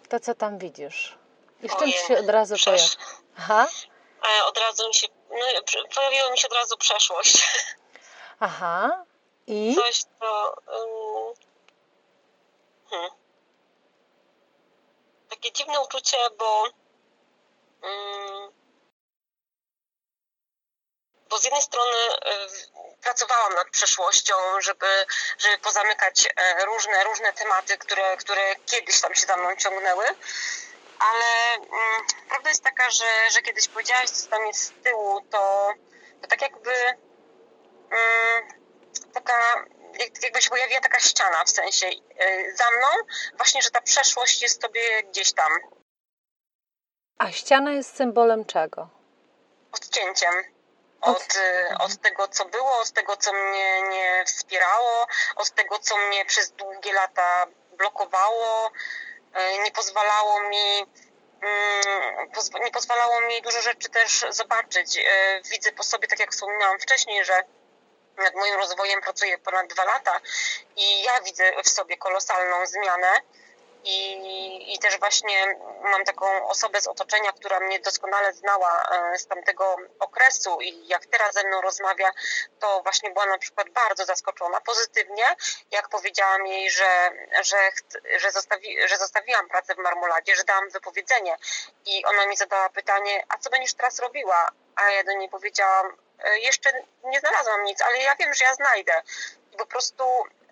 to 0.09 0.21
co 0.21 0.35
tam 0.35 0.59
widzisz? 0.59 1.19
I 1.63 1.69
w 1.69 1.77
czym 1.77 1.91
się 1.91 2.19
od 2.19 2.29
razu 2.29 2.55
pojawia? 2.65 2.85
Aha. 3.39 3.67
E, 4.25 4.45
od 4.45 4.59
razu 4.59 4.89
mi 4.89 4.95
się, 4.95 5.07
no, 5.31 5.37
pojawiła 5.95 6.31
mi 6.31 6.39
się 6.39 6.49
od 6.49 6.55
razu 6.55 6.77
przeszłość. 6.77 7.49
Aha. 8.41 9.05
I? 9.47 9.75
Coś, 9.75 10.03
co... 10.03 10.57
Um, 10.67 11.35
hmm. 12.91 13.11
Takie 15.29 15.53
dziwne 15.53 15.81
uczucie, 15.81 16.17
bo 16.39 16.63
um, 17.83 18.53
bo 21.35 21.39
z 21.39 21.45
jednej 21.45 21.63
strony 21.63 21.97
y, 21.97 23.03
pracowałam 23.03 23.55
nad 23.55 23.71
przeszłością, 23.71 24.35
żeby, 24.61 24.87
żeby 25.39 25.59
pozamykać 25.59 26.27
e, 26.37 26.65
różne, 26.65 27.05
różne 27.05 27.33
tematy, 27.33 27.79
które, 27.79 28.17
które 28.17 28.57
kiedyś 28.67 29.01
tam 29.01 29.15
się 29.15 29.27
za 29.27 29.37
mną 29.37 29.57
ciągnęły, 29.57 30.05
ale 30.99 31.55
mm, 31.55 32.07
prawda 32.29 32.49
jest 32.49 32.65
taka, 32.65 32.91
że, 32.91 33.31
że 33.31 33.43
kiedyś 33.43 33.69
powiedziałaś, 33.69 34.11
co 34.11 34.31
tam 34.31 34.47
jest 34.47 34.65
z 34.65 34.73
tyłu, 34.83 35.21
to, 35.31 35.73
to 36.23 36.29
tak 36.29 36.43
jakby 36.43 36.75
mm, 37.91 38.49
taka 39.15 39.65
jakby 40.23 40.43
się 40.43 40.51
pojawiła 40.51 40.81
taka 40.81 41.01
ściana, 41.01 41.45
w 41.45 41.51
sensie 41.51 41.87
y, 41.87 42.57
za 42.57 42.65
mną, 42.71 42.89
właśnie, 43.37 43.63
że 43.63 43.71
ta 43.71 43.81
przeszłość 43.81 44.43
jest 44.43 44.61
tobie 44.61 45.03
gdzieś 45.03 45.33
tam. 45.33 45.53
A 47.19 47.33
ściana 47.33 47.73
jest 47.73 47.97
symbolem 47.97 48.45
czego? 48.45 48.89
Odcięciem 49.73 50.54
od, 51.05 51.39
od 51.79 52.01
tego, 52.01 52.29
co 52.29 52.45
było, 52.45 52.79
od 52.79 52.91
tego, 52.91 53.17
co 53.17 53.33
mnie 53.33 53.83
nie 53.83 54.25
wspierało, 54.27 55.07
od 55.37 55.51
tego, 55.51 55.79
co 55.79 55.97
mnie 55.97 56.25
przez 56.25 56.51
długie 56.51 56.93
lata 56.93 57.47
blokowało, 57.73 58.71
y, 58.71 59.59
nie 59.59 59.71
pozwalało 59.71 60.41
mi 60.41 60.87
mm, 61.43 62.31
nie 62.65 62.71
pozwalało 62.71 63.21
mi 63.21 63.43
dużo 63.43 63.63
rzeczy 63.63 63.89
też 63.89 64.25
zobaczyć. 64.31 64.97
Y, 64.97 65.03
widzę 65.51 65.73
po 65.73 65.83
sobie, 65.83 66.09
tak 66.09 66.21
jak 66.21 66.33
wspominałam 66.33 66.79
wcześniej, 66.79 67.25
że 67.25 67.45
nad 68.17 68.35
moim 68.35 68.55
rozwojem 68.55 69.01
pracuję 69.01 69.39
ponad 69.39 69.67
dwa 69.67 69.85
lata 69.85 70.21
i 70.77 71.03
ja 71.03 71.21
widzę 71.21 71.63
w 71.65 71.69
sobie 71.69 71.97
kolosalną 71.97 72.67
zmianę 72.67 73.09
i, 73.85 74.75
I 74.75 74.79
też 74.79 74.99
właśnie 74.99 75.59
mam 75.83 76.05
taką 76.05 76.49
osobę 76.49 76.81
z 76.81 76.87
otoczenia, 76.87 77.33
która 77.33 77.61
mnie 77.61 77.81
doskonale 77.81 78.33
znała 78.33 78.83
e, 78.83 79.19
z 79.19 79.27
tamtego 79.27 79.77
okresu 79.99 80.61
i 80.61 80.89
jak 80.89 81.07
teraz 81.07 81.35
ze 81.35 81.45
mną 81.45 81.61
rozmawia, 81.61 82.11
to 82.61 82.81
właśnie 82.83 83.11
była 83.11 83.27
na 83.27 83.39
przykład 83.39 83.71
bardzo 83.71 84.05
zaskoczona 84.05 84.61
pozytywnie, 84.61 85.25
jak 85.71 85.89
powiedziałam 85.89 86.47
jej, 86.47 86.71
że, 86.71 87.11
że, 87.43 87.57
że, 88.17 88.31
zostawi, 88.31 88.89
że 88.89 88.97
zostawiłam 88.97 89.49
pracę 89.49 89.75
w 89.75 89.79
Marmoladzie, 89.79 90.37
że 90.37 90.45
dałam 90.45 90.71
wypowiedzenie 90.71 91.37
i 91.87 92.05
ona 92.05 92.27
mi 92.27 92.37
zadała 92.37 92.69
pytanie, 92.69 93.25
a 93.29 93.39
co 93.39 93.51
będziesz 93.51 93.75
teraz 93.75 93.99
robiła? 93.99 94.49
A 94.77 94.91
ja 94.91 95.05
do 95.05 95.13
niej 95.13 95.29
powiedziałam, 95.29 95.97
e, 96.25 96.39
jeszcze 96.39 96.73
nie 97.05 97.21
znalazłam 97.21 97.65
nic, 97.65 97.83
ale 97.83 97.99
ja 97.99 98.17
wiem, 98.17 98.35
że 98.35 98.45
ja 98.45 98.55
znajdę. 98.55 99.03
Po 99.59 99.67
prostu 99.67 100.05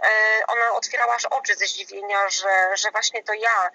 E, 0.02 0.46
ona 0.46 0.72
otwierała 0.72 1.14
aż 1.14 1.24
oczy 1.24 1.54
ze 1.54 1.66
zdziwienia, 1.66 2.28
że, 2.28 2.76
że 2.76 2.90
właśnie 2.90 3.22
to 3.22 3.32
ja 3.32 3.70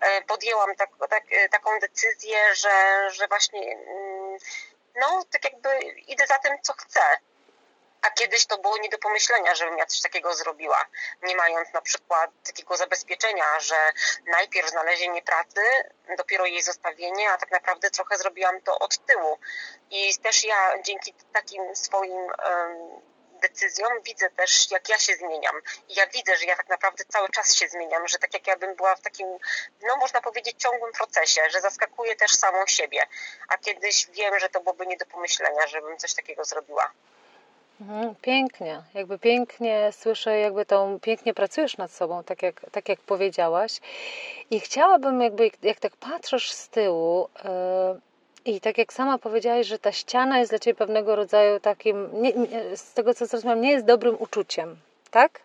e, 0.00 0.22
podjęłam 0.22 0.76
tak, 0.76 0.90
tak, 1.10 1.24
e, 1.30 1.48
taką 1.48 1.78
decyzję, 1.78 2.54
że, 2.54 3.08
że 3.10 3.28
właśnie 3.28 3.72
mm, 3.72 4.38
no 4.96 5.24
tak 5.30 5.44
jakby 5.44 5.78
idę 6.06 6.26
za 6.26 6.38
tym, 6.38 6.52
co 6.62 6.72
chcę. 6.72 7.00
A 8.02 8.10
kiedyś 8.10 8.46
to 8.46 8.58
było 8.58 8.78
nie 8.78 8.88
do 8.88 8.98
pomyślenia, 8.98 9.54
żebym 9.54 9.78
ja 9.78 9.86
coś 9.86 10.00
takiego 10.00 10.34
zrobiła, 10.34 10.84
nie 11.22 11.36
mając 11.36 11.72
na 11.72 11.80
przykład 11.80 12.30
takiego 12.46 12.76
zabezpieczenia, 12.76 13.60
że 13.60 13.92
najpierw 14.26 14.70
znalezienie 14.70 15.22
pracy, 15.22 15.60
dopiero 16.16 16.46
jej 16.46 16.62
zostawienie, 16.62 17.30
a 17.30 17.38
tak 17.38 17.50
naprawdę 17.50 17.90
trochę 17.90 18.18
zrobiłam 18.18 18.60
to 18.60 18.78
od 18.78 19.06
tyłu. 19.06 19.38
I 19.90 20.16
też 20.16 20.44
ja 20.44 20.82
dzięki 20.82 21.14
takim 21.32 21.76
swoim 21.76 22.16
um, 22.16 23.02
decyzją 23.42 23.86
widzę 24.04 24.30
też, 24.30 24.70
jak 24.70 24.88
ja 24.88 24.98
się 24.98 25.14
zmieniam. 25.14 25.56
I 25.88 25.94
ja 25.94 26.06
widzę, 26.06 26.36
że 26.36 26.44
ja 26.44 26.56
tak 26.56 26.68
naprawdę 26.68 27.04
cały 27.08 27.28
czas 27.28 27.54
się 27.54 27.68
zmieniam, 27.68 28.08
że 28.08 28.18
tak 28.18 28.34
jak 28.34 28.46
ja 28.46 28.56
bym 28.56 28.76
była 28.76 28.94
w 28.94 29.00
takim, 29.00 29.26
no 29.82 29.96
można 29.96 30.20
powiedzieć, 30.20 30.54
ciągłym 30.58 30.92
procesie, 30.92 31.42
że 31.50 31.60
zaskakuję 31.60 32.16
też 32.16 32.30
samą 32.30 32.66
siebie. 32.66 33.00
A 33.48 33.58
kiedyś 33.58 34.06
wiem, 34.06 34.38
że 34.40 34.48
to 34.48 34.60
byłoby 34.60 34.86
nie 34.86 34.96
do 34.96 35.06
pomyślenia, 35.06 35.66
żebym 35.66 35.98
coś 35.98 36.14
takiego 36.14 36.44
zrobiła. 36.44 36.90
Mhm, 37.80 38.14
pięknie, 38.14 38.82
jakby 38.94 39.18
pięknie 39.18 39.90
słyszę, 39.92 40.38
jakby 40.38 40.66
tą, 40.66 41.00
pięknie 41.00 41.34
pracujesz 41.34 41.76
nad 41.76 41.92
sobą, 41.92 42.24
tak 42.24 42.42
jak, 42.42 42.60
tak 42.72 42.88
jak 42.88 43.00
powiedziałaś. 43.00 43.80
I 44.50 44.60
chciałabym, 44.60 45.22
jakby, 45.22 45.50
jak 45.62 45.80
tak 45.80 45.96
patrzysz 45.96 46.52
z 46.52 46.68
tyłu, 46.68 47.28
yy 47.44 48.11
i 48.44 48.60
tak 48.60 48.78
jak 48.78 48.92
sama 48.92 49.18
powiedziałaś, 49.18 49.66
że 49.66 49.78
ta 49.78 49.92
ściana 49.92 50.38
jest 50.38 50.52
dla 50.52 50.58
Ciebie 50.58 50.78
pewnego 50.78 51.16
rodzaju 51.16 51.60
takim, 51.60 52.22
nie, 52.22 52.32
nie, 52.32 52.76
z 52.76 52.92
tego 52.92 53.14
co 53.14 53.26
zrozumiałam, 53.26 53.60
nie 53.60 53.72
jest 53.72 53.86
dobrym 53.86 54.16
uczuciem, 54.22 54.76
tak? 55.10 55.40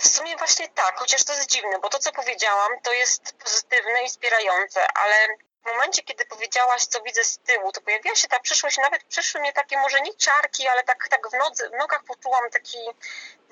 W 0.00 0.08
sumie 0.08 0.36
właśnie 0.36 0.68
tak, 0.68 0.98
chociaż 0.98 1.24
to 1.24 1.32
jest 1.32 1.50
dziwne, 1.50 1.78
bo 1.82 1.88
to 1.88 1.98
co 1.98 2.12
powiedziałam, 2.12 2.70
to 2.82 2.92
jest 2.92 3.32
pozytywne 3.32 4.04
i 4.04 4.08
wspierające, 4.08 4.80
ale 4.94 5.14
w 5.62 5.66
momencie, 5.66 6.02
kiedy 6.02 6.24
powiedziałaś, 6.24 6.84
co 6.84 7.02
widzę 7.02 7.24
z 7.24 7.38
tyłu, 7.38 7.72
to 7.72 7.80
pojawiła 7.80 8.14
się 8.14 8.28
ta 8.28 8.40
przyszłość, 8.40 8.78
nawet 8.78 9.04
przyszły 9.04 9.40
mnie 9.40 9.52
takie 9.52 9.78
może 9.78 10.00
nie 10.00 10.14
ciarki, 10.14 10.68
ale 10.68 10.82
tak, 10.82 11.08
tak 11.08 11.28
w, 11.30 11.32
nodze, 11.32 11.68
w 11.68 11.72
nogach 11.72 12.04
poczułam 12.04 12.50
taki, 12.50 12.78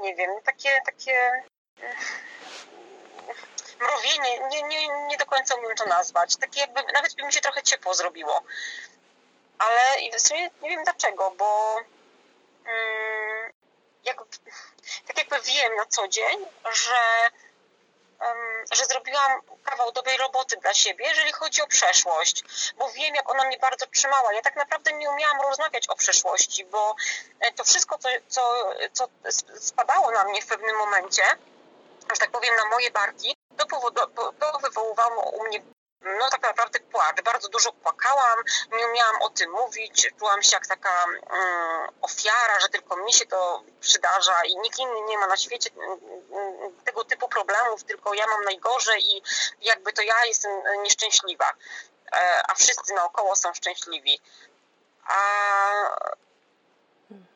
nie 0.00 0.14
wiem, 0.14 0.30
takie, 0.44 0.80
takie 0.86 1.42
mrowienie, 3.80 4.48
nie, 4.48 4.62
nie, 4.62 4.88
nie 4.88 5.16
do 5.16 5.26
końca 5.26 5.54
umiem 5.54 5.76
to 5.76 5.86
nazwać. 5.86 6.36
Takie 6.36 6.60
jakby, 6.60 6.82
nawet 6.92 7.14
by 7.14 7.22
mi 7.22 7.32
się 7.32 7.40
trochę 7.40 7.62
ciepło 7.62 7.94
zrobiło. 7.94 8.42
Ale 9.58 9.80
w 10.18 10.20
sumie 10.20 10.50
nie 10.62 10.70
wiem 10.70 10.84
dlaczego, 10.84 11.30
bo 11.38 11.76
mm, 12.64 13.52
jak, 14.04 14.16
tak 15.06 15.18
jakby 15.18 15.40
wiem 15.40 15.76
na 15.76 15.86
co 15.86 16.08
dzień, 16.08 16.46
że 16.72 17.30
że 18.72 18.86
zrobiłam 18.86 19.40
kawał 19.64 19.92
dobrej 19.92 20.16
roboty 20.16 20.56
dla 20.56 20.74
siebie, 20.74 21.08
jeżeli 21.08 21.32
chodzi 21.32 21.62
o 21.62 21.66
przeszłość, 21.66 22.44
bo 22.76 22.90
wiem, 22.90 23.14
jak 23.14 23.30
ona 23.30 23.44
mnie 23.44 23.58
bardzo 23.58 23.86
trzymała. 23.86 24.32
Ja 24.32 24.42
tak 24.42 24.56
naprawdę 24.56 24.92
nie 24.92 25.10
umiałam 25.10 25.40
rozmawiać 25.40 25.88
o 25.88 25.96
przeszłości, 25.96 26.64
bo 26.64 26.94
e, 27.40 27.52
to 27.52 27.64
wszystko, 27.64 27.98
co, 27.98 28.08
co, 28.28 28.48
co 28.92 29.08
spadało 29.60 30.10
na 30.10 30.24
mnie 30.24 30.42
w 30.42 30.46
pewnym 30.46 30.76
momencie, 30.76 31.22
że 32.12 32.18
tak 32.18 32.30
powiem, 32.30 32.56
na 32.56 32.64
moje 32.64 32.90
barki, 32.90 33.36
to, 33.66 34.32
to 34.32 34.58
wywoływało 34.58 35.30
u 35.30 35.44
mnie 35.44 35.62
no 36.02 36.30
tak 36.30 36.42
naprawdę 36.42 36.80
płacz. 36.80 37.22
Bardzo 37.22 37.48
dużo 37.48 37.72
płakałam, 37.72 38.38
nie 38.72 38.86
umiałam 38.86 39.22
o 39.22 39.30
tym 39.30 39.50
mówić, 39.50 40.08
czułam 40.18 40.42
się 40.42 40.56
jak 40.56 40.66
taka 40.66 41.04
um, 41.04 41.88
ofiara, 42.02 42.60
że 42.60 42.68
tylko 42.68 42.96
mi 42.96 43.12
się 43.12 43.26
to 43.26 43.62
przydarza 43.80 44.44
i 44.44 44.56
nikt 44.56 44.78
inny 44.78 45.00
nie 45.00 45.18
ma 45.18 45.26
na 45.26 45.36
świecie 45.36 45.70
um, 45.76 46.76
tego 46.84 47.04
typu 47.04 47.28
problemów, 47.28 47.84
tylko 47.84 48.14
ja 48.14 48.26
mam 48.26 48.44
najgorzej 48.44 49.16
i 49.16 49.22
jakby 49.60 49.92
to 49.92 50.02
ja 50.02 50.24
jestem 50.24 50.62
nieszczęśliwa, 50.82 51.52
e, 52.12 52.42
a 52.48 52.54
wszyscy 52.54 52.94
naokoło 52.94 53.36
są 53.36 53.54
szczęśliwi. 53.54 54.20
A, 55.04 55.18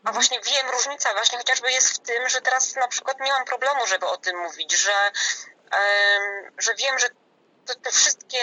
a 0.05 0.13
właśnie 0.13 0.41
wiem, 0.41 0.71
różnica 0.71 1.13
właśnie 1.13 1.39
chociażby 1.39 1.73
jest 1.73 1.89
w 1.89 1.99
tym, 1.99 2.29
że 2.29 2.41
teraz 2.41 2.75
na 2.75 2.89
przykład 2.89 3.21
nie 3.21 3.33
mam 3.33 3.45
problemu, 3.45 3.87
żeby 3.87 4.07
o 4.07 4.17
tym 4.17 4.39
mówić, 4.39 4.73
że, 4.73 5.13
że 6.59 6.75
wiem, 6.75 6.99
że 6.99 7.09
to, 7.67 7.75
te 7.75 7.91
wszystkie, 7.91 8.43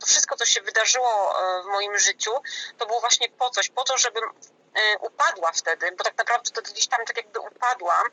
to 0.00 0.06
wszystko, 0.06 0.36
co 0.36 0.46
się 0.46 0.60
wydarzyło 0.60 1.40
e, 1.40 1.62
w 1.62 1.66
moim 1.66 1.98
życiu, 1.98 2.30
to 2.78 2.86
było 2.86 3.00
właśnie 3.00 3.28
po 3.28 3.50
coś, 3.50 3.68
po 3.68 3.84
to, 3.84 3.98
żebym 3.98 4.24
e, 4.24 4.98
upadła 4.98 5.52
wtedy, 5.52 5.92
bo 5.92 6.04
tak 6.04 6.18
naprawdę 6.18 6.50
to 6.50 6.62
gdzieś 6.62 6.86
tam 6.86 7.04
tak 7.04 7.16
jakby 7.16 7.40
upadłam, 7.40 8.06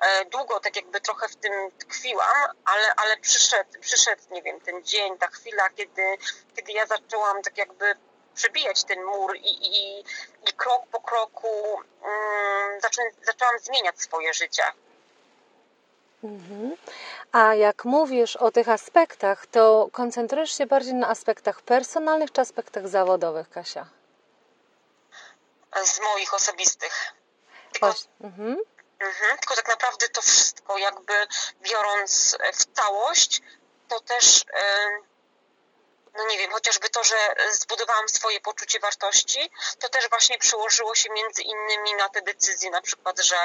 e, 0.00 0.24
długo 0.24 0.60
tak 0.60 0.76
jakby 0.76 1.00
trochę 1.00 1.28
w 1.28 1.36
tym 1.36 1.52
tkwiłam, 1.78 2.36
ale, 2.64 2.94
ale 2.94 3.16
przyszedł, 3.16 3.80
przyszedł, 3.80 4.22
nie 4.30 4.42
wiem, 4.42 4.60
ten 4.60 4.84
dzień, 4.84 5.18
ta 5.18 5.26
chwila, 5.26 5.70
kiedy, 5.70 6.16
kiedy 6.56 6.72
ja 6.72 6.86
zaczęłam 6.86 7.42
tak 7.42 7.58
jakby 7.58 7.94
przebijać 8.34 8.84
ten 8.84 9.04
mur 9.04 9.36
i, 9.36 9.66
i, 9.66 10.00
i 10.48 10.52
krok 10.56 10.82
po 10.92 11.00
kroku 11.00 11.74
um, 11.74 12.80
zaczęłam 13.22 13.58
zmieniać 13.58 14.00
swoje 14.00 14.34
życie. 14.34 14.62
Mhm. 16.24 16.76
A 17.32 17.54
jak 17.54 17.84
mówisz 17.84 18.36
o 18.36 18.50
tych 18.50 18.68
aspektach, 18.68 19.46
to 19.46 19.88
koncentrujesz 19.92 20.58
się 20.58 20.66
bardziej 20.66 20.94
na 20.94 21.08
aspektach 21.08 21.62
personalnych 21.62 22.32
czy 22.32 22.40
aspektach 22.40 22.88
zawodowych, 22.88 23.50
Kasia? 23.50 23.86
Z 25.84 26.00
moich 26.00 26.34
osobistych. 26.34 27.12
Tylko, 27.72 27.94
mhm. 28.20 28.56
Mhm, 29.00 29.38
tylko 29.38 29.54
tak 29.56 29.68
naprawdę 29.68 30.08
to 30.08 30.22
wszystko, 30.22 30.78
jakby 30.78 31.12
biorąc 31.62 32.38
w 32.54 32.64
całość, 32.72 33.42
to 33.88 34.00
też, 34.00 34.44
no 36.16 36.26
nie 36.26 36.38
wiem, 36.38 36.50
chociażby 36.50 36.88
to, 36.88 37.04
że 37.04 37.16
zbudowałam 37.52 38.08
swoje 38.08 38.40
poczucie 38.40 38.80
wartości, 38.80 39.50
to 39.78 39.88
też 39.88 40.08
właśnie 40.08 40.38
przełożyło 40.38 40.94
się 40.94 41.10
między 41.10 41.42
innymi 41.42 41.94
na 41.94 42.08
te 42.08 42.22
decyzje, 42.22 42.70
na 42.70 42.82
przykład, 42.82 43.20
że 43.20 43.36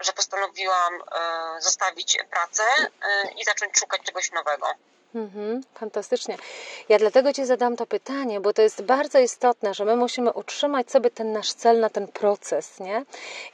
że 0.00 0.12
postanowiłam 0.12 0.94
e, 0.94 1.60
zostawić 1.60 2.18
pracę 2.30 2.62
e, 2.62 3.30
i 3.36 3.44
zacząć 3.44 3.78
szukać 3.78 4.02
czegoś 4.02 4.32
nowego. 4.32 4.66
Mhm, 5.14 5.62
fantastycznie. 5.74 6.36
Ja 6.88 6.98
dlatego 6.98 7.32
Ci 7.32 7.44
zadam 7.44 7.76
to 7.76 7.86
pytanie, 7.86 8.40
bo 8.40 8.52
to 8.52 8.62
jest 8.62 8.82
bardzo 8.82 9.18
istotne, 9.18 9.74
że 9.74 9.84
my 9.84 9.96
musimy 9.96 10.32
utrzymać 10.32 10.90
sobie 10.90 11.10
ten 11.10 11.32
nasz 11.32 11.52
cel 11.52 11.80
na 11.80 11.90
ten 11.90 12.08
proces, 12.08 12.80
nie? 12.80 13.04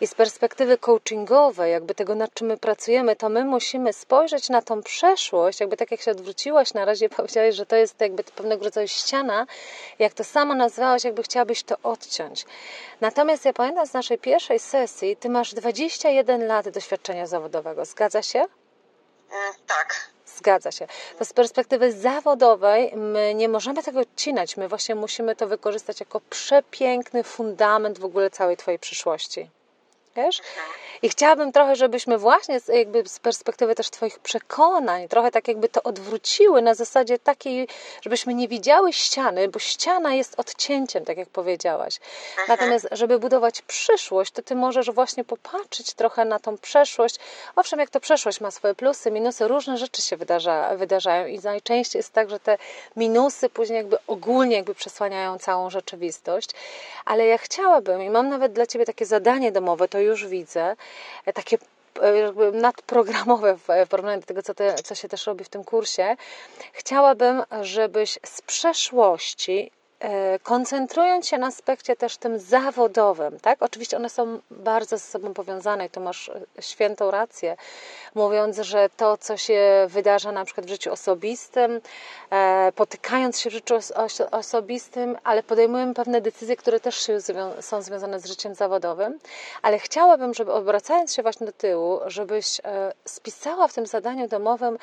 I 0.01 0.07
z 0.07 0.15
perspektywy 0.15 0.79
coachingowej, 0.79 1.73
jakby 1.73 1.95
tego, 1.95 2.15
nad 2.15 2.35
czym 2.35 2.47
my 2.47 2.57
pracujemy, 2.57 3.17
to 3.17 3.29
my 3.29 3.45
musimy 3.45 3.93
spojrzeć 3.93 4.49
na 4.49 4.63
tą 4.63 4.83
przeszłość, 4.83 5.61
jakby 5.61 5.77
tak 5.77 5.91
jak 5.91 6.01
się 6.01 6.11
odwróciłaś 6.11 6.75
na 6.75 6.85
razie, 6.85 7.09
powiedziałaś, 7.17 7.55
że 7.55 7.67
to 7.67 7.77
jest 7.77 8.01
jakby 8.01 8.25
pewnego 8.25 8.65
rodzaju 8.65 8.89
ściana, 8.89 9.47
jak 9.99 10.15
to 10.15 10.25
samo 10.25 10.55
nazwałaś, 10.55 11.05
jakby 11.05 11.23
chciałabyś 11.23 11.63
to 11.63 11.77
odciąć. 11.83 12.45
Natomiast 13.01 13.45
ja 13.45 13.53
pamiętam 13.53 13.87
z 13.87 13.93
naszej 13.93 14.19
pierwszej 14.19 14.59
sesji, 14.59 15.17
Ty 15.17 15.29
masz 15.29 15.55
21 15.55 16.47
lat 16.47 16.69
doświadczenia 16.69 17.27
zawodowego, 17.27 17.85
zgadza 17.85 18.23
się? 18.23 18.39
Mm, 18.39 19.55
tak. 19.67 20.13
Zgadza 20.37 20.73
się. 20.73 20.87
To 21.19 21.25
z 21.25 21.33
perspektywy 21.33 21.93
zawodowej 21.93 22.93
my 22.97 23.35
nie 23.35 23.49
możemy 23.49 23.83
tego 23.83 24.01
odcinać. 24.01 24.57
My 24.57 24.69
właśnie 24.69 24.95
musimy 24.95 25.37
to 25.37 25.47
wykorzystać 25.47 26.01
jako 26.01 26.21
przepiękny 26.31 27.25
fundament 27.25 27.99
w 27.99 28.05
ogóle 28.05 28.31
całej 28.31 28.57
Twojej 28.57 28.79
przyszłości. 28.79 29.51
Wiesz? 30.17 30.41
I 31.03 31.09
chciałabym 31.09 31.53
trochę, 31.53 31.77
żebyśmy 31.77 32.19
właśnie 32.19 32.61
z, 32.61 32.69
jakby 32.69 33.09
z 33.09 33.19
perspektywy 33.19 33.75
też 33.75 33.91
Twoich 33.91 34.19
przekonań, 34.19 35.09
trochę 35.09 35.31
tak 35.31 35.49
jakby 35.49 35.69
to 35.69 35.83
odwróciły 35.83 36.63
na 36.63 36.75
zasadzie 36.75 37.19
takiej, 37.19 37.69
żebyśmy 38.03 38.35
nie 38.35 38.49
widziały 38.49 38.93
ściany, 38.93 39.49
bo 39.49 39.59
ściana 39.59 40.15
jest 40.15 40.41
odcięciem, 40.41 41.05
tak 41.05 41.17
jak 41.17 41.29
powiedziałaś. 41.29 42.01
Mhm. 42.31 42.49
Natomiast, 42.49 42.89
żeby 42.93 43.19
budować 43.19 43.63
przyszłość, 43.63 44.33
to 44.33 44.43
Ty 44.43 44.55
możesz 44.55 44.91
właśnie 44.91 45.25
popatrzeć 45.25 45.95
trochę 45.95 46.25
na 46.25 46.39
tą 46.39 46.59
przeszłość. 46.59 47.17
Owszem, 47.57 47.79
jak 47.79 47.91
to 47.91 48.01
przeszłość 48.01 48.41
ma 48.41 48.51
swoje 48.51 48.75
plusy, 48.75 49.11
minusy, 49.11 49.49
różne 49.49 49.79
rzeczy 49.79 50.03
się 50.03 50.17
wydarza, 50.17 50.77
wydarzają 50.77 51.27
i 51.27 51.39
najczęściej 51.39 51.99
jest 51.99 52.13
tak, 52.13 52.31
że 52.31 52.41
te 52.41 52.59
minusy 52.97 53.49
później 53.49 53.77
jakby 53.77 53.99
ogólnie 54.07 54.57
jakby 54.57 54.75
przesłaniają 54.75 55.39
całą 55.39 55.71
rzeczywistość. 55.71 56.51
Ale 57.05 57.27
ja 57.27 57.39
chciałabym 57.39 58.03
i 58.03 58.11
mam 58.11 58.29
nawet 58.29 58.53
dla 58.53 58.67
Ciebie 58.67 58.85
takie 58.85 59.07
zadanie 59.07 59.53
domowe, 59.53 59.89
to 59.89 60.02
już 60.03 60.27
widzę, 60.27 60.77
e, 61.27 61.33
takie 61.33 61.59
e, 62.01 62.53
nadprogramowe 62.53 63.57
w 63.57 63.89
porównaniu 63.89 64.21
do 64.21 64.27
tego, 64.27 64.43
co, 64.43 64.55
te, 64.55 64.75
co 64.75 64.95
się 64.95 65.09
też 65.09 65.27
robi 65.27 65.45
w 65.45 65.49
tym 65.49 65.65
kursie. 65.65 66.17
Chciałabym, 66.73 67.43
żebyś 67.63 68.19
z 68.27 68.43
przeszłości 68.43 69.71
E, 69.82 69.82
koncentrując 70.43 71.29
się 71.29 71.39
na 71.39 71.47
aspekcie 71.47 71.97
też 71.97 72.17
tym 72.17 72.39
zawodowym, 72.39 73.41
tak? 73.41 73.63
Oczywiście 73.63 73.97
one 73.97 74.11
są 74.11 74.41
bardzo 74.51 74.99
ze 74.99 75.05
sobą 75.05 75.35
powiązane 75.35 75.87
i 75.87 75.91
tu 75.91 76.01
masz 76.01 76.29
e, 76.29 76.63
świętą 76.63 77.11
rację, 77.11 77.57
mówiąc, 78.15 78.59
że 78.59 78.89
to, 78.97 79.17
co 79.17 79.37
się 79.37 79.87
wydarza 79.89 80.33
na 80.33 80.45
przykład 80.45 80.67
w 80.67 80.69
życiu 80.69 80.93
osobistym, 80.93 81.81
e, 82.31 82.73
potykając 82.77 83.41
się 83.41 83.51
w 83.51 83.53
życiu 83.53 83.75
osobistym, 84.31 85.19
ale 85.25 85.43
podejmujemy 85.43 85.95
pewne 85.95 86.21
decyzje, 86.21 86.57
które 86.57 86.81
też 86.81 87.07
są 87.61 87.83
związane 87.83 88.21
z 88.21 88.27
życiem 88.27 88.55
zawodowym, 88.55 89.19
ale 89.63 89.79
chciałabym, 89.79 90.35
żeby 90.35 90.53
obracając 90.53 91.15
się 91.15 91.23
właśnie 91.23 91.47
do 91.47 91.53
tyłu, 91.53 92.01
żebyś 92.07 92.61
spisała 93.05 93.69
w 93.69 93.73
tym 93.73 93.87
zadaniu 93.87 94.29
domowym 94.29 94.79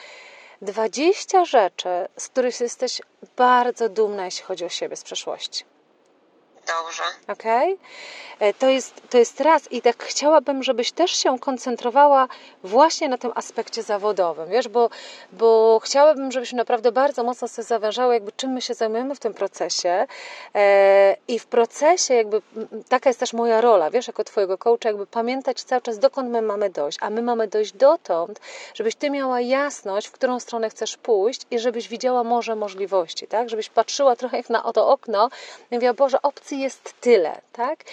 20 0.62 1.46
rzeczy, 1.46 1.90
z 2.18 2.28
których 2.28 2.60
jesteś 2.60 3.02
bardzo 3.38 3.90
dumna, 3.90 4.26
jeśli 4.26 4.44
chodzi 4.44 4.66
o 4.66 4.70
siebie 4.70 4.96
z 4.96 5.04
przeszłości. 5.04 5.64
Dobrze. 6.78 7.04
Okej? 7.28 7.74
Okay? 7.74 7.88
E, 8.40 8.54
to, 8.54 8.70
jest, 8.70 9.02
to 9.10 9.18
jest 9.18 9.42
raz 9.42 9.72
i 9.72 9.82
tak 9.82 10.04
chciałabym, 10.04 10.64
żebyś 10.64 10.92
też 10.92 11.12
się 11.12 11.40
koncentrowała 11.40 12.28
właśnie 12.64 13.10
na 13.10 13.18
tym 13.18 13.32
aspekcie 13.36 13.84
zawodowym, 13.84 14.50
wiesz, 14.50 14.68
bo, 14.68 14.90
bo 15.34 15.80
chciałabym, 15.84 16.32
żebyśmy 16.32 16.58
naprawdę 16.58 16.92
bardzo 16.92 17.24
mocno 17.24 17.48
sobie 17.48 17.66
zawężały, 17.66 18.14
jakby 18.14 18.32
czym 18.32 18.52
my 18.52 18.62
się 18.62 18.74
zajmujemy 18.74 19.16
w 19.16 19.20
tym 19.20 19.34
procesie 19.34 20.08
e, 20.56 21.16
i 21.28 21.40
w 21.40 21.46
procesie 21.46 22.14
jakby 22.14 22.42
taka 22.90 23.10
jest 23.10 23.20
też 23.20 23.34
moja 23.34 23.62
rola, 23.62 23.92
wiesz, 23.92 24.08
jako 24.08 24.24
twojego 24.24 24.58
coacha, 24.58 24.90
jakby 24.90 25.08
pamiętać 25.08 25.64
cały 25.64 25.82
czas, 25.82 26.00
dokąd 26.00 26.30
my 26.30 26.42
mamy 26.42 26.70
dojść, 26.70 26.98
a 27.02 27.10
my 27.10 27.22
mamy 27.22 27.48
dojść 27.48 27.74
dotąd, 27.74 28.40
żebyś 28.74 28.96
ty 28.96 29.10
miała 29.10 29.42
jasność, 29.42 30.08
w 30.08 30.12
którą 30.12 30.40
stronę 30.40 30.70
chcesz 30.70 30.98
pójść 30.98 31.42
i 31.52 31.60
żebyś 31.60 31.88
widziała 31.88 32.24
morze 32.24 32.56
możliwości, 32.56 33.28
tak, 33.28 33.50
żebyś 33.50 33.70
patrzyła 33.70 34.16
trochę 34.16 34.38
jak 34.38 34.50
na 34.50 34.74
to 34.74 34.88
okno 34.88 35.30
i 35.72 35.76
mówiła, 35.76 35.94
Boże, 35.94 36.22
opcji 36.22 36.59
jest 36.60 36.94
tyle, 37.02 37.42
tak? 37.54 37.80
I 37.82 37.86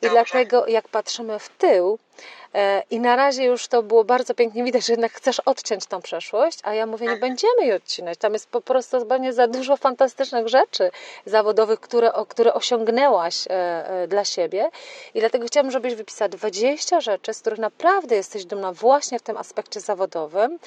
Dobrze. 0.00 0.10
dlatego 0.10 0.66
jak 0.66 0.88
patrzymy 0.88 1.38
w 1.38 1.48
tył, 1.48 1.98
e, 2.54 2.82
i 2.90 3.00
na 3.00 3.16
razie 3.16 3.44
już 3.44 3.68
to 3.68 3.82
było 3.82 4.04
bardzo 4.04 4.34
pięknie 4.34 4.64
widać, 4.64 4.86
że 4.86 4.92
jednak 4.92 5.12
chcesz 5.12 5.40
odciąć 5.40 5.86
tą 5.86 6.02
przeszłość, 6.02 6.58
a 6.62 6.74
ja 6.74 6.86
mówię, 6.86 7.06
nie 7.06 7.12
mhm. 7.12 7.30
będziemy 7.30 7.62
jej 7.62 7.72
odcinać. 7.72 8.18
Tam 8.18 8.32
jest 8.32 8.48
po 8.48 8.60
prostu 8.60 9.00
zupełnie 9.00 9.32
za 9.32 9.48
dużo 9.48 9.76
fantastycznych 9.76 10.48
rzeczy 10.48 10.90
zawodowych, 11.26 11.80
które, 11.80 12.12
które 12.28 12.54
osiągnęłaś 12.54 13.46
e, 13.46 13.50
e, 13.50 14.08
dla 14.08 14.24
siebie. 14.24 14.70
I 15.14 15.20
dlatego 15.20 15.46
chciałabym, 15.46 15.70
żebyś 15.70 15.94
wypisała 15.94 16.28
20 16.28 17.00
rzeczy, 17.00 17.34
z 17.34 17.40
których 17.40 17.58
naprawdę 17.58 18.16
jesteś 18.16 18.44
dumna 18.44 18.72
właśnie 18.72 19.18
w 19.18 19.22
tym 19.22 19.36
aspekcie 19.36 19.80
zawodowym, 19.80 20.58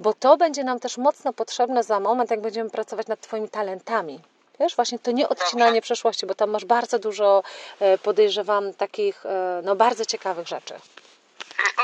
bo 0.00 0.14
to 0.14 0.36
będzie 0.36 0.64
nam 0.64 0.80
też 0.80 0.98
mocno 0.98 1.32
potrzebne 1.32 1.82
za 1.82 2.00
moment, 2.00 2.30
jak 2.30 2.40
będziemy 2.40 2.70
pracować 2.70 3.06
nad 3.06 3.20
Twoimi 3.20 3.48
talentami. 3.48 4.20
Wiesz, 4.60 4.76
właśnie 4.76 4.98
to 4.98 5.10
nie 5.10 5.28
odcinanie 5.28 5.82
przeszłości, 5.82 6.26
bo 6.26 6.34
tam 6.34 6.50
masz 6.50 6.64
bardzo 6.64 6.98
dużo, 6.98 7.42
e, 7.80 7.98
podejrzewam, 7.98 8.74
takich 8.74 9.26
e, 9.26 9.60
no, 9.64 9.76
bardzo 9.76 10.04
ciekawych 10.04 10.48
rzeczy. 10.48 10.74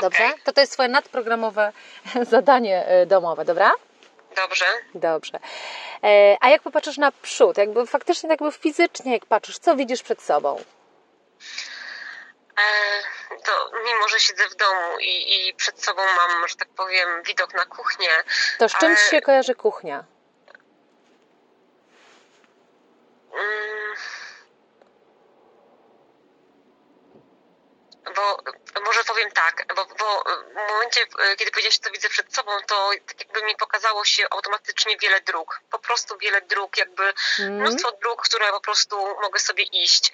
Dobrze? 0.01 0.31
To 0.43 0.53
to 0.53 0.61
jest 0.61 0.73
Twoje 0.73 0.89
nadprogramowe 0.89 1.71
zadanie 2.31 2.85
e, 2.85 3.05
domowe, 3.05 3.45
dobra? 3.45 3.71
Dobrze. 4.35 4.65
Dobrze. 4.95 5.39
A 6.41 6.49
jak 6.49 6.61
popatrzysz 6.61 6.97
na 6.97 7.11
przód, 7.11 7.57
jakby 7.57 7.87
faktycznie 7.87 8.29
tak 8.29 8.41
jakby 8.41 8.57
fizycznie, 8.57 9.13
jak 9.13 9.25
patrzysz, 9.25 9.59
co 9.59 9.75
widzisz 9.75 10.03
przed 10.03 10.21
sobą? 10.21 10.63
to 13.45 13.71
mimo, 13.85 14.07
że 14.07 14.19
siedzę 14.19 14.43
w 14.49 14.55
domu 14.55 14.99
i, 14.99 15.47
i 15.47 15.53
przed 15.53 15.83
sobą 15.83 16.01
mam, 16.05 16.47
że 16.47 16.55
tak 16.55 16.69
powiem, 16.69 17.23
widok 17.23 17.53
na 17.53 17.65
kuchnię. 17.65 18.09
To 18.57 18.69
z 18.69 18.71
czym 18.71 18.89
ale... 18.89 18.97
się 18.97 19.21
kojarzy 19.21 19.55
kuchnia? 19.55 20.03
Mm. 23.28 23.28
Bo 28.15 28.37
może 28.81 29.03
powiem 29.03 29.31
tak, 29.31 29.65
bo, 29.75 29.85
bo, 29.85 30.23
w 30.51 30.71
momencie, 30.71 31.01
kiedy 31.37 31.51
powiedziałeś, 31.51 31.79
to 31.79 31.91
widzę 31.91 32.09
przed 32.09 32.35
sobą, 32.35 32.51
to 32.67 32.89
tak 33.07 33.19
jakby 33.19 33.43
mi 33.43 33.55
pokazało 33.55 34.05
się 34.05 34.23
automatycznie 34.31 34.97
wiele 34.97 35.21
dróg. 35.21 35.61
Po 35.71 35.79
prostu 35.79 36.17
wiele 36.17 36.41
dróg, 36.41 36.77
jakby 36.77 37.13
mm. 37.39 37.53
mnóstwo 37.53 37.91
dróg, 37.91 38.21
które 38.23 38.51
po 38.51 38.61
prostu 38.61 39.15
mogę 39.21 39.39
sobie 39.39 39.63
iść. 39.63 40.13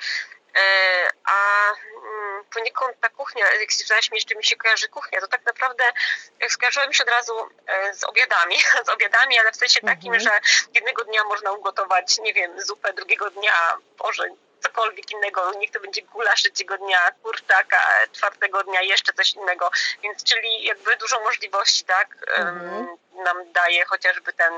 E, 0.56 1.08
a 1.24 1.70
mm, 1.72 2.05
poniekąd 2.54 3.00
ta 3.00 3.10
kuchnia, 3.10 3.54
jak 3.54 3.74
zapytałaś 3.74 4.12
mnie, 4.12 4.18
jeszcze 4.18 4.36
mi 4.36 4.44
się 4.44 4.56
kojarzy 4.56 4.90
kuchnia, 4.90 5.22
to 5.22 5.28
tak 5.28 5.46
naprawdę 5.46 5.84
skojarzyła 6.50 6.88
mi 6.88 6.96
się 6.96 7.04
od 7.04 7.10
razu 7.10 7.50
e, 7.68 7.94
z 7.94 8.04
obiadami, 8.04 8.56
z 8.86 8.90
obiadami, 8.90 9.40
ale 9.40 9.52
w 9.52 9.56
sensie 9.56 9.82
takim, 9.82 10.14
mhm. 10.14 10.20
że 10.20 10.40
jednego 10.74 11.04
dnia 11.04 11.24
można 11.24 11.52
ugotować, 11.52 12.18
nie 12.18 12.34
wiem, 12.34 12.62
zupę, 12.62 12.94
drugiego 12.94 13.30
dnia, 13.30 13.78
Boże, 13.98 14.24
cokolwiek 14.60 15.12
innego, 15.12 15.52
niech 15.52 15.72
to 15.72 15.80
będzie 15.80 16.02
gulasz 16.02 16.42
trzeciego 16.44 16.78
dnia, 16.78 17.12
kurczaka, 17.24 17.80
czwartego 18.12 18.64
dnia 18.64 18.82
jeszcze 18.82 19.14
coś 19.14 19.34
innego, 19.34 19.72
więc 20.04 20.24
czyli 20.24 20.64
jakby 20.64 20.96
dużo 20.96 21.20
możliwości, 21.20 21.84
tak, 21.84 22.18
mhm. 22.38 22.88
nam 23.14 23.52
daje 23.52 23.86
chociażby 23.86 24.34
ten 24.34 24.54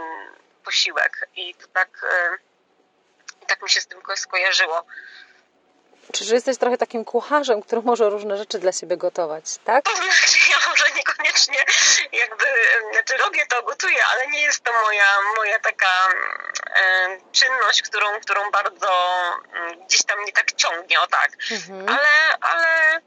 posiłek 0.64 1.28
i 1.36 1.56
to 1.56 1.68
tak, 1.68 2.06
tak 3.48 3.62
mi 3.62 3.70
się 3.70 3.82
z 3.82 3.88
tym 3.88 4.02
skojarzyło. 4.16 4.86
Czy 6.14 6.26
że 6.26 6.36
jesteś 6.36 6.58
trochę 6.58 6.78
takim 6.78 7.06
kucharzem, 7.06 7.62
który 7.62 7.82
może 7.82 8.10
różne 8.10 8.38
rzeczy 8.38 8.60
dla 8.60 8.72
siebie 8.72 8.98
gotować, 8.98 9.44
tak? 9.64 9.86
Ja 10.52 10.70
może 10.70 10.86
niekoniecznie 10.96 11.58
jakby, 12.12 12.46
znaczy 12.92 13.18
robię 13.18 13.46
to, 13.46 13.64
gotuję, 13.64 13.98
ale 14.14 14.28
nie 14.28 14.42
jest 14.42 14.64
to 14.64 14.72
moja, 14.84 15.06
moja 15.36 15.60
taka 15.60 16.08
e, 16.76 17.18
czynność, 17.32 17.82
którą, 17.82 18.20
którą 18.22 18.52
bardzo 18.52 18.90
mm, 19.54 19.86
gdzieś 19.86 20.04
tam 20.04 20.22
mnie 20.22 20.32
tak 20.32 20.52
ciągnie, 20.52 21.02
o 21.02 21.08
tak. 21.08 21.32
Mhm. 21.52 21.90
Ale, 21.90 22.38
ale 22.42 23.02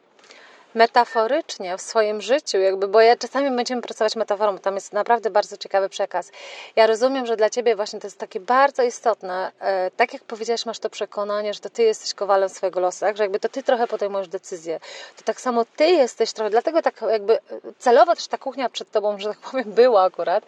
metaforycznie 0.75 1.77
w 1.77 1.81
swoim 1.81 2.21
życiu, 2.21 2.59
jakby, 2.59 2.89
bo 2.89 3.01
ja 3.01 3.17
czasami 3.17 3.57
będziemy 3.57 3.83
pracować 3.83 4.17
metaforą, 4.17 4.53
bo 4.53 4.59
tam 4.59 4.75
jest 4.75 4.93
naprawdę 4.93 5.31
bardzo 5.31 5.57
ciekawy 5.57 5.89
przekaz. 5.89 6.31
Ja 6.77 6.87
rozumiem, 6.87 7.27
że 7.27 7.37
dla 7.37 7.51
Ciebie 7.51 7.77
właśnie 7.77 8.01
to 8.01 8.07
jest 8.07 8.19
takie 8.19 8.41
bardzo 8.41 8.83
istotne, 8.83 9.53
e, 9.61 9.91
tak 9.91 10.13
jak 10.13 10.25
powiedziałaś, 10.25 10.67
masz 10.67 10.79
to 10.79 10.91
przekonanie, 10.91 11.55
że 11.55 11.61
to 11.61 11.71
Ty 11.71 11.83
jesteś 11.83 12.15
kowalem 12.15 12.49
swojego 12.49 12.81
losu, 12.81 13.01
tak? 13.01 13.17
że 13.17 13.23
jakby 13.23 13.41
to 13.41 13.49
Ty 13.49 13.63
trochę 13.63 13.87
podejmujesz 13.87 14.29
decyzję, 14.29 14.81
to 15.17 15.23
tak 15.25 15.41
samo 15.41 15.65
Ty 15.77 15.87
jesteś 15.87 16.33
trochę, 16.33 16.51
dlatego 16.51 16.83
tak 16.83 17.01
jakby 17.11 17.39
celowo 17.79 18.15
też 18.15 18.27
ta 18.27 18.39
kuchnia 18.39 18.69
przed 18.69 18.91
Tobą, 18.91 19.19
że 19.19 19.29
tak 19.29 19.39
powiem, 19.39 19.73
była 19.83 20.03
akurat, 20.03 20.45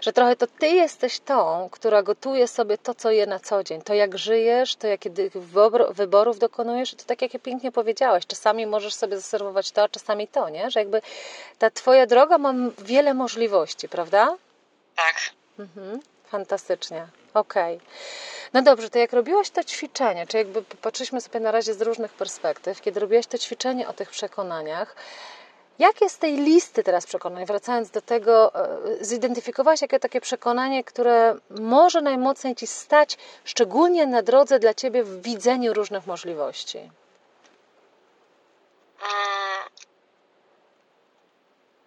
że 0.00 0.12
trochę 0.12 0.36
to 0.36 0.46
Ty 0.46 0.66
jesteś 0.66 1.20
tą, 1.20 1.68
która 1.72 2.02
gotuje 2.02 2.48
sobie 2.48 2.78
to, 2.78 2.94
co 2.94 3.10
je 3.10 3.26
na 3.26 3.40
co 3.40 3.64
dzień, 3.64 3.82
to 3.82 3.94
jak 3.94 4.18
żyjesz, 4.18 4.76
to 4.76 4.86
jakie 4.86 5.10
wyborów 5.90 6.38
dokonujesz, 6.38 6.94
to 6.94 7.04
tak 7.04 7.22
jak 7.22 7.42
pięknie 7.42 7.72
powiedziałaś, 7.72 8.26
czasami 8.26 8.66
możesz 8.66 8.94
sobie 8.94 9.16
zaserwować 9.16 9.63
to, 9.72 9.82
a 9.82 9.88
czasami 9.88 10.28
to, 10.28 10.48
nie? 10.48 10.70
Że 10.70 10.80
jakby 10.80 11.02
ta 11.58 11.70
Twoja 11.70 12.06
droga 12.06 12.38
ma 12.38 12.54
wiele 12.78 13.14
możliwości, 13.14 13.88
prawda? 13.88 14.36
Tak. 14.96 15.16
Mhm. 15.58 16.00
Fantastycznie. 16.26 17.06
Okej. 17.34 17.76
Okay. 17.76 17.88
No 18.52 18.62
dobrze, 18.62 18.90
to 18.90 18.98
jak 18.98 19.12
robiłaś 19.12 19.50
to 19.50 19.64
ćwiczenie, 19.64 20.26
czy 20.26 20.36
jakby 20.36 20.62
patrzyliśmy 20.62 21.20
sobie 21.20 21.40
na 21.40 21.50
razie 21.50 21.74
z 21.74 21.82
różnych 21.82 22.12
perspektyw, 22.12 22.80
kiedy 22.80 23.00
robiłaś 23.00 23.26
to 23.26 23.38
ćwiczenie 23.38 23.88
o 23.88 23.92
tych 23.92 24.10
przekonaniach, 24.10 24.96
Jakie 25.78 26.08
z 26.08 26.18
tej 26.18 26.36
listy 26.36 26.82
teraz 26.82 27.06
przekonań, 27.06 27.46
wracając 27.46 27.90
do 27.90 28.00
tego, 28.00 28.54
e, 28.54 29.04
zidentyfikowałaś 29.04 29.82
jakie 29.82 30.00
takie 30.00 30.20
przekonanie, 30.20 30.84
które 30.84 31.36
może 31.50 32.00
najmocniej 32.00 32.54
Ci 32.54 32.66
stać, 32.66 33.18
szczególnie 33.44 34.06
na 34.06 34.22
drodze 34.22 34.58
dla 34.58 34.74
Ciebie 34.74 35.04
w 35.04 35.22
widzeniu 35.22 35.74
różnych 35.74 36.06
możliwości? 36.06 36.90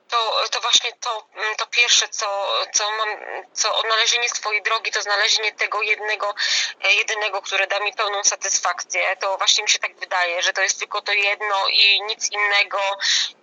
To, 0.09 0.49
to 0.51 0.59
właśnie 0.59 0.91
to, 0.93 1.27
mm, 1.35 1.55
to 1.55 1.65
pierwsze, 1.65 2.09
co, 2.09 2.47
co 2.73 2.91
mam, 2.91 3.09
co 3.53 3.75
odnalezienie 3.75 4.29
swojej 4.29 4.61
drogi, 4.61 4.91
to 4.91 5.01
znalezienie 5.01 5.51
tego 5.51 5.81
jednego, 5.81 6.35
e, 6.83 6.93
jedynego, 6.93 7.41
które 7.41 7.67
da 7.67 7.79
mi 7.79 7.93
pełną 7.93 8.23
satysfakcję. 8.23 9.15
To 9.15 9.37
właśnie 9.37 9.63
mi 9.63 9.69
się 9.69 9.79
tak 9.79 9.95
wydaje, 9.95 10.41
że 10.41 10.53
to 10.53 10.61
jest 10.61 10.79
tylko 10.79 11.01
to 11.01 11.11
jedno 11.13 11.67
i 11.67 12.01
nic 12.01 12.31
innego 12.31 12.79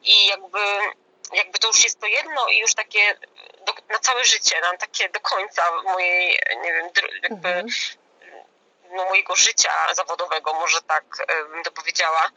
i 0.02 0.26
jakby, 0.26 0.58
jakby 1.32 1.58
to 1.58 1.68
już 1.68 1.84
jest 1.84 2.00
to 2.00 2.06
jedno 2.06 2.48
i 2.48 2.58
już 2.58 2.74
takie 2.74 3.16
do, 3.66 3.72
na 3.88 3.98
całe 3.98 4.24
życie, 4.24 4.60
na 4.60 4.76
takie 4.76 5.08
do 5.08 5.20
końca 5.20 5.82
mojej, 5.82 6.38
nie 6.62 6.72
wiem, 6.72 6.90
jakby 7.22 7.48
mhm. 7.48 7.66
no, 8.90 9.04
mojego 9.04 9.36
życia 9.36 9.94
zawodowego, 9.94 10.54
może 10.54 10.82
tak 10.82 11.04
bym 11.50 11.64
to 11.64 11.70
powiedziała. 11.70 12.30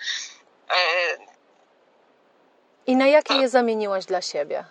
I 2.87 2.95
na 2.95 3.07
jakie 3.07 3.33
je 3.33 3.49
zamieniłaś 3.49 4.05
dla 4.05 4.21
siebie? 4.21 4.65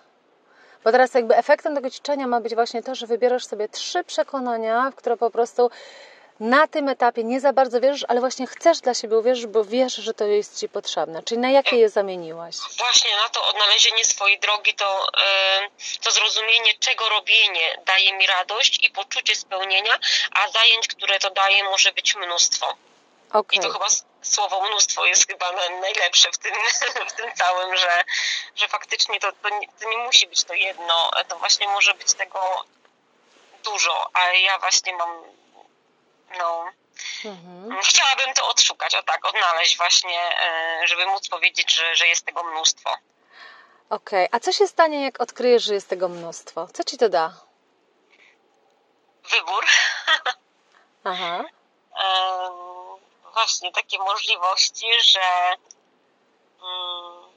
Bo 0.84 0.92
teraz 0.92 1.14
jakby 1.14 1.36
efektem 1.36 1.74
tego 1.74 1.90
ćwiczenia 1.90 2.26
ma 2.26 2.40
być 2.40 2.54
właśnie 2.54 2.82
to, 2.82 2.94
że 2.94 3.06
wybierasz 3.06 3.46
sobie 3.46 3.68
trzy 3.68 4.04
przekonania, 4.04 4.90
w 4.90 4.94
które 4.94 5.16
po 5.16 5.30
prostu 5.30 5.70
na 6.40 6.66
tym 6.66 6.88
etapie 6.88 7.24
nie 7.24 7.40
za 7.40 7.52
bardzo 7.52 7.80
wierzysz, 7.80 8.04
ale 8.08 8.20
właśnie 8.20 8.46
chcesz 8.46 8.80
dla 8.80 8.94
siebie 8.94 9.18
uwierzyć, 9.18 9.46
bo 9.46 9.64
wiesz, 9.64 9.94
że 9.94 10.14
to 10.14 10.24
jest 10.24 10.60
Ci 10.60 10.68
potrzebne. 10.68 11.22
Czyli 11.22 11.40
na 11.40 11.50
jakie 11.50 11.76
je 11.76 11.88
zamieniłaś? 11.88 12.56
Właśnie 12.78 13.10
na 13.16 13.28
to 13.28 13.48
odnalezienie 13.48 14.04
swojej 14.04 14.38
drogi, 14.38 14.74
to, 14.74 15.06
to 16.00 16.10
zrozumienie, 16.10 16.74
czego 16.80 17.08
robienie 17.08 17.82
daje 17.86 18.12
mi 18.18 18.26
radość 18.26 18.84
i 18.84 18.90
poczucie 18.90 19.36
spełnienia, 19.36 19.98
a 20.32 20.50
zajęć, 20.50 20.88
które 20.88 21.18
to 21.18 21.30
daje, 21.30 21.64
może 21.64 21.92
być 21.92 22.16
mnóstwo. 22.16 22.76
Okay. 23.36 23.58
I 23.58 23.60
to 23.60 23.70
chyba 23.72 23.86
słowo 24.22 24.68
mnóstwo 24.68 25.06
jest 25.06 25.26
chyba 25.26 25.52
najlepsze 25.80 26.32
w 26.32 26.38
tym, 26.38 26.54
w 27.10 27.12
tym 27.12 27.32
całym, 27.34 27.76
że, 27.76 28.04
że 28.56 28.68
faktycznie 28.68 29.20
to, 29.20 29.32
to, 29.32 29.48
nie, 29.48 29.68
to 29.80 29.88
nie 29.88 29.98
musi 29.98 30.26
być 30.26 30.44
to 30.44 30.54
jedno, 30.54 31.10
to 31.28 31.38
właśnie 31.38 31.68
może 31.68 31.94
być 31.94 32.14
tego 32.14 32.64
dużo, 33.64 34.10
a 34.12 34.32
ja 34.32 34.58
właśnie 34.58 34.96
mam, 34.96 35.22
no, 36.38 36.72
mhm. 37.24 37.82
chciałabym 37.82 38.34
to 38.34 38.48
odszukać, 38.48 38.94
o 38.94 39.02
tak, 39.02 39.26
odnaleźć 39.26 39.76
właśnie, 39.76 40.20
e, 40.40 40.86
żeby 40.86 41.06
móc 41.06 41.28
powiedzieć, 41.28 41.74
że, 41.74 41.96
że 41.96 42.08
jest 42.08 42.26
tego 42.26 42.44
mnóstwo. 42.44 42.90
Okej, 43.90 44.26
okay. 44.26 44.28
a 44.32 44.40
co 44.40 44.52
się 44.52 44.68
stanie, 44.68 45.04
jak 45.04 45.20
odkryjesz, 45.20 45.64
że 45.64 45.74
jest 45.74 45.88
tego 45.88 46.08
mnóstwo? 46.08 46.68
Co 46.74 46.84
ci 46.84 46.98
to 46.98 47.08
da? 47.08 47.32
Wybór. 49.30 49.66
Aha. 51.04 51.44
Um, 51.96 52.65
właśnie 53.36 53.72
takie 53.72 53.98
możliwości, 53.98 54.86
że, 55.02 55.56
mm, 56.62 57.32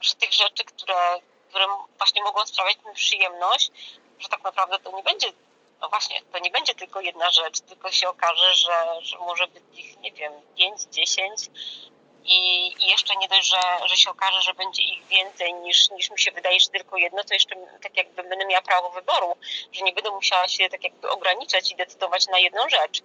że 0.00 0.14
tych 0.14 0.32
rzeczy, 0.32 0.64
które, 0.64 1.20
które 1.48 1.66
właśnie 1.98 2.22
mogą 2.22 2.46
sprawiać 2.46 2.76
mi 2.76 2.94
przyjemność, 2.94 3.70
że 4.18 4.28
tak 4.28 4.42
naprawdę 4.42 4.78
to 4.78 4.96
nie 4.96 5.02
będzie, 5.02 5.26
no 5.80 5.88
właśnie, 5.88 6.22
to 6.32 6.38
nie 6.38 6.50
będzie 6.50 6.74
tylko 6.74 7.00
jedna 7.00 7.30
rzecz, 7.30 7.60
tylko 7.60 7.92
się 7.92 8.08
okaże, 8.08 8.54
że, 8.54 8.98
że 9.02 9.18
może 9.18 9.46
być 9.46 9.62
ich, 9.72 10.00
nie 10.00 10.12
wiem, 10.12 10.32
5, 10.56 10.82
10 10.82 11.50
i, 12.24 12.66
i 12.84 12.86
jeszcze 12.90 13.16
nie 13.16 13.28
dość, 13.28 13.48
że, 13.48 13.88
że 13.88 13.96
się 13.96 14.10
okaże, 14.10 14.42
że 14.42 14.54
będzie 14.54 14.82
ich 14.82 15.06
więcej 15.06 15.54
niż, 15.54 15.90
niż 15.90 16.10
mi 16.10 16.18
się 16.18 16.32
wydaje, 16.32 16.60
że 16.60 16.68
tylko 16.68 16.96
jedno, 16.96 17.24
to 17.24 17.34
jeszcze 17.34 17.56
tak 17.82 17.96
jakby 17.96 18.22
będę 18.22 18.46
miała 18.46 18.62
prawo 18.62 18.90
wyboru, 18.90 19.36
że 19.72 19.84
nie 19.84 19.92
będę 19.92 20.10
musiała 20.10 20.48
się 20.48 20.68
tak 20.68 20.84
jakby 20.84 21.10
ograniczać 21.10 21.72
i 21.72 21.76
decydować 21.76 22.26
na 22.26 22.38
jedną 22.38 22.68
rzecz. 22.68 23.02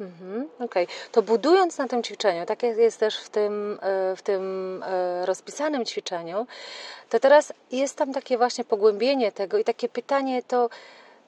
Mhm, 0.00 0.48
Okej, 0.58 0.84
okay. 0.84 0.86
to 1.12 1.22
budując 1.22 1.78
na 1.78 1.88
tym 1.88 2.02
ćwiczeniu, 2.02 2.46
tak 2.46 2.62
jak 2.62 2.76
jest 2.76 3.00
też 3.00 3.18
w 3.18 3.28
tym, 3.28 3.78
e, 3.82 4.16
w 4.16 4.22
tym 4.22 4.82
e, 4.86 5.26
rozpisanym 5.26 5.84
ćwiczeniu, 5.84 6.46
to 7.10 7.20
teraz 7.20 7.52
jest 7.72 7.96
tam 7.96 8.12
takie 8.12 8.38
właśnie 8.38 8.64
pogłębienie 8.64 9.32
tego 9.32 9.58
i 9.58 9.64
takie 9.64 9.88
pytanie 9.88 10.42
to, 10.42 10.70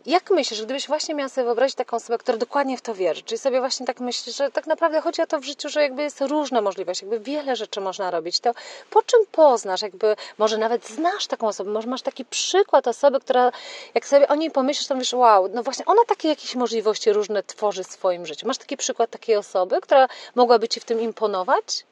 jak 0.06 0.30
myślisz, 0.30 0.62
gdybyś 0.62 0.86
właśnie 0.86 1.14
miała 1.14 1.28
sobie 1.28 1.44
wyobrazić 1.44 1.76
taką 1.76 1.96
osobę, 1.96 2.18
która 2.18 2.38
dokładnie 2.38 2.78
w 2.78 2.82
to 2.82 2.94
wierzy, 2.94 3.22
czyli 3.22 3.38
sobie 3.38 3.60
właśnie 3.60 3.86
tak 3.86 4.00
myślisz, 4.00 4.36
że 4.36 4.50
tak 4.50 4.66
naprawdę 4.66 5.00
chodzi 5.00 5.22
o 5.22 5.26
to 5.26 5.40
w 5.40 5.44
życiu, 5.44 5.68
że 5.68 5.82
jakby 5.82 6.02
jest 6.02 6.20
różna 6.20 6.60
możliwość, 6.60 7.02
jakby 7.02 7.20
wiele 7.20 7.56
rzeczy 7.56 7.80
można 7.80 8.10
robić, 8.10 8.40
to 8.40 8.52
po 8.90 9.02
czym 9.02 9.20
poznasz, 9.32 9.82
jakby 9.82 10.16
może 10.38 10.58
nawet 10.58 10.88
znasz 10.88 11.26
taką 11.26 11.48
osobę, 11.48 11.70
może 11.70 11.88
masz 11.88 12.02
taki 12.02 12.24
przykład 12.24 12.88
osoby, 12.88 13.20
która 13.20 13.52
jak 13.94 14.06
sobie 14.06 14.28
o 14.28 14.34
niej 14.34 14.50
pomyślisz, 14.50 14.86
to 14.88 14.94
myślisz, 14.94 15.12
wow, 15.12 15.48
no 15.48 15.62
właśnie 15.62 15.84
ona 15.84 16.04
takie 16.08 16.28
jakieś 16.28 16.54
możliwości 16.54 17.12
różne 17.12 17.42
tworzy 17.42 17.84
w 17.84 17.86
swoim 17.86 18.26
życiu. 18.26 18.46
Masz 18.46 18.58
taki 18.58 18.76
przykład 18.76 19.10
takiej 19.10 19.36
osoby, 19.36 19.80
która 19.80 20.08
mogłaby 20.34 20.68
Ci 20.68 20.80
w 20.80 20.84
tym 20.84 21.00
imponować? 21.00 21.84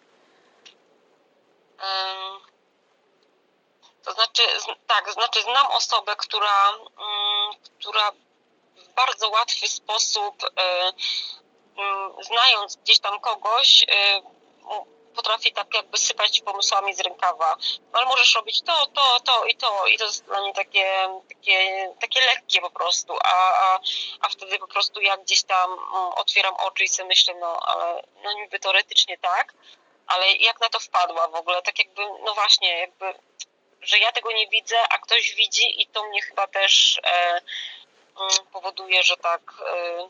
Um 1.79 2.44
to 4.05 4.13
znaczy, 4.13 4.43
tak, 4.87 5.13
znaczy 5.13 5.43
znam 5.43 5.67
osobę, 5.67 6.17
która, 6.17 6.69
mm, 6.69 7.55
która 7.81 8.13
w 8.77 8.89
bardzo 8.95 9.29
łatwy 9.29 9.69
sposób, 9.69 10.45
e, 10.57 10.93
mm, 11.77 12.13
znając 12.23 12.77
gdzieś 12.77 13.01
tam 13.01 13.21
kogoś, 13.21 13.85
e, 13.89 14.21
potrafi 15.15 15.53
tak 15.53 15.75
jakby 15.75 15.99
sypać 15.99 16.41
pomysłami 16.41 16.95
z 16.95 17.01
rękawa. 17.01 17.57
No, 17.93 17.99
ale 17.99 18.07
możesz 18.07 18.35
robić 18.35 18.63
to, 18.63 18.87
to, 18.87 19.21
to 19.21 19.45
i 19.45 19.57
to 19.57 19.87
i 19.87 19.99
to 19.99 20.05
jest 20.05 20.25
dla 20.25 20.41
mnie 20.41 20.53
takie, 20.53 21.09
takie, 21.29 21.89
takie 22.01 22.21
lekkie 22.21 22.61
po 22.61 22.71
prostu, 22.71 23.13
a, 23.25 23.53
a, 23.65 23.81
a 24.21 24.29
wtedy 24.29 24.59
po 24.59 24.69
prostu 24.69 25.01
ja 25.01 25.17
gdzieś 25.17 25.43
tam 25.43 25.73
mm, 25.73 26.13
otwieram 26.17 26.55
oczy 26.55 26.85
i 26.85 26.89
sobie 26.89 27.09
myślę, 27.09 27.35
no 27.35 27.61
ale 27.61 28.03
no 28.25 28.33
niby 28.33 28.59
teoretycznie 28.59 29.19
tak, 29.19 29.55
ale 30.07 30.33
jak 30.33 30.61
na 30.61 30.69
to 30.69 30.81
wpadła 30.81 31.29
w 31.29 31.35
ogóle, 31.35 31.63
tak 31.63 31.79
jakby, 31.79 32.03
no 32.25 32.35
właśnie, 32.35 32.79
jakby, 32.79 33.15
że 33.85 33.99
ja 33.99 34.13
tego 34.13 34.33
nie 34.33 34.49
widzę, 34.49 34.77
a 34.91 34.99
ktoś 34.99 35.35
widzi 35.35 35.83
i 35.83 35.87
to 35.87 36.05
mnie 36.05 36.23
chyba 36.23 36.47
też 36.47 37.01
e, 37.05 37.41
mm, 38.21 38.47
powoduje, 38.53 39.03
że 39.03 39.17
tak 39.17 39.41
e, 39.67 40.09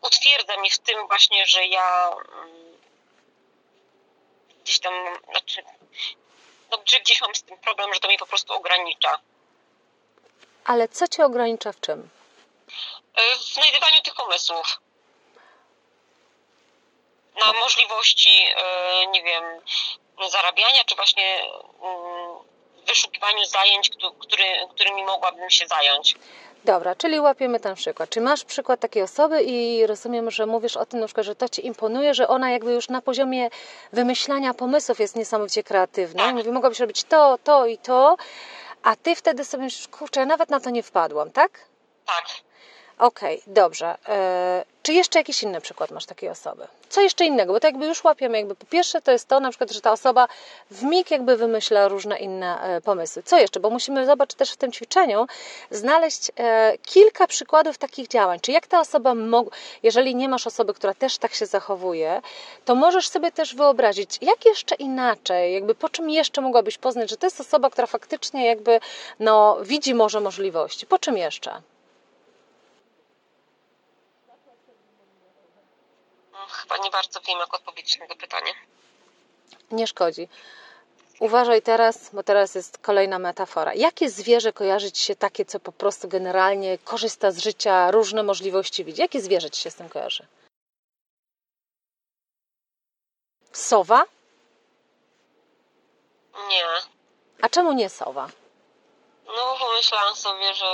utwierdza 0.00 0.56
mnie 0.56 0.70
w 0.70 0.78
tym 0.78 1.06
właśnie, 1.06 1.46
że 1.46 1.66
ja 1.66 2.10
mm, 2.34 2.78
gdzieś 4.62 4.78
tam, 4.78 4.94
znaczy, 5.30 5.62
no, 6.70 6.78
że 6.86 7.00
gdzieś 7.00 7.20
mam 7.20 7.34
z 7.34 7.42
tym 7.42 7.58
problem, 7.58 7.94
że 7.94 8.00
to 8.00 8.08
mnie 8.08 8.18
po 8.18 8.26
prostu 8.26 8.52
ogranicza. 8.52 9.20
Ale 10.64 10.88
co 10.88 11.08
cię 11.08 11.24
ogranicza 11.24 11.72
w 11.72 11.80
czym? 11.80 12.08
E, 13.14 13.36
w 13.36 13.42
znajdywaniu 13.42 14.02
tych 14.02 14.14
pomysłów. 14.14 14.80
Na 17.46 17.52
możliwości, 17.52 18.46
e, 18.56 19.06
nie 19.06 19.22
wiem, 19.22 19.44
zarabiania, 20.28 20.84
czy 20.84 20.94
właśnie 20.94 21.42
mm, 21.82 22.53
wyszukiwaniu 22.86 23.44
zajęć, 23.44 23.90
który, 24.18 24.44
którymi 24.74 25.04
mogłabym 25.04 25.50
się 25.50 25.66
zająć. 25.66 26.16
Dobra, 26.64 26.94
czyli 26.94 27.20
łapiemy 27.20 27.60
ten 27.60 27.74
przykład. 27.74 28.10
Czy 28.10 28.20
masz 28.20 28.44
przykład 28.44 28.80
takiej 28.80 29.02
osoby 29.02 29.42
i 29.42 29.86
rozumiem, 29.86 30.30
że 30.30 30.46
mówisz 30.46 30.76
o 30.76 30.86
tym 30.86 31.00
na 31.00 31.06
przykład, 31.06 31.26
że 31.26 31.34
to 31.34 31.48
Ci 31.48 31.66
imponuje, 31.66 32.14
że 32.14 32.28
ona 32.28 32.50
jakby 32.50 32.72
już 32.72 32.88
na 32.88 33.02
poziomie 33.02 33.50
wymyślania 33.92 34.54
pomysłów 34.54 35.00
jest 35.00 35.16
niesamowicie 35.16 35.62
kreatywna. 35.62 36.22
Tak. 36.22 36.34
Mówi, 36.34 36.50
mogłabyś 36.50 36.80
robić 36.80 37.04
to, 37.04 37.38
to 37.44 37.66
i 37.66 37.78
to, 37.78 38.16
a 38.82 38.96
Ty 38.96 39.16
wtedy 39.16 39.44
sobie 39.44 39.64
myślisz, 39.64 39.88
kurczę, 39.88 40.20
ja 40.20 40.26
nawet 40.26 40.50
na 40.50 40.60
to 40.60 40.70
nie 40.70 40.82
wpadłam, 40.82 41.30
tak? 41.30 41.60
Tak. 42.06 42.24
Okej, 42.98 43.40
okay, 43.42 43.54
dobrze. 43.54 43.96
E, 44.08 44.64
czy 44.82 44.92
jeszcze 44.92 45.18
jakiś 45.18 45.42
inny 45.42 45.60
przykład 45.60 45.90
masz 45.90 46.06
takiej 46.06 46.28
osoby? 46.28 46.66
Co 46.88 47.00
jeszcze 47.00 47.24
innego? 47.24 47.52
Bo 47.52 47.60
to 47.60 47.66
jakby 47.66 47.86
już 47.86 48.04
łapiemy, 48.04 48.38
jakby 48.38 48.54
po 48.54 48.66
pierwsze 48.66 49.02
to 49.02 49.12
jest 49.12 49.28
to 49.28 49.40
na 49.40 49.50
przykład, 49.50 49.70
że 49.70 49.80
ta 49.80 49.92
osoba 49.92 50.28
w 50.70 50.82
mig 50.82 51.10
jakby 51.10 51.36
wymyśla 51.36 51.88
różne 51.88 52.18
inne 52.18 52.60
e, 52.60 52.80
pomysły. 52.80 53.22
Co 53.22 53.38
jeszcze? 53.38 53.60
Bo 53.60 53.70
musimy 53.70 54.06
zobaczyć 54.06 54.38
też 54.38 54.52
w 54.52 54.56
tym 54.56 54.72
ćwiczeniu, 54.72 55.26
znaleźć 55.70 56.30
e, 56.36 56.78
kilka 56.78 57.26
przykładów 57.26 57.78
takich 57.78 58.08
działań. 58.08 58.40
Czy 58.40 58.52
jak 58.52 58.66
ta 58.66 58.80
osoba, 58.80 59.14
mogła, 59.14 59.52
jeżeli 59.82 60.14
nie 60.14 60.28
masz 60.28 60.46
osoby, 60.46 60.74
która 60.74 60.94
też 60.94 61.18
tak 61.18 61.34
się 61.34 61.46
zachowuje, 61.46 62.22
to 62.64 62.74
możesz 62.74 63.08
sobie 63.08 63.32
też 63.32 63.54
wyobrazić, 63.54 64.18
jak 64.22 64.44
jeszcze 64.44 64.74
inaczej, 64.74 65.54
jakby 65.54 65.74
po 65.74 65.88
czym 65.88 66.10
jeszcze 66.10 66.40
mogłabyś 66.40 66.78
poznać, 66.78 67.10
że 67.10 67.16
to 67.16 67.26
jest 67.26 67.40
osoba, 67.40 67.70
która 67.70 67.86
faktycznie 67.86 68.46
jakby 68.46 68.80
no, 69.20 69.58
widzi 69.62 69.94
może 69.94 70.20
możliwości. 70.20 70.86
Po 70.86 70.98
czym 70.98 71.16
jeszcze? 71.16 71.62
Chyba 76.54 76.76
nie 76.76 76.90
bardzo 76.90 77.20
wiem, 77.20 77.38
jak 77.38 77.54
odpowiedzieć 77.54 77.98
na 77.98 78.06
to 78.06 78.16
pytanie. 78.16 78.52
Nie 79.70 79.86
szkodzi. 79.86 80.28
Uważaj 81.20 81.62
teraz, 81.62 82.10
bo 82.12 82.22
teraz 82.22 82.54
jest 82.54 82.78
kolejna 82.78 83.18
metafora. 83.18 83.74
Jakie 83.74 84.10
zwierzę 84.10 84.52
kojarzy 84.52 84.92
Ci 84.92 85.04
się 85.04 85.16
takie, 85.16 85.44
co 85.44 85.60
po 85.60 85.72
prostu 85.72 86.08
generalnie 86.08 86.78
korzysta 86.78 87.30
z 87.30 87.38
życia, 87.38 87.90
różne 87.90 88.22
możliwości 88.22 88.84
widzi? 88.84 89.00
Jakie 89.00 89.20
zwierzę 89.20 89.50
Ci 89.50 89.62
się 89.62 89.70
z 89.70 89.74
tym 89.74 89.88
kojarzy? 89.88 90.26
Sowa? 93.52 94.04
Nie. 96.48 96.64
A 97.42 97.48
czemu 97.48 97.72
nie 97.72 97.88
sowa? 97.88 98.28
No, 99.26 99.56
pomyślałam 99.60 100.16
sobie, 100.16 100.54
że, 100.54 100.72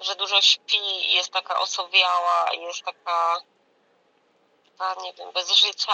że 0.00 0.14
dużo 0.14 0.40
śpi, 0.40 1.12
jest 1.14 1.30
taka 1.32 1.58
osowiała, 1.58 2.46
jest 2.52 2.82
taka 2.82 3.40
chyba, 4.74 5.02
nie 5.02 5.12
wiem, 5.12 5.32
bez 5.32 5.52
życia. 5.52 5.92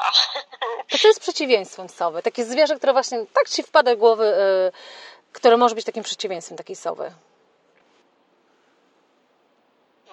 To 0.91 0.99
co 0.99 1.09
jest 1.09 1.21
przeciwieństwem 1.21 1.89
sowy? 1.89 2.23
Takie 2.23 2.45
zwierzę, 2.45 2.77
które 2.77 2.93
właśnie 2.93 3.27
tak 3.33 3.49
Ci 3.49 3.63
wpada 3.63 3.95
w 3.95 3.99
głowy, 3.99 4.25
yy, 4.25 5.33
które 5.33 5.57
może 5.57 5.75
być 5.75 5.85
takim 5.85 6.03
przeciwieństwem 6.03 6.59
takiej 6.59 6.77
sowy. 6.77 7.13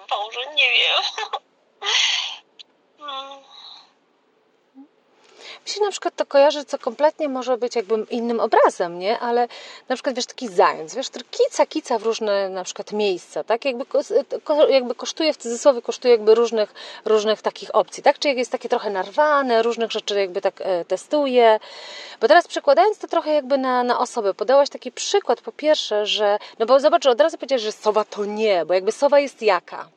Boże, 0.09 0.53
nie 0.53 0.69
wiem. 0.71 1.03
Mi 5.67 5.73
się 5.73 5.81
na 5.81 5.91
przykład 5.91 6.15
to 6.15 6.25
kojarzy, 6.25 6.65
co 6.65 6.77
kompletnie 6.77 7.29
może 7.29 7.57
być 7.57 7.75
jakby 7.75 8.05
innym 8.09 8.39
obrazem, 8.39 8.99
nie? 8.99 9.19
Ale 9.19 9.47
na 9.89 9.95
przykład, 9.95 10.15
wiesz, 10.15 10.25
taki 10.25 10.47
zając, 10.47 10.95
wiesz, 10.95 11.09
który 11.09 11.25
kica, 11.31 11.65
kica 11.65 11.99
w 11.99 12.03
różne 12.03 12.49
na 12.49 12.63
przykład 12.63 12.91
miejsca, 12.91 13.43
tak? 13.43 13.65
Jakby, 13.65 13.85
jakby 14.69 14.95
kosztuje, 14.95 15.33
w 15.33 15.37
cudzysłowie 15.37 15.81
kosztuje 15.81 16.13
jakby 16.13 16.35
różnych, 16.35 16.73
różnych 17.05 17.41
takich 17.41 17.75
opcji, 17.75 18.03
tak? 18.03 18.19
Czy 18.19 18.27
jak 18.27 18.37
jest 18.37 18.51
takie 18.51 18.69
trochę 18.69 18.89
narwane, 18.89 19.63
różnych 19.63 19.91
rzeczy 19.91 20.19
jakby 20.19 20.41
tak 20.41 20.61
e, 20.61 20.85
testuje. 20.85 21.59
Bo 22.21 22.27
teraz 22.27 22.47
przekładając 22.47 22.97
to 22.97 23.07
trochę 23.07 23.33
jakby 23.33 23.57
na, 23.57 23.83
na 23.83 23.99
osobę, 23.99 24.33
podałaś 24.33 24.69
taki 24.69 24.91
przykład, 24.91 25.41
po 25.41 25.51
pierwsze, 25.51 26.05
że, 26.05 26.37
no 26.59 26.65
bo 26.65 26.79
zobacz, 26.79 27.05
od 27.05 27.21
razu 27.21 27.37
powiedziałeś, 27.37 27.63
że 27.63 27.71
sowa 27.71 28.03
to 28.03 28.25
nie, 28.25 28.65
bo 28.65 28.73
jakby 28.73 28.91
sowa 28.91 29.19
jest 29.19 29.41
jaka? 29.41 29.96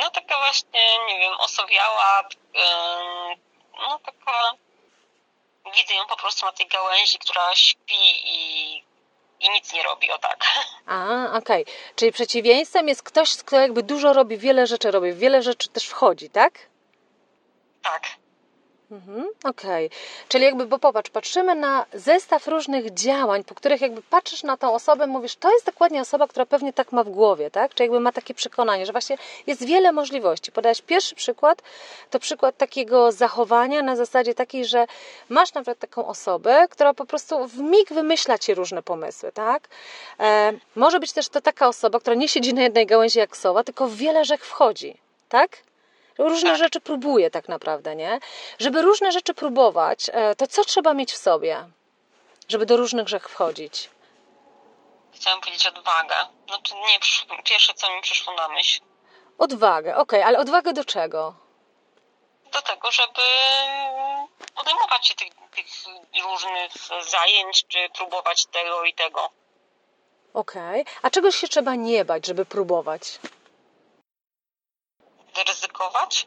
No 0.00 0.10
taka 0.10 0.38
właśnie, 0.38 0.80
nie 1.08 1.18
wiem, 1.18 1.32
osowiała, 1.38 2.28
no 3.78 3.98
taka, 3.98 4.52
widzę 5.76 5.94
ją 5.94 6.06
po 6.06 6.16
prostu 6.16 6.46
na 6.46 6.52
tej 6.52 6.66
gałęzi, 6.66 7.18
która 7.18 7.54
śpi 7.54 7.94
i, 8.24 8.76
i 9.40 9.50
nic 9.50 9.72
nie 9.72 9.82
robi, 9.82 10.10
o 10.10 10.18
tak. 10.18 10.44
A, 10.86 11.26
okej. 11.32 11.62
Okay. 11.62 11.74
Czyli 11.96 12.12
przeciwieństwem 12.12 12.88
jest 12.88 13.02
ktoś, 13.02 13.36
kto 13.36 13.60
jakby 13.60 13.82
dużo 13.82 14.12
robi, 14.12 14.38
wiele 14.38 14.66
rzeczy 14.66 14.90
robi, 14.90 15.12
wiele 15.12 15.42
rzeczy 15.42 15.68
też 15.68 15.86
wchodzi, 15.86 16.30
tak? 16.30 16.58
Tak. 17.82 18.02
Mhm, 18.90 19.28
Okej, 19.44 19.86
okay. 19.86 19.98
czyli 20.28 20.44
jakby, 20.44 20.66
bo 20.66 20.78
popatrz, 20.78 21.10
patrzymy 21.10 21.54
na 21.54 21.86
zestaw 21.92 22.48
różnych 22.48 22.94
działań, 22.94 23.44
po 23.44 23.54
których 23.54 23.80
jakby 23.80 24.02
patrzysz 24.02 24.42
na 24.42 24.56
tą 24.56 24.74
osobę, 24.74 25.06
mówisz, 25.06 25.36
to 25.36 25.52
jest 25.52 25.66
dokładnie 25.66 26.00
osoba, 26.00 26.26
która 26.26 26.46
pewnie 26.46 26.72
tak 26.72 26.92
ma 26.92 27.04
w 27.04 27.08
głowie, 27.08 27.50
tak? 27.50 27.74
Czy 27.74 27.82
jakby 27.82 28.00
ma 28.00 28.12
takie 28.12 28.34
przekonanie, 28.34 28.86
że 28.86 28.92
właśnie 28.92 29.18
jest 29.46 29.64
wiele 29.64 29.92
możliwości. 29.92 30.52
Podałeś 30.52 30.82
pierwszy 30.82 31.14
przykład, 31.14 31.62
to 32.10 32.18
przykład 32.18 32.56
takiego 32.56 33.12
zachowania 33.12 33.82
na 33.82 33.96
zasadzie 33.96 34.34
takiej, 34.34 34.64
że 34.64 34.86
masz 35.28 35.54
na 35.54 35.60
przykład 35.60 35.78
taką 35.78 36.06
osobę, 36.06 36.66
która 36.70 36.94
po 36.94 37.06
prostu 37.06 37.46
w 37.48 37.58
mig 37.58 37.88
wymyśla 37.92 38.38
ci 38.38 38.54
różne 38.54 38.82
pomysły, 38.82 39.32
tak? 39.32 39.68
E, 40.20 40.52
może 40.76 41.00
być 41.00 41.12
też 41.12 41.28
to 41.28 41.40
taka 41.40 41.68
osoba, 41.68 42.00
która 42.00 42.16
nie 42.16 42.28
siedzi 42.28 42.54
na 42.54 42.62
jednej 42.62 42.86
gałęzi 42.86 43.18
jak 43.18 43.36
sowa, 43.36 43.64
tylko 43.64 43.88
w 43.88 43.96
wiele 43.96 44.24
rzek 44.24 44.44
wchodzi, 44.44 44.96
tak? 45.28 45.67
Różne 46.18 46.50
tak. 46.50 46.58
rzeczy 46.58 46.80
próbuje 46.80 47.30
tak 47.30 47.48
naprawdę, 47.48 47.96
nie? 47.96 48.20
Żeby 48.58 48.82
różne 48.82 49.12
rzeczy 49.12 49.34
próbować, 49.34 50.10
e, 50.12 50.34
to 50.34 50.46
co 50.46 50.64
trzeba 50.64 50.94
mieć 50.94 51.12
w 51.12 51.16
sobie, 51.16 51.68
żeby 52.48 52.66
do 52.66 52.76
różnych 52.76 53.04
grzech 53.04 53.28
wchodzić? 53.28 53.90
Chciałam 55.14 55.40
powiedzieć 55.40 55.66
odwagę. 55.66 56.14
Znaczy 56.46 56.74
nie, 56.74 56.98
pierwsze 57.44 57.74
co 57.74 57.96
mi 57.96 58.02
przyszło 58.02 58.34
na 58.34 58.48
myśl. 58.48 58.80
Odwagę, 59.38 59.96
okej, 59.96 60.20
okay, 60.20 60.24
ale 60.24 60.38
odwagę 60.38 60.72
do 60.72 60.84
czego? 60.84 61.34
Do 62.52 62.62
tego, 62.62 62.90
żeby 62.90 63.22
podejmować 64.54 65.06
się 65.06 65.14
tych, 65.14 65.28
tych 65.54 65.66
różnych 66.22 66.72
zajęć, 67.08 67.66
czy 67.68 67.78
próbować 67.94 68.46
tego 68.46 68.84
i 68.84 68.94
tego. 68.94 69.30
Okej, 70.34 70.80
okay. 70.82 70.94
a 71.02 71.10
czegoś 71.10 71.36
się 71.36 71.48
trzeba 71.48 71.74
nie 71.74 72.04
bać, 72.04 72.26
żeby 72.26 72.44
próbować? 72.44 73.18
Ryzykować? 75.44 76.26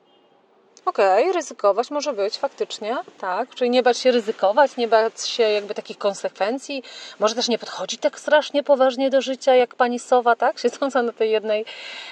Okej, 0.86 1.22
okay, 1.22 1.34
ryzykować 1.34 1.92
może 1.92 2.14
być 2.14 2.38
faktycznie, 2.38 2.98
tak. 3.20 3.56
Czyli 3.56 3.70
nie 3.70 3.84
bać 3.84 3.98
się 3.98 4.12
ryzykować, 4.12 4.78
nie 4.78 4.88
bać 4.88 5.28
się 5.30 5.44
jakby 5.44 5.74
takich 5.74 5.98
konsekwencji. 5.98 6.84
Może 7.20 7.36
też 7.36 7.48
nie 7.48 7.58
podchodzić 7.58 8.02
tak 8.02 8.20
strasznie 8.20 8.64
poważnie 8.64 9.10
do 9.10 9.22
życia, 9.22 9.56
jak 9.56 9.76
pani 9.76 10.00
Sowa, 10.00 10.36
tak? 10.36 10.60
Siedząca 10.64 11.04
na 11.04 11.14
tej 11.14 11.32
jednej, 11.32 11.66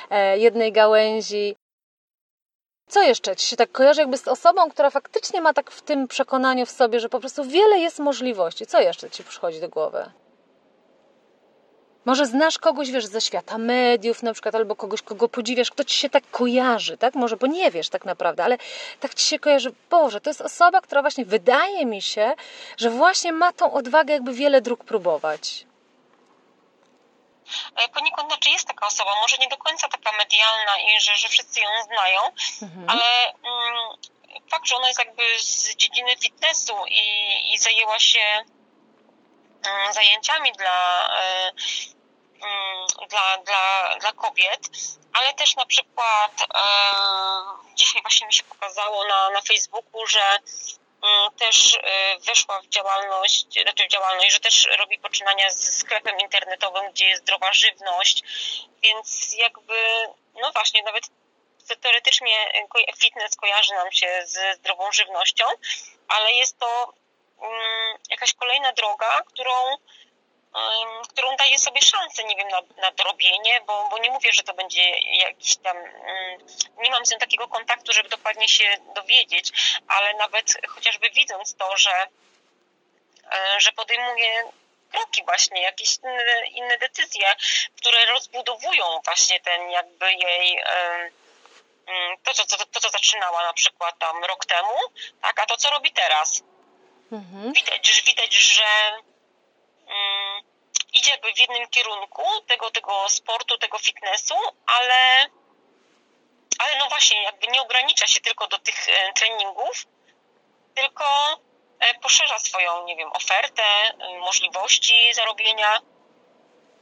e, 0.09 0.37
jednej 0.37 0.71
gałęzi. 0.71 1.55
Co 2.87 3.01
jeszcze 3.01 3.35
Ci 3.35 3.47
się 3.47 3.55
tak 3.55 3.71
kojarzy 3.71 4.01
jakby 4.01 4.17
z 4.17 4.27
osobą, 4.27 4.69
która 4.69 4.89
faktycznie 4.89 5.41
ma 5.41 5.53
tak 5.53 5.71
w 5.71 5.81
tym 5.81 6.07
przekonaniu 6.07 6.65
w 6.65 6.71
sobie, 6.71 6.99
że 6.99 7.09
po 7.09 7.19
prostu 7.19 7.43
wiele 7.43 7.79
jest 7.79 7.99
możliwości? 7.99 8.65
Co 8.65 8.81
jeszcze 8.81 9.09
Ci 9.09 9.23
przychodzi 9.23 9.61
do 9.61 9.69
głowy? 9.69 10.11
Może 12.05 12.25
znasz 12.25 12.57
kogoś, 12.57 12.91
wiesz, 12.91 13.05
ze 13.05 13.21
świata 13.21 13.57
mediów 13.57 14.23
na 14.23 14.33
przykład, 14.33 14.55
albo 14.55 14.75
kogoś, 14.75 15.01
kogo 15.01 15.29
podziwiasz, 15.29 15.71
kto 15.71 15.83
ci 15.83 15.97
się 15.97 16.09
tak 16.09 16.23
kojarzy, 16.31 16.97
tak? 16.97 17.15
Może, 17.15 17.37
bo 17.37 17.47
nie 17.47 17.71
wiesz 17.71 17.89
tak 17.89 18.05
naprawdę, 18.05 18.43
ale 18.43 18.57
tak 18.99 19.15
ci 19.15 19.25
się 19.25 19.39
kojarzy, 19.39 19.71
Boże, 19.89 20.21
to 20.21 20.29
jest 20.29 20.41
osoba, 20.41 20.81
która 20.81 21.01
właśnie 21.01 21.25
wydaje 21.25 21.85
mi 21.85 22.01
się, 22.01 22.33
że 22.77 22.89
właśnie 22.89 23.31
ma 23.31 23.53
tą 23.53 23.73
odwagę 23.73 24.13
jakby 24.13 24.33
wiele 24.33 24.61
dróg 24.61 24.83
próbować. 24.83 25.65
E, 27.75 27.89
poniekąd 27.89 28.27
znaczy 28.27 28.49
jest 28.49 28.67
taka 28.67 28.87
osoba, 28.87 29.11
może 29.21 29.37
nie 29.37 29.47
do 29.47 29.57
końca 29.57 29.87
taka 29.87 30.17
medialna 30.17 30.71
i 30.79 31.01
że, 31.01 31.15
że 31.15 31.27
wszyscy 31.27 31.59
ją 31.59 31.69
znają, 31.83 32.21
mhm. 32.61 32.89
ale 32.89 33.33
mm, 33.33 33.89
fakt, 34.33 34.49
znaczy 34.49 34.75
ona 34.75 34.87
jest 34.87 34.99
jakby 34.99 35.23
z 35.39 35.75
dziedziny 35.75 36.15
fitnessu 36.19 36.73
i, 36.87 37.03
i 37.53 37.57
zajęła 37.57 37.99
się 37.99 38.19
zajęciami 39.91 40.51
dla, 40.51 41.09
e, 41.21 41.51
mm, 42.41 42.87
dla, 43.09 43.37
dla, 43.37 43.95
dla 43.99 44.11
kobiet, 44.11 44.69
ale 45.13 45.33
też 45.33 45.55
na 45.55 45.65
przykład 45.65 46.31
e, 46.41 46.61
dzisiaj 47.75 48.01
właśnie 48.01 48.27
mi 48.27 48.33
się 48.33 48.43
pokazało 48.43 49.07
na, 49.07 49.29
na 49.29 49.41
Facebooku, 49.41 50.07
że 50.07 50.39
mm, 51.03 51.31
też 51.31 51.79
weszła 52.25 52.61
w 52.61 52.67
działalność, 52.67 53.45
znaczy 53.63 53.85
w 53.85 53.91
działalność, 53.91 54.33
że 54.33 54.39
też 54.39 54.67
robi 54.77 54.99
poczynania 54.99 55.49
z 55.49 55.77
sklepem 55.77 56.19
internetowym, 56.19 56.91
gdzie 56.91 57.09
jest 57.09 57.21
zdrowa 57.21 57.53
żywność, 57.53 58.23
więc 58.83 59.33
jakby, 59.37 59.75
no 60.41 60.51
właśnie, 60.51 60.83
nawet 60.83 61.03
teoretycznie 61.75 62.51
fitness 62.97 63.35
kojarzy 63.35 63.73
nam 63.73 63.91
się 63.91 64.21
ze 64.25 64.53
zdrową 64.53 64.91
żywnością, 64.91 65.45
ale 66.07 66.31
jest 66.31 66.59
to 66.59 66.93
jakaś 68.09 68.33
kolejna 68.33 68.73
droga, 68.73 69.21
którą, 69.25 69.77
którą 71.09 71.35
daje 71.35 71.59
sobie 71.59 71.81
szansę, 71.81 72.23
nie 72.23 72.35
wiem, 72.35 72.47
na, 72.47 72.61
na 72.77 72.91
dorobienie, 72.91 73.61
bo, 73.67 73.87
bo 73.89 73.97
nie 73.97 74.11
mówię, 74.11 74.33
że 74.33 74.43
to 74.43 74.53
będzie 74.53 74.89
jakiś 74.99 75.57
tam, 75.57 75.77
nie 76.77 76.91
mam 76.91 77.05
z 77.05 77.11
nią 77.11 77.17
takiego 77.17 77.47
kontaktu, 77.47 77.93
żeby 77.93 78.09
dokładnie 78.09 78.47
się 78.47 78.77
dowiedzieć, 78.95 79.51
ale 79.87 80.13
nawet 80.13 80.53
chociażby 80.67 81.09
widząc 81.09 81.55
to, 81.55 81.77
że, 81.77 82.07
e, 83.31 83.59
że 83.59 83.71
podejmuje 83.71 84.43
kroki 84.91 85.23
właśnie, 85.23 85.61
jakieś 85.61 85.97
inne, 85.97 86.47
inne 86.47 86.77
decyzje, 86.77 87.35
które 87.77 88.05
rozbudowują 88.05 89.01
właśnie 89.05 89.39
ten 89.39 89.71
jakby 89.71 90.13
jej 90.13 90.61
Mm, 91.89 92.17
to, 92.23 92.33
co, 92.33 92.45
to, 92.45 92.65
to, 92.65 92.79
co 92.79 92.89
zaczynała 92.89 93.43
na 93.43 93.53
przykład 93.53 93.99
tam 93.99 94.23
rok 94.23 94.45
temu, 94.45 94.75
tak, 95.21 95.39
a 95.39 95.45
to, 95.45 95.57
co 95.57 95.69
robi 95.69 95.91
teraz. 95.91 96.43
Mhm. 97.11 97.53
Widać, 97.53 97.87
że, 97.87 98.01
widać, 98.01 98.33
że 98.33 98.63
um, 99.87 100.43
idzie 100.93 101.11
jakby 101.11 101.33
w 101.33 101.39
jednym 101.39 101.67
kierunku 101.67 102.23
tego, 102.47 102.71
tego 102.71 103.09
sportu, 103.09 103.57
tego 103.57 103.77
fitnessu, 103.77 104.35
ale, 104.65 105.29
ale 106.59 106.77
no 106.79 106.89
właśnie, 106.89 107.23
jakby 107.23 107.47
nie 107.47 107.61
ogranicza 107.61 108.07
się 108.07 108.19
tylko 108.19 108.47
do 108.47 108.59
tych 108.59 108.89
e, 108.89 109.13
treningów, 109.13 109.85
tylko 110.75 111.05
e, 111.79 111.99
poszerza 111.99 112.39
swoją, 112.39 112.85
nie 112.85 112.95
wiem, 112.95 113.09
ofertę, 113.13 113.63
e, 113.63 114.19
możliwości 114.19 115.13
zarobienia. 115.13 115.81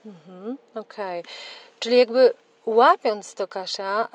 Mhm, 0.06 0.58
Okej. 0.76 1.20
Okay. 1.22 1.34
Czyli 1.80 1.98
jakby 1.98 2.34
łapiąc 2.66 3.34
to, 3.34 3.48
Kasia, 3.48 4.08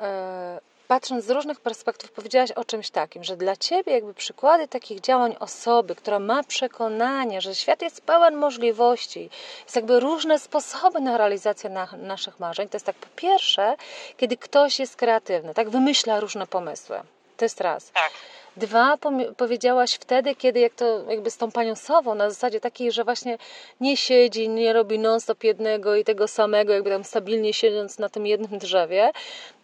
patrząc 0.93 1.25
z 1.25 1.29
różnych 1.29 1.59
perspektyw, 1.59 2.11
powiedziałaś 2.11 2.51
o 2.51 2.65
czymś 2.65 2.89
takim, 2.89 3.23
że 3.23 3.37
dla 3.37 3.55
ciebie 3.55 3.93
jakby 3.93 4.13
przykłady 4.13 4.67
takich 4.67 5.01
działań 5.01 5.35
osoby, 5.39 5.95
która 5.95 6.19
ma 6.19 6.43
przekonanie, 6.43 7.41
że 7.41 7.55
świat 7.55 7.81
jest 7.81 8.01
pełen 8.01 8.35
możliwości, 8.35 9.29
jest 9.63 9.75
jakby 9.75 9.99
różne 9.99 10.39
sposoby 10.39 11.01
na 11.01 11.17
realizację 11.17 11.69
na, 11.69 11.87
naszych 11.97 12.39
marzeń. 12.39 12.69
To 12.69 12.75
jest 12.75 12.85
tak, 12.85 12.95
po 12.95 13.07
pierwsze, 13.15 13.75
kiedy 14.17 14.37
ktoś 14.37 14.79
jest 14.79 14.95
kreatywny, 14.95 15.53
tak 15.53 15.69
wymyśla 15.69 16.19
różne 16.19 16.47
pomysły. 16.47 16.99
To 17.37 17.45
jest 17.45 17.61
raz. 17.61 17.91
Tak. 17.91 18.11
Dwa, 18.57 18.97
powiedziałaś 19.37 19.93
wtedy, 19.93 20.35
kiedy 20.35 20.59
jak 20.59 20.73
to 20.73 21.03
jakby 21.09 21.31
z 21.31 21.37
tą 21.37 21.51
panią 21.51 21.75
Sową, 21.75 22.15
na 22.15 22.29
zasadzie 22.29 22.59
takiej, 22.59 22.91
że 22.91 23.03
właśnie 23.03 23.37
nie 23.79 23.97
siedzi, 23.97 24.49
nie 24.49 24.73
robi 24.73 24.99
non-stop 24.99 25.43
jednego 25.43 25.95
i 25.95 26.03
tego 26.03 26.27
samego, 26.27 26.73
jakby 26.73 26.89
tam 26.89 27.03
stabilnie 27.03 27.53
siedząc 27.53 27.99
na 27.99 28.09
tym 28.09 28.27
jednym 28.27 28.59
drzewie, 28.59 29.11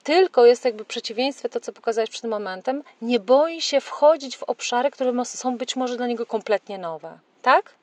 tylko 0.10 0.45
jest 0.45 0.66
jakby 0.66 0.86
przeciwieństwie 0.86 1.49
to, 1.49 1.60
co 1.60 1.74
pokazałeś 1.74 2.10
przed 2.10 2.24
momentem, 2.24 2.84
nie 3.01 3.20
boi 3.20 3.62
się 3.62 3.82
wchodzić 3.82 4.38
w 4.38 4.43
obszary, 4.43 4.91
które 4.91 5.26
są 5.26 5.57
być 5.57 5.76
może 5.76 5.97
dla 5.97 6.07
niego 6.07 6.26
kompletnie 6.26 6.78
nowe. 6.78 7.20
Tak? 7.41 7.74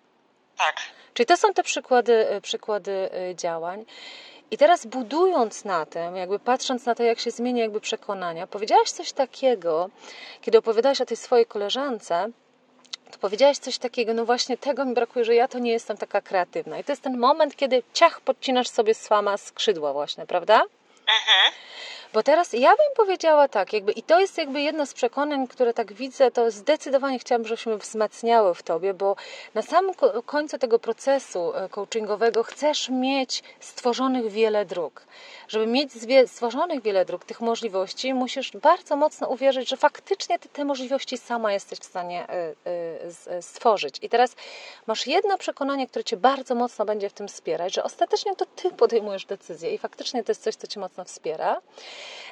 Tak. 0.58 0.76
Czyli 1.14 1.26
to 1.26 1.36
są 1.36 1.54
te 1.54 1.62
przykłady, 1.62 2.32
y, 2.34 2.40
przykłady 2.40 3.10
y, 3.30 3.34
działań. 3.34 3.84
I 4.50 4.58
teraz 4.58 4.86
budując 4.86 5.64
na 5.64 5.86
tym, 5.86 6.16
jakby 6.16 6.38
patrząc 6.38 6.86
na 6.86 6.94
to, 6.94 7.02
jak 7.02 7.20
się 7.20 7.30
zmienia 7.30 7.62
jakby 7.62 7.80
przekonania, 7.80 8.46
powiedziałaś 8.46 8.90
coś 8.90 9.12
takiego, 9.12 9.90
kiedy 10.40 10.58
opowiadałaś 10.58 11.00
o 11.00 11.06
tej 11.06 11.16
swojej 11.16 11.46
koleżance, 11.46 12.28
to 13.10 13.18
powiedziałaś 13.18 13.58
coś 13.58 13.78
takiego, 13.78 14.14
no 14.14 14.24
właśnie 14.24 14.58
tego 14.58 14.84
mi 14.84 14.94
brakuje, 14.94 15.24
że 15.24 15.34
ja 15.34 15.48
to 15.48 15.58
nie 15.58 15.72
jestem 15.72 15.96
taka 15.96 16.20
kreatywna. 16.20 16.78
I 16.78 16.84
to 16.84 16.92
jest 16.92 17.02
ten 17.02 17.18
moment, 17.18 17.56
kiedy 17.56 17.82
ciach, 17.92 18.20
podcinasz 18.20 18.68
sobie 18.68 18.94
sama 18.94 19.36
skrzydła 19.36 19.92
właśnie, 19.92 20.26
prawda? 20.26 20.62
Mhm. 21.00 21.52
Bo 22.12 22.22
teraz 22.22 22.52
ja 22.52 22.68
bym 22.68 22.86
powiedziała 22.96 23.48
tak, 23.48 23.72
jakby 23.72 23.92
i 23.92 24.02
to 24.02 24.20
jest 24.20 24.38
jakby 24.38 24.60
jedno 24.60 24.86
z 24.86 24.94
przekonań, 24.94 25.48
które 25.48 25.74
tak 25.74 25.92
widzę, 25.92 26.30
to 26.30 26.50
zdecydowanie 26.50 27.18
chciałabym, 27.18 27.48
żebyśmy 27.48 27.78
wzmacniały 27.78 28.54
w 28.54 28.62
tobie, 28.62 28.94
bo 28.94 29.16
na 29.54 29.62
samym 29.62 29.94
końcu 30.26 30.58
tego 30.58 30.78
procesu 30.78 31.54
e, 31.54 31.68
coachingowego 31.68 32.42
chcesz 32.42 32.88
mieć 32.88 33.42
stworzonych 33.60 34.30
wiele 34.30 34.64
dróg. 34.64 35.06
Żeby 35.48 35.66
mieć 35.66 35.90
stworzonych 36.26 36.82
wiele 36.82 37.04
dróg, 37.04 37.24
tych 37.24 37.40
możliwości, 37.40 38.14
musisz 38.14 38.52
bardzo 38.52 38.96
mocno 38.96 39.28
uwierzyć, 39.28 39.68
że 39.68 39.76
faktycznie 39.76 40.38
ty 40.38 40.48
te 40.48 40.64
możliwości 40.64 41.18
sama 41.18 41.52
jesteś 41.52 41.78
w 41.78 41.84
stanie 41.84 42.26
e, 42.28 42.54
e, 43.26 43.42
stworzyć. 43.42 43.98
I 44.02 44.08
teraz 44.08 44.36
masz 44.86 45.06
jedno 45.06 45.38
przekonanie, 45.38 45.86
które 45.86 46.04
cię 46.04 46.16
bardzo 46.16 46.54
mocno 46.54 46.84
będzie 46.84 47.08
w 47.08 47.12
tym 47.12 47.28
wspierać, 47.28 47.74
że 47.74 47.84
ostatecznie 47.84 48.36
to 48.36 48.46
ty 48.46 48.70
podejmujesz 48.70 49.24
decyzję 49.24 49.74
i 49.74 49.78
faktycznie 49.78 50.24
to 50.24 50.30
jest 50.30 50.42
coś, 50.42 50.56
co 50.56 50.66
cię 50.66 50.80
mocno 50.80 51.04
wspiera. 51.04 51.60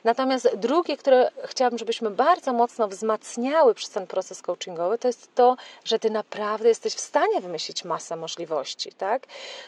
Natomiast 0.05 0.57
drugie, 0.57 0.97
które 0.97 1.31
chciałabym, 1.45 1.79
żebyśmy 1.79 2.11
bardzo 2.11 2.53
mocno 2.53 2.89
wzmacniały 2.89 3.75
przez 3.75 3.91
ten 3.91 4.07
proces 4.07 4.43
coachingowy, 4.43 4.99
to 4.99 5.09
jest 5.09 5.35
to, 5.35 5.57
że 5.85 5.99
ty 5.99 6.11
naprawdę 6.11 6.69
jesteś 6.69 6.95
w 6.95 7.01
stanie 7.01 7.41
wymyślić 7.41 7.85
masę 7.85 8.17
możliwości, 8.17 8.93
tak? 8.93 9.23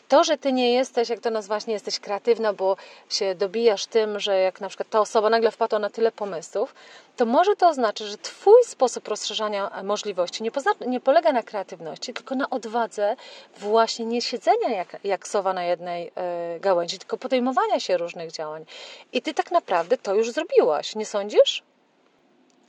To, 0.09 0.25
że 0.25 0.39
ty 0.39 0.53
nie 0.53 0.73
jesteś, 0.73 1.09
jak 1.09 1.21
to 1.21 1.31
nazwać, 1.31 1.67
nie 1.67 1.75
jesteś 1.75 2.01
kreatywna, 2.01 2.53
bo 2.53 2.77
się 3.09 3.35
dobijasz 3.35 3.87
tym, 3.87 4.21
że 4.21 4.41
jak 4.41 4.61
na 4.61 4.69
przykład 4.69 4.89
ta 4.89 5.01
osoba 5.01 5.31
nagle 5.31 5.51
wpadła 5.51 5.79
na 5.79 5.91
tyle 5.91 6.13
pomysłów, 6.13 6.75
to 7.17 7.27
może 7.27 7.57
to 7.57 7.69
oznaczać, 7.69 8.09
że 8.09 8.19
Twój 8.19 8.65
sposób 8.65 9.09
rozszerzania 9.09 9.71
możliwości 9.85 10.43
nie, 10.43 10.51
nie, 10.87 11.01
polega 11.01 11.33
na 11.33 11.43
kreatywności, 11.43 12.15
tylko 12.15 12.35
na 12.35 12.51
odwadze 12.51 13.17
właśnie 13.59 14.07
nie 14.07 14.23
siedzenia 14.23 14.69
jak, 14.69 14.97
jak 15.05 15.29
sowa 15.29 15.53
na 15.53 15.65
jednej 15.65 16.09
y, 16.57 16.61
gałęzi, 16.61 16.99
tylko 16.99 17.17
podejmowania 17.17 17.81
się 17.81 17.97
różnych 17.97 18.33
działań. 18.33 18.65
I 19.13 19.23
Ty 19.23 19.35
tak 19.35 19.51
naprawdę 19.51 19.86
to 20.03 20.15
już 20.15 20.31
zrobiłaś, 20.31 20.95
nie 20.95 21.07
sądzisz? 21.07 21.63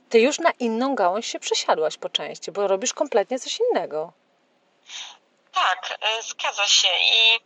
Ty 0.08 0.20
już 0.20 0.38
na 0.38 0.50
inną 0.50 0.94
gałąź 0.94 1.26
się 1.26 1.40
przesiadłaś 1.40 1.96
po 1.96 2.08
części, 2.08 2.52
bo 2.52 2.68
robisz 2.68 2.94
kompletnie 2.94 3.38
coś 3.38 3.58
innego. 3.60 4.12
Tak, 5.52 5.98
e, 6.00 6.22
zgadza 6.22 6.66
się 6.66 6.88
i 6.88 7.40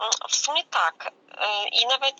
mm, 0.00 0.10
w 0.28 0.36
sumie 0.36 0.64
tak. 0.64 1.12
E, 1.38 1.68
I 1.68 1.86
nawet 1.86 2.14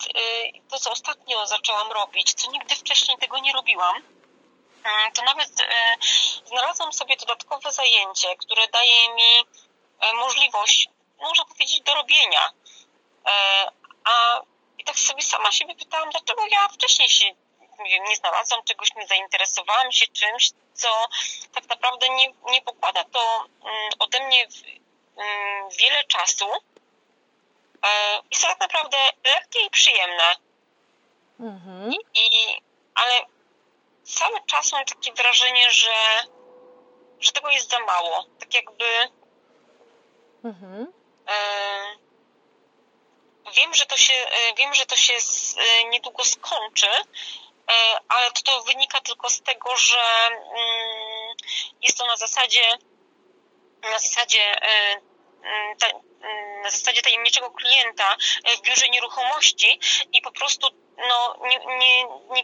to, 0.69 0.79
co 0.79 0.91
ostatnio 0.91 1.47
zaczęłam 1.47 1.91
robić, 1.91 2.33
co 2.33 2.51
nigdy 2.51 2.75
wcześniej 2.75 3.17
tego 3.17 3.39
nie 3.39 3.53
robiłam, 3.53 3.95
mm, 3.95 5.11
to 5.13 5.23
nawet 5.23 5.49
znalazłam 6.45 6.93
sobie 6.93 7.17
dodatkowe 7.17 7.71
zajęcie, 7.71 8.35
które 8.35 8.67
daje 8.67 9.13
mi 9.15 9.45
możliwość, 10.13 10.89
można 11.21 11.45
powiedzieć, 11.45 11.81
do 11.81 11.93
robienia. 11.95 12.51
A 14.03 14.41
tak 14.87 14.99
sobie 14.99 15.21
sama 15.21 15.51
siebie 15.51 15.75
pytałam, 15.75 16.09
dlaczego 16.09 16.47
ja 16.47 16.67
wcześniej 16.67 17.09
się 17.09 17.25
nie, 17.79 17.99
nie 17.99 18.15
znalazłam 18.15 18.63
czegoś, 18.63 18.95
nie 18.95 19.07
zainteresowałam 19.07 19.91
się 19.91 20.07
czymś, 20.07 20.51
co 20.73 20.87
tak 21.53 21.69
naprawdę 21.69 22.09
nie, 22.09 22.33
nie 22.51 22.61
pokłada 22.61 23.03
to 23.03 23.45
mm, 23.63 23.91
ode 23.99 24.27
mnie 24.27 24.47
mm, 25.17 25.69
wiele 25.79 26.03
czasu 26.03 26.45
e, 27.83 28.21
i 28.31 28.35
są 28.35 28.47
tak 28.47 28.59
naprawdę 28.59 28.97
lekkie 29.25 29.65
i 29.65 29.69
przyjemne. 29.69 30.35
Mhm. 31.39 31.93
I, 31.93 32.29
ale 32.95 33.25
cały 34.03 34.41
czas 34.45 34.71
mam 34.71 34.85
takie 34.85 35.13
wrażenie, 35.13 35.71
że, 35.71 36.23
że 37.19 37.31
tego 37.31 37.49
jest 37.49 37.69
za 37.69 37.79
mało. 37.79 38.25
Tak 38.39 38.53
jakby 38.53 38.85
mhm. 40.43 40.93
e, 41.27 42.06
Wiem, 43.55 43.73
że 43.73 43.85
to 43.85 43.97
się, 43.97 44.13
e, 44.13 44.53
wiem, 44.57 44.73
że 44.73 44.85
to 44.85 44.95
się 44.95 45.13
e, 45.13 45.83
niedługo 45.83 46.23
skończy, 46.23 46.87
e, 46.87 47.97
ale 48.07 48.31
to 48.31 48.61
wynika 48.61 49.01
tylko 49.01 49.29
z 49.29 49.41
tego, 49.41 49.77
że 49.77 50.27
mm, 50.27 51.35
jest 51.81 51.97
to 51.97 52.05
na 52.05 52.17
zasadzie 52.17 52.77
na 53.81 53.99
zasadzie 53.99 54.61
mm, 54.61 55.01
na 56.63 56.69
zasadzie 56.69 57.01
tajemniczego 57.01 57.51
klienta 57.51 58.17
w 58.57 58.61
biurze 58.61 58.89
nieruchomości 58.89 59.79
i 60.13 60.21
po 60.21 60.31
prostu 60.31 60.67
no, 60.97 61.37
nie, 61.41 61.59
nie, 61.77 62.03
nie 62.29 62.43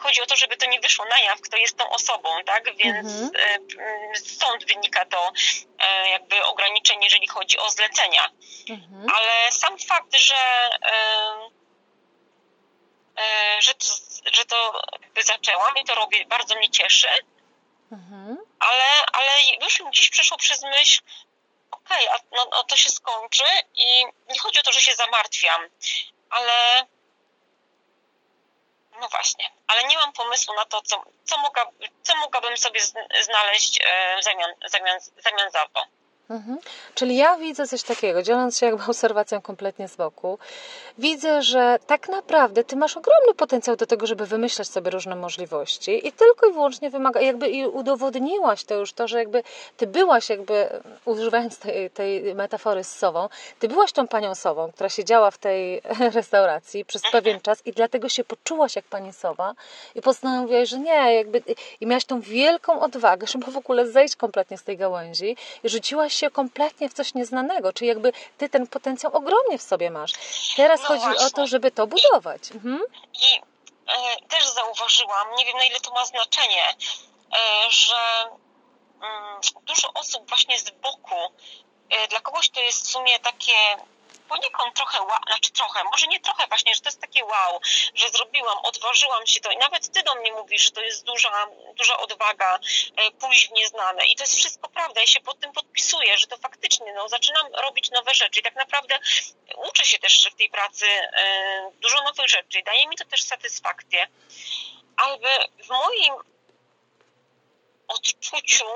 chodzi 0.00 0.22
o 0.22 0.26
to, 0.26 0.36
żeby 0.36 0.56
to 0.56 0.66
nie 0.66 0.80
wyszło 0.80 1.04
na 1.04 1.18
jaw, 1.18 1.40
kto 1.40 1.56
jest 1.56 1.76
tą 1.78 1.90
osobą, 1.90 2.28
tak? 2.46 2.76
Więc 2.76 3.08
mhm. 3.08 3.30
E, 3.78 4.16
stąd 4.16 4.64
wynika 4.66 5.04
to 5.04 5.32
e, 5.78 6.08
jakby 6.08 6.44
ograniczenie, 6.44 7.04
jeżeli 7.04 7.28
chodzi 7.28 7.58
o 7.58 7.70
zlecenia. 7.70 8.30
Mhm. 8.70 9.06
Ale 9.16 9.52
sam 9.52 9.78
fakt, 9.78 10.16
że 10.16 10.70
e, 10.82 11.54
że 13.60 13.74
to, 13.74 13.86
że 14.32 14.44
to 14.44 14.82
zaczęłam 15.24 15.74
i 15.82 15.84
to 15.84 15.94
robię, 15.94 16.26
bardzo 16.26 16.54
mnie 16.54 16.70
cieszy. 16.70 17.08
mhm. 17.92 18.38
ale, 18.58 19.06
ale 19.12 19.30
już 19.62 19.82
gdzieś 19.90 20.10
przeszło 20.10 20.36
przez 20.36 20.62
myśl, 20.62 21.02
okej, 21.70 22.08
okay, 22.08 22.20
no, 22.32 22.46
no, 22.50 22.64
to 22.64 22.76
się 22.76 22.90
skończy 22.90 23.44
i 23.74 24.04
nie 24.04 24.38
chodzi 24.38 24.60
o 24.60 24.62
to, 24.62 24.72
że 24.72 24.80
się 24.80 24.94
zamartwiam, 24.94 25.68
ale 26.30 26.86
no 29.00 29.08
właśnie, 29.08 29.50
ale 29.66 29.84
nie 29.84 29.96
mam 29.96 30.12
pomysłu 30.12 30.54
na 30.54 30.64
to, 30.64 30.82
co, 30.82 31.04
co, 31.24 31.38
mogła, 31.38 31.66
co 32.02 32.16
mogłabym 32.16 32.56
sobie 32.56 32.80
znaleźć 33.22 33.80
e, 33.86 34.16
w 34.20 34.24
zamian, 34.24 34.54
zamian, 34.66 35.00
zamian 35.00 35.50
za 35.50 35.68
to. 35.68 35.84
Mhm. 36.30 36.58
Czyli 36.94 37.16
ja 37.16 37.36
widzę 37.36 37.66
coś 37.66 37.82
takiego, 37.82 38.22
dzieląc 38.22 38.58
się 38.58 38.66
jakby 38.66 38.84
obserwacją 38.90 39.40
kompletnie 39.40 39.88
z 39.88 39.96
boku, 39.96 40.38
widzę, 40.98 41.42
że 41.42 41.78
tak 41.86 42.08
naprawdę 42.08 42.64
ty 42.64 42.76
masz 42.76 42.96
ogromny 42.96 43.34
potencjał 43.34 43.76
do 43.76 43.86
tego, 43.86 44.06
żeby 44.06 44.26
wymyślać 44.26 44.68
sobie 44.68 44.90
różne 44.90 45.16
możliwości 45.16 46.08
i 46.08 46.12
tylko 46.12 46.46
i 46.46 46.52
wyłącznie 46.52 46.90
wymaga, 46.90 47.20
jakby 47.20 47.48
i 47.48 47.66
udowodniłaś 47.66 48.64
to 48.64 48.74
już 48.74 48.92
to, 48.92 49.08
że 49.08 49.18
jakby 49.18 49.42
ty 49.76 49.86
byłaś 49.86 50.30
jakby, 50.30 50.68
używając 51.04 51.58
tej, 51.58 51.90
tej 51.90 52.34
metafory 52.34 52.84
z 52.84 52.96
sową, 52.96 53.28
ty 53.58 53.68
byłaś 53.68 53.92
tą 53.92 54.08
panią 54.08 54.34
sową, 54.34 54.72
która 54.72 54.88
siedziała 54.88 55.30
w 55.30 55.38
tej 55.38 55.80
restauracji 56.14 56.84
przez 56.84 57.02
pewien 57.12 57.40
czas 57.40 57.66
i 57.66 57.72
dlatego 57.72 58.08
się 58.08 58.24
poczułaś 58.24 58.76
jak 58.76 58.84
pani 58.84 59.12
sowa 59.12 59.54
i 59.94 60.02
postanowiłaś, 60.02 60.68
że 60.68 60.78
nie, 60.78 61.14
jakby 61.14 61.42
i 61.80 61.86
miałaś 61.86 62.04
tą 62.04 62.20
wielką 62.20 62.80
odwagę, 62.80 63.26
żeby 63.26 63.52
w 63.52 63.56
ogóle 63.56 63.86
zejść 63.86 64.16
kompletnie 64.16 64.58
z 64.58 64.62
tej 64.62 64.76
gałęzi 64.76 65.36
i 65.64 65.68
rzuciłaś 65.68 66.13
się 66.14 66.30
kompletnie 66.30 66.88
w 66.88 66.94
coś 66.94 67.14
nieznanego, 67.14 67.72
czyli 67.72 67.88
jakby 67.88 68.12
ty 68.38 68.48
ten 68.48 68.66
potencjał 68.66 69.16
ogromnie 69.16 69.58
w 69.58 69.62
sobie 69.62 69.90
masz. 69.90 70.12
Teraz 70.56 70.80
no 70.80 70.86
chodzi 70.86 71.00
właśnie. 71.04 71.26
o 71.26 71.30
to, 71.30 71.46
żeby 71.46 71.70
to 71.70 71.86
budować. 71.86 72.52
Mhm. 72.52 72.80
I 73.14 73.40
e, 73.86 74.26
też 74.28 74.46
zauważyłam, 74.48 75.34
nie 75.36 75.44
wiem 75.44 75.56
na 75.56 75.64
ile 75.64 75.80
to 75.80 75.90
ma 75.90 76.04
znaczenie, 76.06 76.68
e, 76.68 77.70
że 77.70 78.30
mm, 79.02 79.40
dużo 79.62 79.92
osób 79.92 80.28
właśnie 80.28 80.58
z 80.58 80.70
boku, 80.70 81.32
e, 81.90 82.08
dla 82.08 82.20
kogoś 82.20 82.50
to 82.50 82.60
jest 82.60 82.84
w 82.84 82.90
sumie 82.90 83.18
takie 83.18 83.52
poniekąd 84.28 84.74
trochę, 84.74 84.98
znaczy 85.26 85.50
trochę, 85.50 85.84
może 85.84 86.06
nie 86.06 86.20
trochę 86.20 86.46
właśnie, 86.46 86.74
że 86.74 86.80
to 86.80 86.88
jest 86.88 87.00
takie 87.00 87.24
wow, 87.24 87.60
że 87.94 88.10
zrobiłam, 88.10 88.58
odważyłam 88.58 89.26
się 89.26 89.40
to 89.40 89.50
i 89.50 89.56
nawet 89.56 89.92
ty 89.92 90.02
do 90.02 90.14
mnie 90.14 90.32
mówisz, 90.32 90.62
że 90.62 90.70
to 90.70 90.80
jest 90.80 91.04
duża, 91.04 91.46
duża 91.76 91.98
odwaga 91.98 92.58
e, 92.96 93.10
pójść 93.10 93.48
w 93.48 93.52
nieznane. 93.52 94.06
I 94.06 94.16
to 94.16 94.22
jest 94.22 94.34
wszystko 94.34 94.68
prawda, 94.68 95.00
ja 95.00 95.06
się 95.06 95.20
pod 95.20 95.40
tym 95.40 95.52
podpisuję, 95.52 96.18
że 96.18 96.26
to 96.26 96.36
faktycznie, 96.36 96.92
no 96.92 97.08
zaczynam 97.08 97.54
robić 97.54 97.90
nowe 97.90 98.14
rzeczy. 98.14 98.40
I 98.40 98.42
tak 98.42 98.54
naprawdę 98.54 98.98
uczę 99.56 99.84
się 99.84 99.98
też 99.98 100.28
w 100.32 100.36
tej 100.36 100.50
pracy 100.50 100.86
e, 100.86 101.70
dużo 101.80 102.02
nowych 102.02 102.28
rzeczy. 102.28 102.58
I 102.58 102.64
daje 102.64 102.88
mi 102.88 102.96
to 102.96 103.04
też 103.04 103.22
satysfakcję, 103.22 104.08
ale 104.96 105.18
w 105.64 105.68
moim 105.68 106.14
odczuciu 107.88 108.66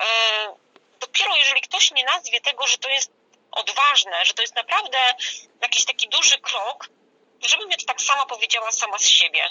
e, 0.00 0.06
dopiero 1.00 1.36
jeżeli 1.36 1.60
ktoś 1.60 1.90
nie 1.90 2.04
nazwie 2.04 2.40
tego, 2.40 2.66
że 2.66 2.78
to 2.78 2.88
jest 2.88 3.10
odważne, 3.54 4.24
że 4.24 4.34
to 4.34 4.42
jest 4.42 4.54
naprawdę 4.54 4.98
jakiś 5.62 5.84
taki 5.84 6.08
duży 6.08 6.38
krok, 6.38 6.88
żebym 7.42 7.70
ja 7.70 7.76
to 7.76 7.84
tak 7.86 8.00
sama 8.00 8.26
powiedziała 8.26 8.72
sama 8.72 8.98
z 8.98 9.06
siebie. 9.06 9.44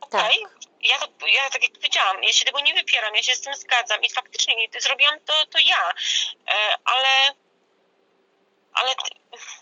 Okej, 0.00 0.44
okay. 0.44 0.60
tak. 0.60 0.72
ja, 0.80 0.98
to, 0.98 1.26
ja 1.26 1.50
tak 1.50 1.62
jak 1.62 1.72
powiedziałam, 1.72 2.22
ja 2.22 2.32
się 2.32 2.44
tego 2.44 2.60
nie 2.60 2.74
wypieram, 2.74 3.14
ja 3.14 3.22
się 3.22 3.34
z 3.34 3.40
tym 3.40 3.54
zgadzam 3.54 4.02
i 4.02 4.10
faktycznie 4.10 4.54
zrobiłam 4.78 5.20
to, 5.20 5.46
to 5.46 5.58
ja, 5.58 5.90
e, 6.48 6.78
ale, 6.84 7.34
ale 8.74 8.94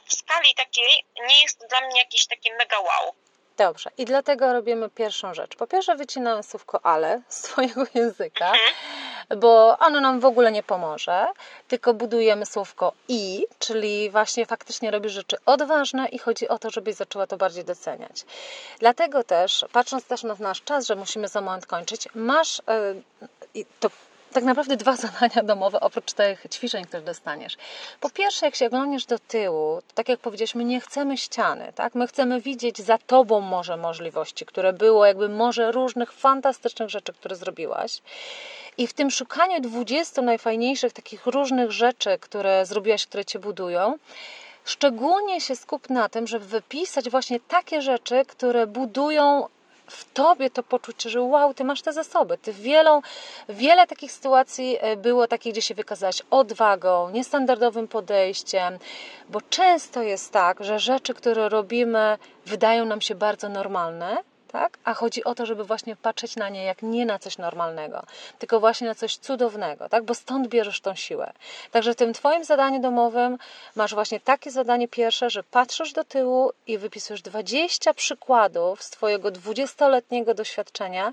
w 0.06 0.14
skali 0.14 0.54
takiej 0.54 1.04
nie 1.28 1.42
jest 1.42 1.58
to 1.58 1.66
dla 1.66 1.80
mnie 1.80 2.00
jakieś 2.00 2.26
takie 2.26 2.54
mega 2.54 2.80
wow. 2.80 3.14
Dobrze, 3.56 3.90
i 3.98 4.04
dlatego 4.04 4.52
robimy 4.52 4.90
pierwszą 4.90 5.34
rzecz. 5.34 5.56
Po 5.56 5.66
pierwsze, 5.66 5.96
wycinamy 5.96 6.42
słówko 6.42 6.80
ale 6.82 7.22
z 7.28 7.42
Twojego 7.42 7.84
języka, 7.94 8.46
mhm. 8.46 8.74
Bo 9.36 9.78
ono 9.78 10.00
nam 10.00 10.20
w 10.20 10.24
ogóle 10.24 10.52
nie 10.52 10.62
pomoże, 10.62 11.26
tylko 11.68 11.94
budujemy 11.94 12.46
słówko 12.46 12.92
i, 13.08 13.46
czyli 13.58 14.10
właśnie 14.10 14.46
faktycznie 14.46 14.90
robisz 14.90 15.12
rzeczy 15.12 15.36
odważne 15.46 16.08
i 16.08 16.18
chodzi 16.18 16.48
o 16.48 16.58
to, 16.58 16.70
żebyś 16.70 16.94
zaczęła 16.94 17.26
to 17.26 17.36
bardziej 17.36 17.64
doceniać. 17.64 18.24
Dlatego 18.78 19.24
też, 19.24 19.64
patrząc 19.72 20.04
też 20.04 20.22
na 20.22 20.36
nasz 20.38 20.62
czas, 20.62 20.86
że 20.86 20.96
musimy 20.96 21.28
za 21.28 21.40
moment 21.40 21.66
kończyć, 21.66 22.08
masz, 22.14 22.62
yy, 23.54 23.64
to 23.80 23.90
tak 24.32 24.44
naprawdę 24.44 24.76
dwa 24.76 24.96
zadania 25.06 25.42
domowe 25.42 25.80
oprócz 25.80 26.12
tych 26.12 26.46
ćwiczeń, 26.50 26.84
które 26.84 27.02
dostaniesz. 27.02 27.56
Po 28.00 28.10
pierwsze, 28.10 28.46
jak 28.46 28.54
się 28.54 28.66
oglądasz 28.66 29.06
do 29.06 29.18
tyłu, 29.18 29.82
to 29.88 29.94
tak 29.94 30.08
jak 30.08 30.20
powiedzieliśmy, 30.20 30.64
nie 30.64 30.80
chcemy 30.80 31.18
ściany, 31.18 31.72
tak? 31.74 31.94
My 31.94 32.06
chcemy 32.06 32.40
widzieć 32.40 32.78
za 32.78 32.98
tobą 32.98 33.40
może 33.40 33.76
możliwości, 33.76 34.46
które 34.46 34.72
było, 34.72 35.06
jakby 35.06 35.28
może 35.28 35.72
różnych 35.72 36.12
fantastycznych 36.12 36.90
rzeczy, 36.90 37.12
które 37.12 37.36
zrobiłaś. 37.36 38.02
I 38.78 38.86
w 38.86 38.92
tym 38.92 39.10
szukaniu 39.10 39.60
20 39.60 40.22
najfajniejszych 40.22 40.92
takich 40.92 41.26
różnych 41.26 41.72
rzeczy, 41.72 42.18
które 42.20 42.66
zrobiłaś, 42.66 43.06
które 43.06 43.24
cię 43.24 43.38
budują, 43.38 43.98
szczególnie 44.64 45.40
się 45.40 45.56
skup 45.56 45.90
na 45.90 46.08
tym, 46.08 46.26
żeby 46.26 46.46
wypisać 46.46 47.10
właśnie 47.10 47.40
takie 47.40 47.82
rzeczy, 47.82 48.24
które 48.26 48.66
budują 48.66 49.48
w 49.90 50.12
tobie 50.12 50.50
to 50.50 50.62
poczucie, 50.62 51.10
że 51.10 51.22
wow, 51.22 51.54
ty 51.54 51.64
masz 51.64 51.82
te 51.82 51.92
zasoby. 51.92 52.38
Ty 52.38 52.52
wielą, 52.52 53.02
wiele 53.48 53.86
takich 53.86 54.12
sytuacji 54.12 54.76
e, 54.80 54.96
było 54.96 55.28
takich, 55.28 55.52
gdzie 55.52 55.62
się 55.62 55.74
wykazałaś 55.74 56.22
odwagą, 56.30 57.10
niestandardowym 57.10 57.88
podejściem, 57.88 58.78
bo 59.28 59.40
często 59.40 60.02
jest 60.02 60.32
tak, 60.32 60.64
że 60.64 60.78
rzeczy, 60.78 61.14
które 61.14 61.48
robimy, 61.48 62.18
wydają 62.46 62.84
nam 62.84 63.00
się 63.00 63.14
bardzo 63.14 63.48
normalne, 63.48 64.16
tak? 64.52 64.78
A 64.84 64.94
chodzi 64.94 65.24
o 65.24 65.34
to, 65.34 65.46
żeby 65.46 65.64
właśnie 65.64 65.96
patrzeć 65.96 66.36
na 66.36 66.48
nie 66.48 66.64
jak 66.64 66.82
nie 66.82 67.06
na 67.06 67.18
coś 67.18 67.38
normalnego, 67.38 68.02
tylko 68.38 68.60
właśnie 68.60 68.86
na 68.86 68.94
coś 68.94 69.16
cudownego, 69.16 69.88
tak? 69.88 70.04
Bo 70.04 70.14
stąd 70.14 70.48
bierzesz 70.48 70.80
tą 70.80 70.94
siłę. 70.94 71.32
Także 71.70 71.92
w 71.92 71.96
tym 71.96 72.12
Twoim 72.12 72.44
zadaniu 72.44 72.80
domowym 72.80 73.38
masz 73.76 73.94
właśnie 73.94 74.20
takie 74.20 74.50
zadanie 74.50 74.88
pierwsze, 74.88 75.30
że 75.30 75.42
patrzysz 75.42 75.92
do 75.92 76.04
tyłu 76.04 76.52
i 76.66 76.78
wypisujesz 76.78 77.22
20 77.22 77.94
przykładów 77.94 78.82
z 78.82 78.90
Twojego 78.90 79.28
20-letniego 79.28 80.34
doświadczenia, 80.34 81.12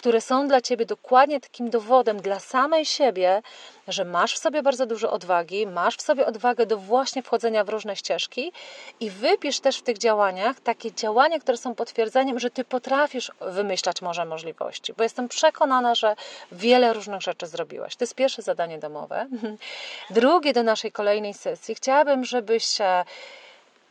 które 0.00 0.20
są 0.20 0.48
dla 0.48 0.60
ciebie 0.60 0.86
dokładnie 0.86 1.40
takim 1.40 1.70
dowodem 1.70 2.20
dla 2.20 2.40
samej 2.40 2.84
siebie, 2.84 3.42
że 3.88 4.04
masz 4.04 4.34
w 4.34 4.38
sobie 4.38 4.62
bardzo 4.62 4.86
dużo 4.86 5.12
odwagi, 5.12 5.66
masz 5.66 5.96
w 5.96 6.02
sobie 6.02 6.26
odwagę 6.26 6.66
do 6.66 6.76
właśnie 6.76 7.22
wchodzenia 7.22 7.64
w 7.64 7.68
różne 7.68 7.96
ścieżki 7.96 8.52
i 9.00 9.10
wypisz 9.10 9.60
też 9.60 9.78
w 9.78 9.82
tych 9.82 9.98
działaniach 9.98 10.60
takie 10.60 10.92
działania, 10.92 11.38
które 11.38 11.56
są 11.56 11.74
potwierdzeniem, 11.74 12.38
że 12.38 12.50
ty 12.50 12.64
potrafisz 12.64 13.32
wymyślać 13.40 14.02
może 14.02 14.24
możliwości, 14.24 14.92
bo 14.92 15.02
jestem 15.02 15.28
przekonana, 15.28 15.94
że 15.94 16.16
wiele 16.52 16.92
różnych 16.92 17.22
rzeczy 17.22 17.46
zrobiłaś. 17.46 17.96
To 17.96 18.02
jest 18.04 18.14
pierwsze 18.14 18.42
zadanie 18.42 18.78
domowe. 18.78 19.26
Drugie 20.10 20.52
do 20.52 20.62
naszej 20.62 20.92
kolejnej 20.92 21.34
sesji. 21.34 21.74
Chciałabym, 21.74 22.24
żebyś 22.24 22.64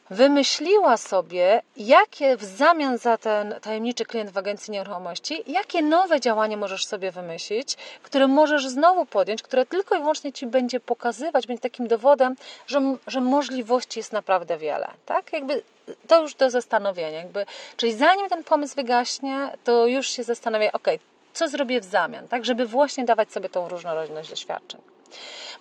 wymyśliła 0.09 0.97
sobie, 0.97 1.61
jakie 1.77 2.37
w 2.37 2.43
zamian 2.43 2.97
za 2.97 3.17
ten 3.17 3.55
tajemniczy 3.61 4.05
klient 4.05 4.29
w 4.31 4.37
agencji 4.37 4.71
nieruchomości, 4.71 5.43
jakie 5.47 5.81
nowe 5.81 6.19
działanie 6.19 6.57
możesz 6.57 6.85
sobie 6.85 7.11
wymyślić, 7.11 7.77
które 8.03 8.27
możesz 8.27 8.67
znowu 8.67 9.05
podjąć, 9.05 9.41
które 9.41 9.65
tylko 9.65 9.95
i 9.95 9.99
wyłącznie 9.99 10.33
Ci 10.33 10.47
będzie 10.47 10.79
pokazywać, 10.79 11.47
będzie 11.47 11.61
takim 11.61 11.87
dowodem, 11.87 12.35
że, 12.67 12.95
że 13.07 13.21
możliwości 13.21 13.99
jest 13.99 14.13
naprawdę 14.13 14.57
wiele. 14.57 14.87
Tak? 15.05 15.33
Jakby 15.33 15.63
to 16.07 16.21
już 16.21 16.35
do 16.35 16.49
zastanowienia. 16.49 17.17
Jakby, 17.17 17.45
czyli 17.77 17.93
zanim 17.93 18.29
ten 18.29 18.43
pomysł 18.43 18.75
wygaśnie, 18.75 19.51
to 19.63 19.87
już 19.87 20.09
się 20.09 20.23
zastanawia, 20.23 20.71
ok, 20.71 20.87
co 21.33 21.47
zrobię 21.47 21.81
w 21.81 21.85
zamian, 21.85 22.27
tak, 22.27 22.45
żeby 22.45 22.65
właśnie 22.65 23.05
dawać 23.05 23.31
sobie 23.31 23.49
tą 23.49 23.69
różnorodność 23.69 24.29
doświadczeń. 24.29 24.81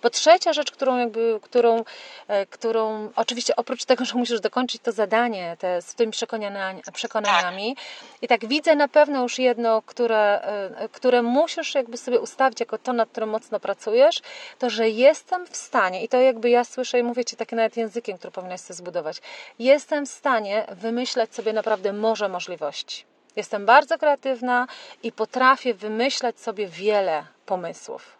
Bo 0.03 0.09
trzecia 0.09 0.53
rzecz, 0.53 0.71
którą, 0.71 0.97
jakby, 0.97 1.39
którą, 1.41 1.83
e, 2.27 2.45
którą 2.45 3.09
oczywiście 3.15 3.55
oprócz 3.55 3.85
tego, 3.85 4.05
że 4.05 4.15
musisz 4.15 4.41
dokończyć 4.41 4.81
to 4.81 4.91
zadanie 4.91 5.57
te, 5.59 5.81
z 5.81 5.95
tymi 5.95 6.11
przekonaniami, 6.11 6.81
przekonaniami 6.93 7.75
i 8.21 8.27
tak 8.27 8.47
widzę 8.47 8.75
na 8.75 8.87
pewno 8.87 9.23
już 9.23 9.39
jedno, 9.39 9.81
które, 9.81 10.41
e, 10.77 10.89
które 10.89 11.21
musisz 11.21 11.75
jakby 11.75 11.97
sobie 11.97 12.19
ustawić 12.19 12.59
jako 12.59 12.77
to, 12.77 12.93
nad 12.93 13.09
którym 13.09 13.29
mocno 13.29 13.59
pracujesz, 13.59 14.21
to, 14.59 14.69
że 14.69 14.89
jestem 14.89 15.47
w 15.47 15.57
stanie, 15.57 16.03
i 16.03 16.09
to 16.09 16.17
jakby 16.17 16.49
ja 16.49 16.63
słyszę 16.63 16.99
i 16.99 17.03
mówię 17.03 17.25
Ci 17.25 17.35
takie 17.35 17.55
nawet 17.55 17.77
językiem, 17.77 18.17
który 18.17 18.31
powinnaś 18.31 18.59
sobie 18.61 18.77
zbudować, 18.77 19.21
jestem 19.59 20.05
w 20.05 20.09
stanie 20.09 20.65
wymyślać 20.71 21.35
sobie 21.35 21.53
naprawdę 21.53 21.93
morze 21.93 22.29
możliwości. 22.29 23.05
Jestem 23.35 23.65
bardzo 23.65 23.97
kreatywna 23.97 24.67
i 25.03 25.11
potrafię 25.11 25.73
wymyślać 25.73 26.39
sobie 26.39 26.67
wiele 26.67 27.23
pomysłów. 27.49 28.17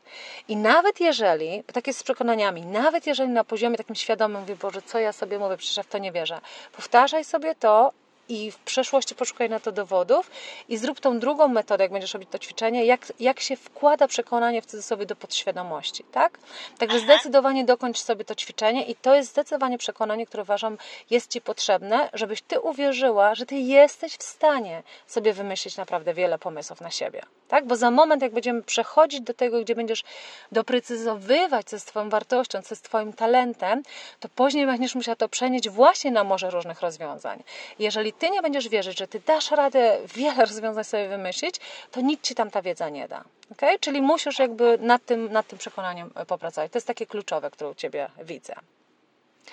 I 0.47 0.55
nawet 0.55 0.99
jeżeli, 0.99 1.63
tak 1.73 1.87
jest 1.87 1.99
z 1.99 2.03
przekonaniami, 2.03 2.61
nawet 2.65 3.07
jeżeli 3.07 3.29
na 3.29 3.43
poziomie 3.43 3.77
takim 3.77 3.95
świadomym 3.95 4.41
mówię, 4.41 4.55
Boże, 4.55 4.81
co 4.81 4.99
ja 4.99 5.13
sobie 5.13 5.39
mówię, 5.39 5.57
przecież 5.57 5.77
ja 5.77 5.83
w 5.83 5.87
to 5.87 5.97
nie 5.97 6.11
wierzę, 6.11 6.41
powtarzaj 6.71 7.23
sobie 7.23 7.55
to 7.55 7.91
i 8.29 8.51
w 8.51 8.57
przeszłości 8.57 9.15
poszukaj 9.15 9.49
na 9.49 9.59
to 9.59 9.71
dowodów 9.71 10.31
i 10.69 10.77
zrób 10.77 10.99
tą 10.99 11.19
drugą 11.19 11.47
metodę, 11.47 11.83
jak 11.83 11.91
będziesz 11.91 12.13
robić 12.13 12.29
to 12.31 12.39
ćwiczenie, 12.39 12.85
jak, 12.85 13.13
jak 13.19 13.39
się 13.39 13.55
wkłada 13.55 14.07
przekonanie 14.07 14.61
w 14.61 14.65
cudzysłowie 14.65 15.05
do 15.05 15.15
podświadomości, 15.15 16.03
tak? 16.03 16.39
Także 16.77 16.99
zdecydowanie 16.99 17.65
dokończ 17.65 17.99
sobie 17.99 18.25
to 18.25 18.35
ćwiczenie 18.35 18.85
i 18.85 18.95
to 18.95 19.15
jest 19.15 19.29
zdecydowanie 19.29 19.77
przekonanie, 19.77 20.25
które 20.25 20.43
uważam 20.43 20.77
jest 21.09 21.31
Ci 21.31 21.41
potrzebne, 21.41 22.09
żebyś 22.13 22.41
Ty 22.41 22.59
uwierzyła, 22.59 23.35
że 23.35 23.45
Ty 23.45 23.55
jesteś 23.55 24.13
w 24.17 24.23
stanie 24.23 24.83
sobie 25.07 25.33
wymyślić 25.33 25.77
naprawdę 25.77 26.13
wiele 26.13 26.37
pomysłów 26.37 26.81
na 26.81 26.91
siebie. 26.91 27.21
Tak? 27.49 27.67
Bo 27.67 27.75
za 27.75 27.91
moment, 27.91 28.21
jak 28.21 28.33
będziemy 28.33 28.63
przechodzić 28.63 29.21
do 29.21 29.33
tego, 29.33 29.61
gdzie 29.61 29.75
będziesz 29.75 30.03
doprecyzowywać, 30.51 31.65
co 31.65 31.75
jest 31.75 31.87
Twoją 31.87 32.09
wartością, 32.09 32.61
co 32.61 32.75
jest 32.75 32.83
Twoim 32.83 33.13
talentem, 33.13 33.83
to 34.19 34.29
później 34.29 34.65
będziesz 34.65 34.95
musiał 34.95 35.15
to 35.15 35.29
przenieść 35.29 35.69
właśnie 35.69 36.11
na 36.11 36.23
morze 36.23 36.49
różnych 36.49 36.81
rozwiązań. 36.81 37.43
Jeżeli 37.79 38.13
Ty 38.13 38.29
nie 38.29 38.41
będziesz 38.41 38.69
wierzyć, 38.69 38.99
że 38.99 39.07
Ty 39.07 39.19
dasz 39.19 39.51
radę 39.51 39.99
wiele 40.15 40.45
rozwiązań 40.51 40.83
sobie 40.83 41.07
wymyślić, 41.07 41.55
to 41.91 42.01
nikt 42.01 42.23
Ci 42.23 42.35
tam 42.35 42.51
ta 42.51 42.61
wiedza 42.61 42.89
nie 42.89 43.07
da. 43.07 43.23
Okay? 43.51 43.79
Czyli 43.79 44.01
musisz 44.01 44.39
jakby 44.39 44.77
nad 44.81 45.05
tym, 45.05 45.31
nad 45.31 45.47
tym 45.47 45.59
przekonaniem 45.59 46.11
e, 46.15 46.25
popracować. 46.25 46.71
To 46.71 46.77
jest 46.77 46.87
takie 46.87 47.05
kluczowe, 47.05 47.51
które 47.51 47.69
u 47.69 47.75
Ciebie 47.75 48.09
widzę. 48.23 48.55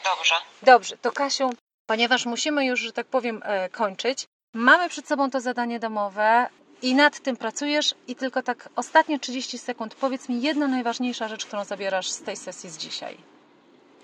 Dobrze. 0.05 0.35
Dobrze, 0.63 0.97
to 0.97 1.13
Kasiu, 1.13 1.51
ponieważ 1.87 2.27
musimy 2.27 2.67
już, 2.67 2.81
że 2.81 2.93
tak 2.93 3.07
powiem, 3.07 3.43
e, 3.45 3.69
kończyć, 3.69 4.27
mamy 4.55 4.89
przed 4.89 5.09
sobą 5.09 5.31
to 5.31 5.41
zadanie 5.41 5.79
domowe 5.79 6.47
i 6.83 6.95
nad 6.95 7.21
tym 7.21 7.37
pracujesz 7.37 7.95
i 8.07 8.17
tylko 8.17 8.43
tak 8.43 8.69
ostatnie 8.77 9.21
30 9.21 9.59
sekund 9.59 9.95
powiedz 9.95 10.29
mi 10.29 10.43
jedna 10.43 10.69
najważniejsza 10.69 11.29
rzecz, 11.29 11.47
którą 11.47 11.65
zabierasz 11.65 12.11
z 12.11 12.23
tej 12.23 12.37
sesji 12.37 12.71
z 12.71 12.79
dzisiaj. 12.79 13.19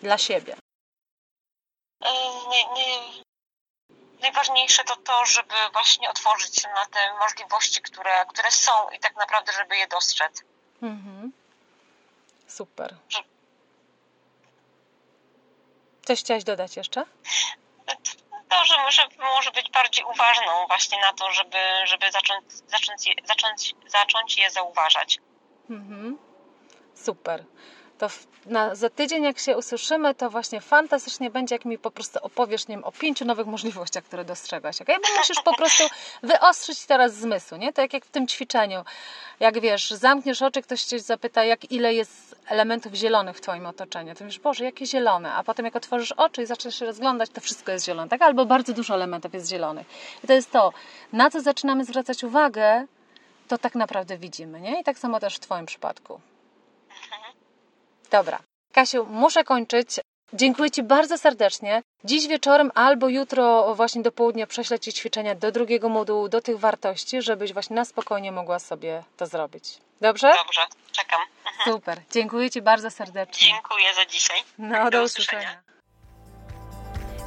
Dla 0.02 0.18
siebie. 0.18 0.56
E, 2.04 2.12
nie, 2.50 2.64
nie, 2.64 3.22
najważniejsze 4.22 4.84
to 4.84 4.96
to, 4.96 5.26
żeby 5.26 5.54
właśnie 5.72 6.10
otworzyć 6.10 6.56
się 6.56 6.68
na 6.68 6.86
te 6.86 6.98
możliwości, 7.18 7.82
które, 7.82 8.26
które 8.28 8.50
są 8.50 8.72
i 8.96 8.98
tak 8.98 9.16
naprawdę, 9.16 9.52
żeby 9.52 9.76
je 9.76 9.88
dostrzec. 9.88 10.42
Mhm. 10.82 11.32
Super. 12.46 12.96
Coś 16.04 16.20
chciałaś 16.20 16.44
dodać 16.44 16.76
jeszcze? 16.76 17.04
To, 18.52 18.64
że 18.64 18.76
może, 18.76 19.02
może 19.18 19.50
być 19.50 19.70
bardziej 19.70 20.04
uważną 20.04 20.66
właśnie 20.66 21.00
na 21.00 21.12
to, 21.12 21.32
żeby, 21.32 21.58
żeby 21.84 22.10
zacząć, 22.10 22.44
zacząć, 22.52 23.14
zacząć, 23.24 23.74
zacząć 23.86 24.38
je 24.38 24.50
zauważać. 24.50 25.18
Mhm. 25.70 26.18
Super 26.94 27.44
to 28.02 28.08
na, 28.46 28.74
za 28.74 28.90
tydzień 28.90 29.24
jak 29.24 29.38
się 29.38 29.56
usłyszymy, 29.56 30.14
to 30.14 30.30
właśnie 30.30 30.60
fantastycznie 30.60 31.30
będzie, 31.30 31.54
jak 31.54 31.64
mi 31.64 31.78
po 31.78 31.90
prostu 31.90 32.18
opowiesz 32.22 32.68
nie 32.68 32.74
wiem, 32.74 32.84
o 32.84 32.92
pięciu 32.92 33.24
nowych 33.24 33.46
możliwościach, 33.46 34.04
które 34.04 34.24
dostrzegasz. 34.24 34.80
Okay? 34.80 34.96
Bo 34.96 35.18
musisz 35.18 35.42
po 35.44 35.56
prostu 35.56 35.84
wyostrzyć 36.22 36.86
teraz 36.86 37.14
zmysł, 37.14 37.56
nie? 37.56 37.72
Tak 37.72 37.92
jak 37.92 38.04
w 38.04 38.10
tym 38.10 38.26
ćwiczeniu. 38.26 38.84
Jak 39.40 39.60
wiesz, 39.60 39.90
zamkniesz 39.90 40.42
oczy, 40.42 40.62
ktoś 40.62 40.82
cię 40.82 41.00
zapyta, 41.00 41.44
jak 41.44 41.72
ile 41.72 41.94
jest 41.94 42.34
elementów 42.46 42.94
zielonych 42.94 43.36
w 43.36 43.40
twoim 43.40 43.66
otoczeniu. 43.66 44.14
To 44.14 44.24
wiesz, 44.24 44.38
Boże, 44.38 44.64
jakie 44.64 44.86
zielone? 44.86 45.34
A 45.34 45.44
potem 45.44 45.64
jak 45.64 45.76
otworzysz 45.76 46.12
oczy 46.12 46.42
i 46.42 46.46
zaczniesz 46.46 46.78
się 46.78 46.86
rozglądać, 46.86 47.30
to 47.30 47.40
wszystko 47.40 47.72
jest 47.72 47.86
zielone, 47.86 48.08
tak? 48.08 48.22
Albo 48.22 48.46
bardzo 48.46 48.72
dużo 48.72 48.94
elementów 48.94 49.34
jest 49.34 49.50
zielonych. 49.50 49.86
I 50.24 50.26
to 50.26 50.32
jest 50.32 50.50
to, 50.50 50.72
na 51.12 51.30
co 51.30 51.40
zaczynamy 51.40 51.84
zwracać 51.84 52.24
uwagę, 52.24 52.86
to 53.48 53.58
tak 53.58 53.74
naprawdę 53.74 54.18
widzimy, 54.18 54.60
nie? 54.60 54.80
I 54.80 54.84
tak 54.84 54.98
samo 54.98 55.20
też 55.20 55.36
w 55.36 55.40
twoim 55.40 55.66
przypadku. 55.66 56.20
Dobra. 58.12 58.38
Kasiu, 58.72 59.06
muszę 59.10 59.44
kończyć. 59.44 59.88
Dziękuję 60.32 60.70
Ci 60.70 60.82
bardzo 60.82 61.18
serdecznie. 61.18 61.82
Dziś 62.04 62.28
wieczorem 62.28 62.70
albo 62.74 63.08
jutro 63.08 63.74
właśnie 63.74 64.02
do 64.02 64.12
południa 64.12 64.46
prześlę 64.46 64.78
Ci 64.78 64.92
ćwiczenia 64.92 65.34
do 65.34 65.52
drugiego 65.52 65.88
modułu, 65.88 66.28
do 66.28 66.40
tych 66.40 66.58
wartości, 66.58 67.22
żebyś 67.22 67.52
właśnie 67.52 67.76
na 67.76 67.84
spokojnie 67.84 68.32
mogła 68.32 68.58
sobie 68.58 69.02
to 69.16 69.26
zrobić. 69.26 69.78
Dobrze? 70.00 70.32
Dobrze, 70.46 70.60
czekam. 70.92 71.20
Mhm. 71.46 71.72
Super. 71.72 72.00
Dziękuję 72.10 72.50
Ci 72.50 72.62
bardzo 72.62 72.90
serdecznie. 72.90 73.48
Dziękuję 73.48 73.94
za 73.94 74.06
dzisiaj. 74.06 74.38
No, 74.58 74.84
do, 74.84 74.90
do 74.90 75.02
usłyszenia. 75.02 75.62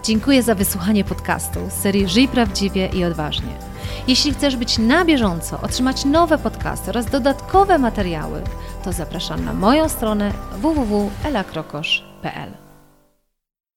Dziękuję 0.03 0.43
za 0.43 0.55
wysłuchanie 0.55 1.03
podcastu 1.03 1.59
z 1.69 1.83
serii 1.83 2.07
Żyj 2.07 2.27
Prawdziwie 2.27 2.89
i 2.93 3.05
Odważnie. 3.05 3.53
Jeśli 4.07 4.33
chcesz 4.33 4.55
być 4.55 4.77
na 4.77 5.05
bieżąco, 5.05 5.59
otrzymać 5.63 6.05
nowe 6.05 6.37
podcasty 6.37 6.89
oraz 6.89 7.05
dodatkowe 7.05 7.77
materiały, 7.77 8.43
to 8.85 8.91
zapraszam 8.91 9.45
na 9.45 9.53
moją 9.53 9.89
stronę 9.89 10.31
www.elakrokosz.pl. 10.61 12.64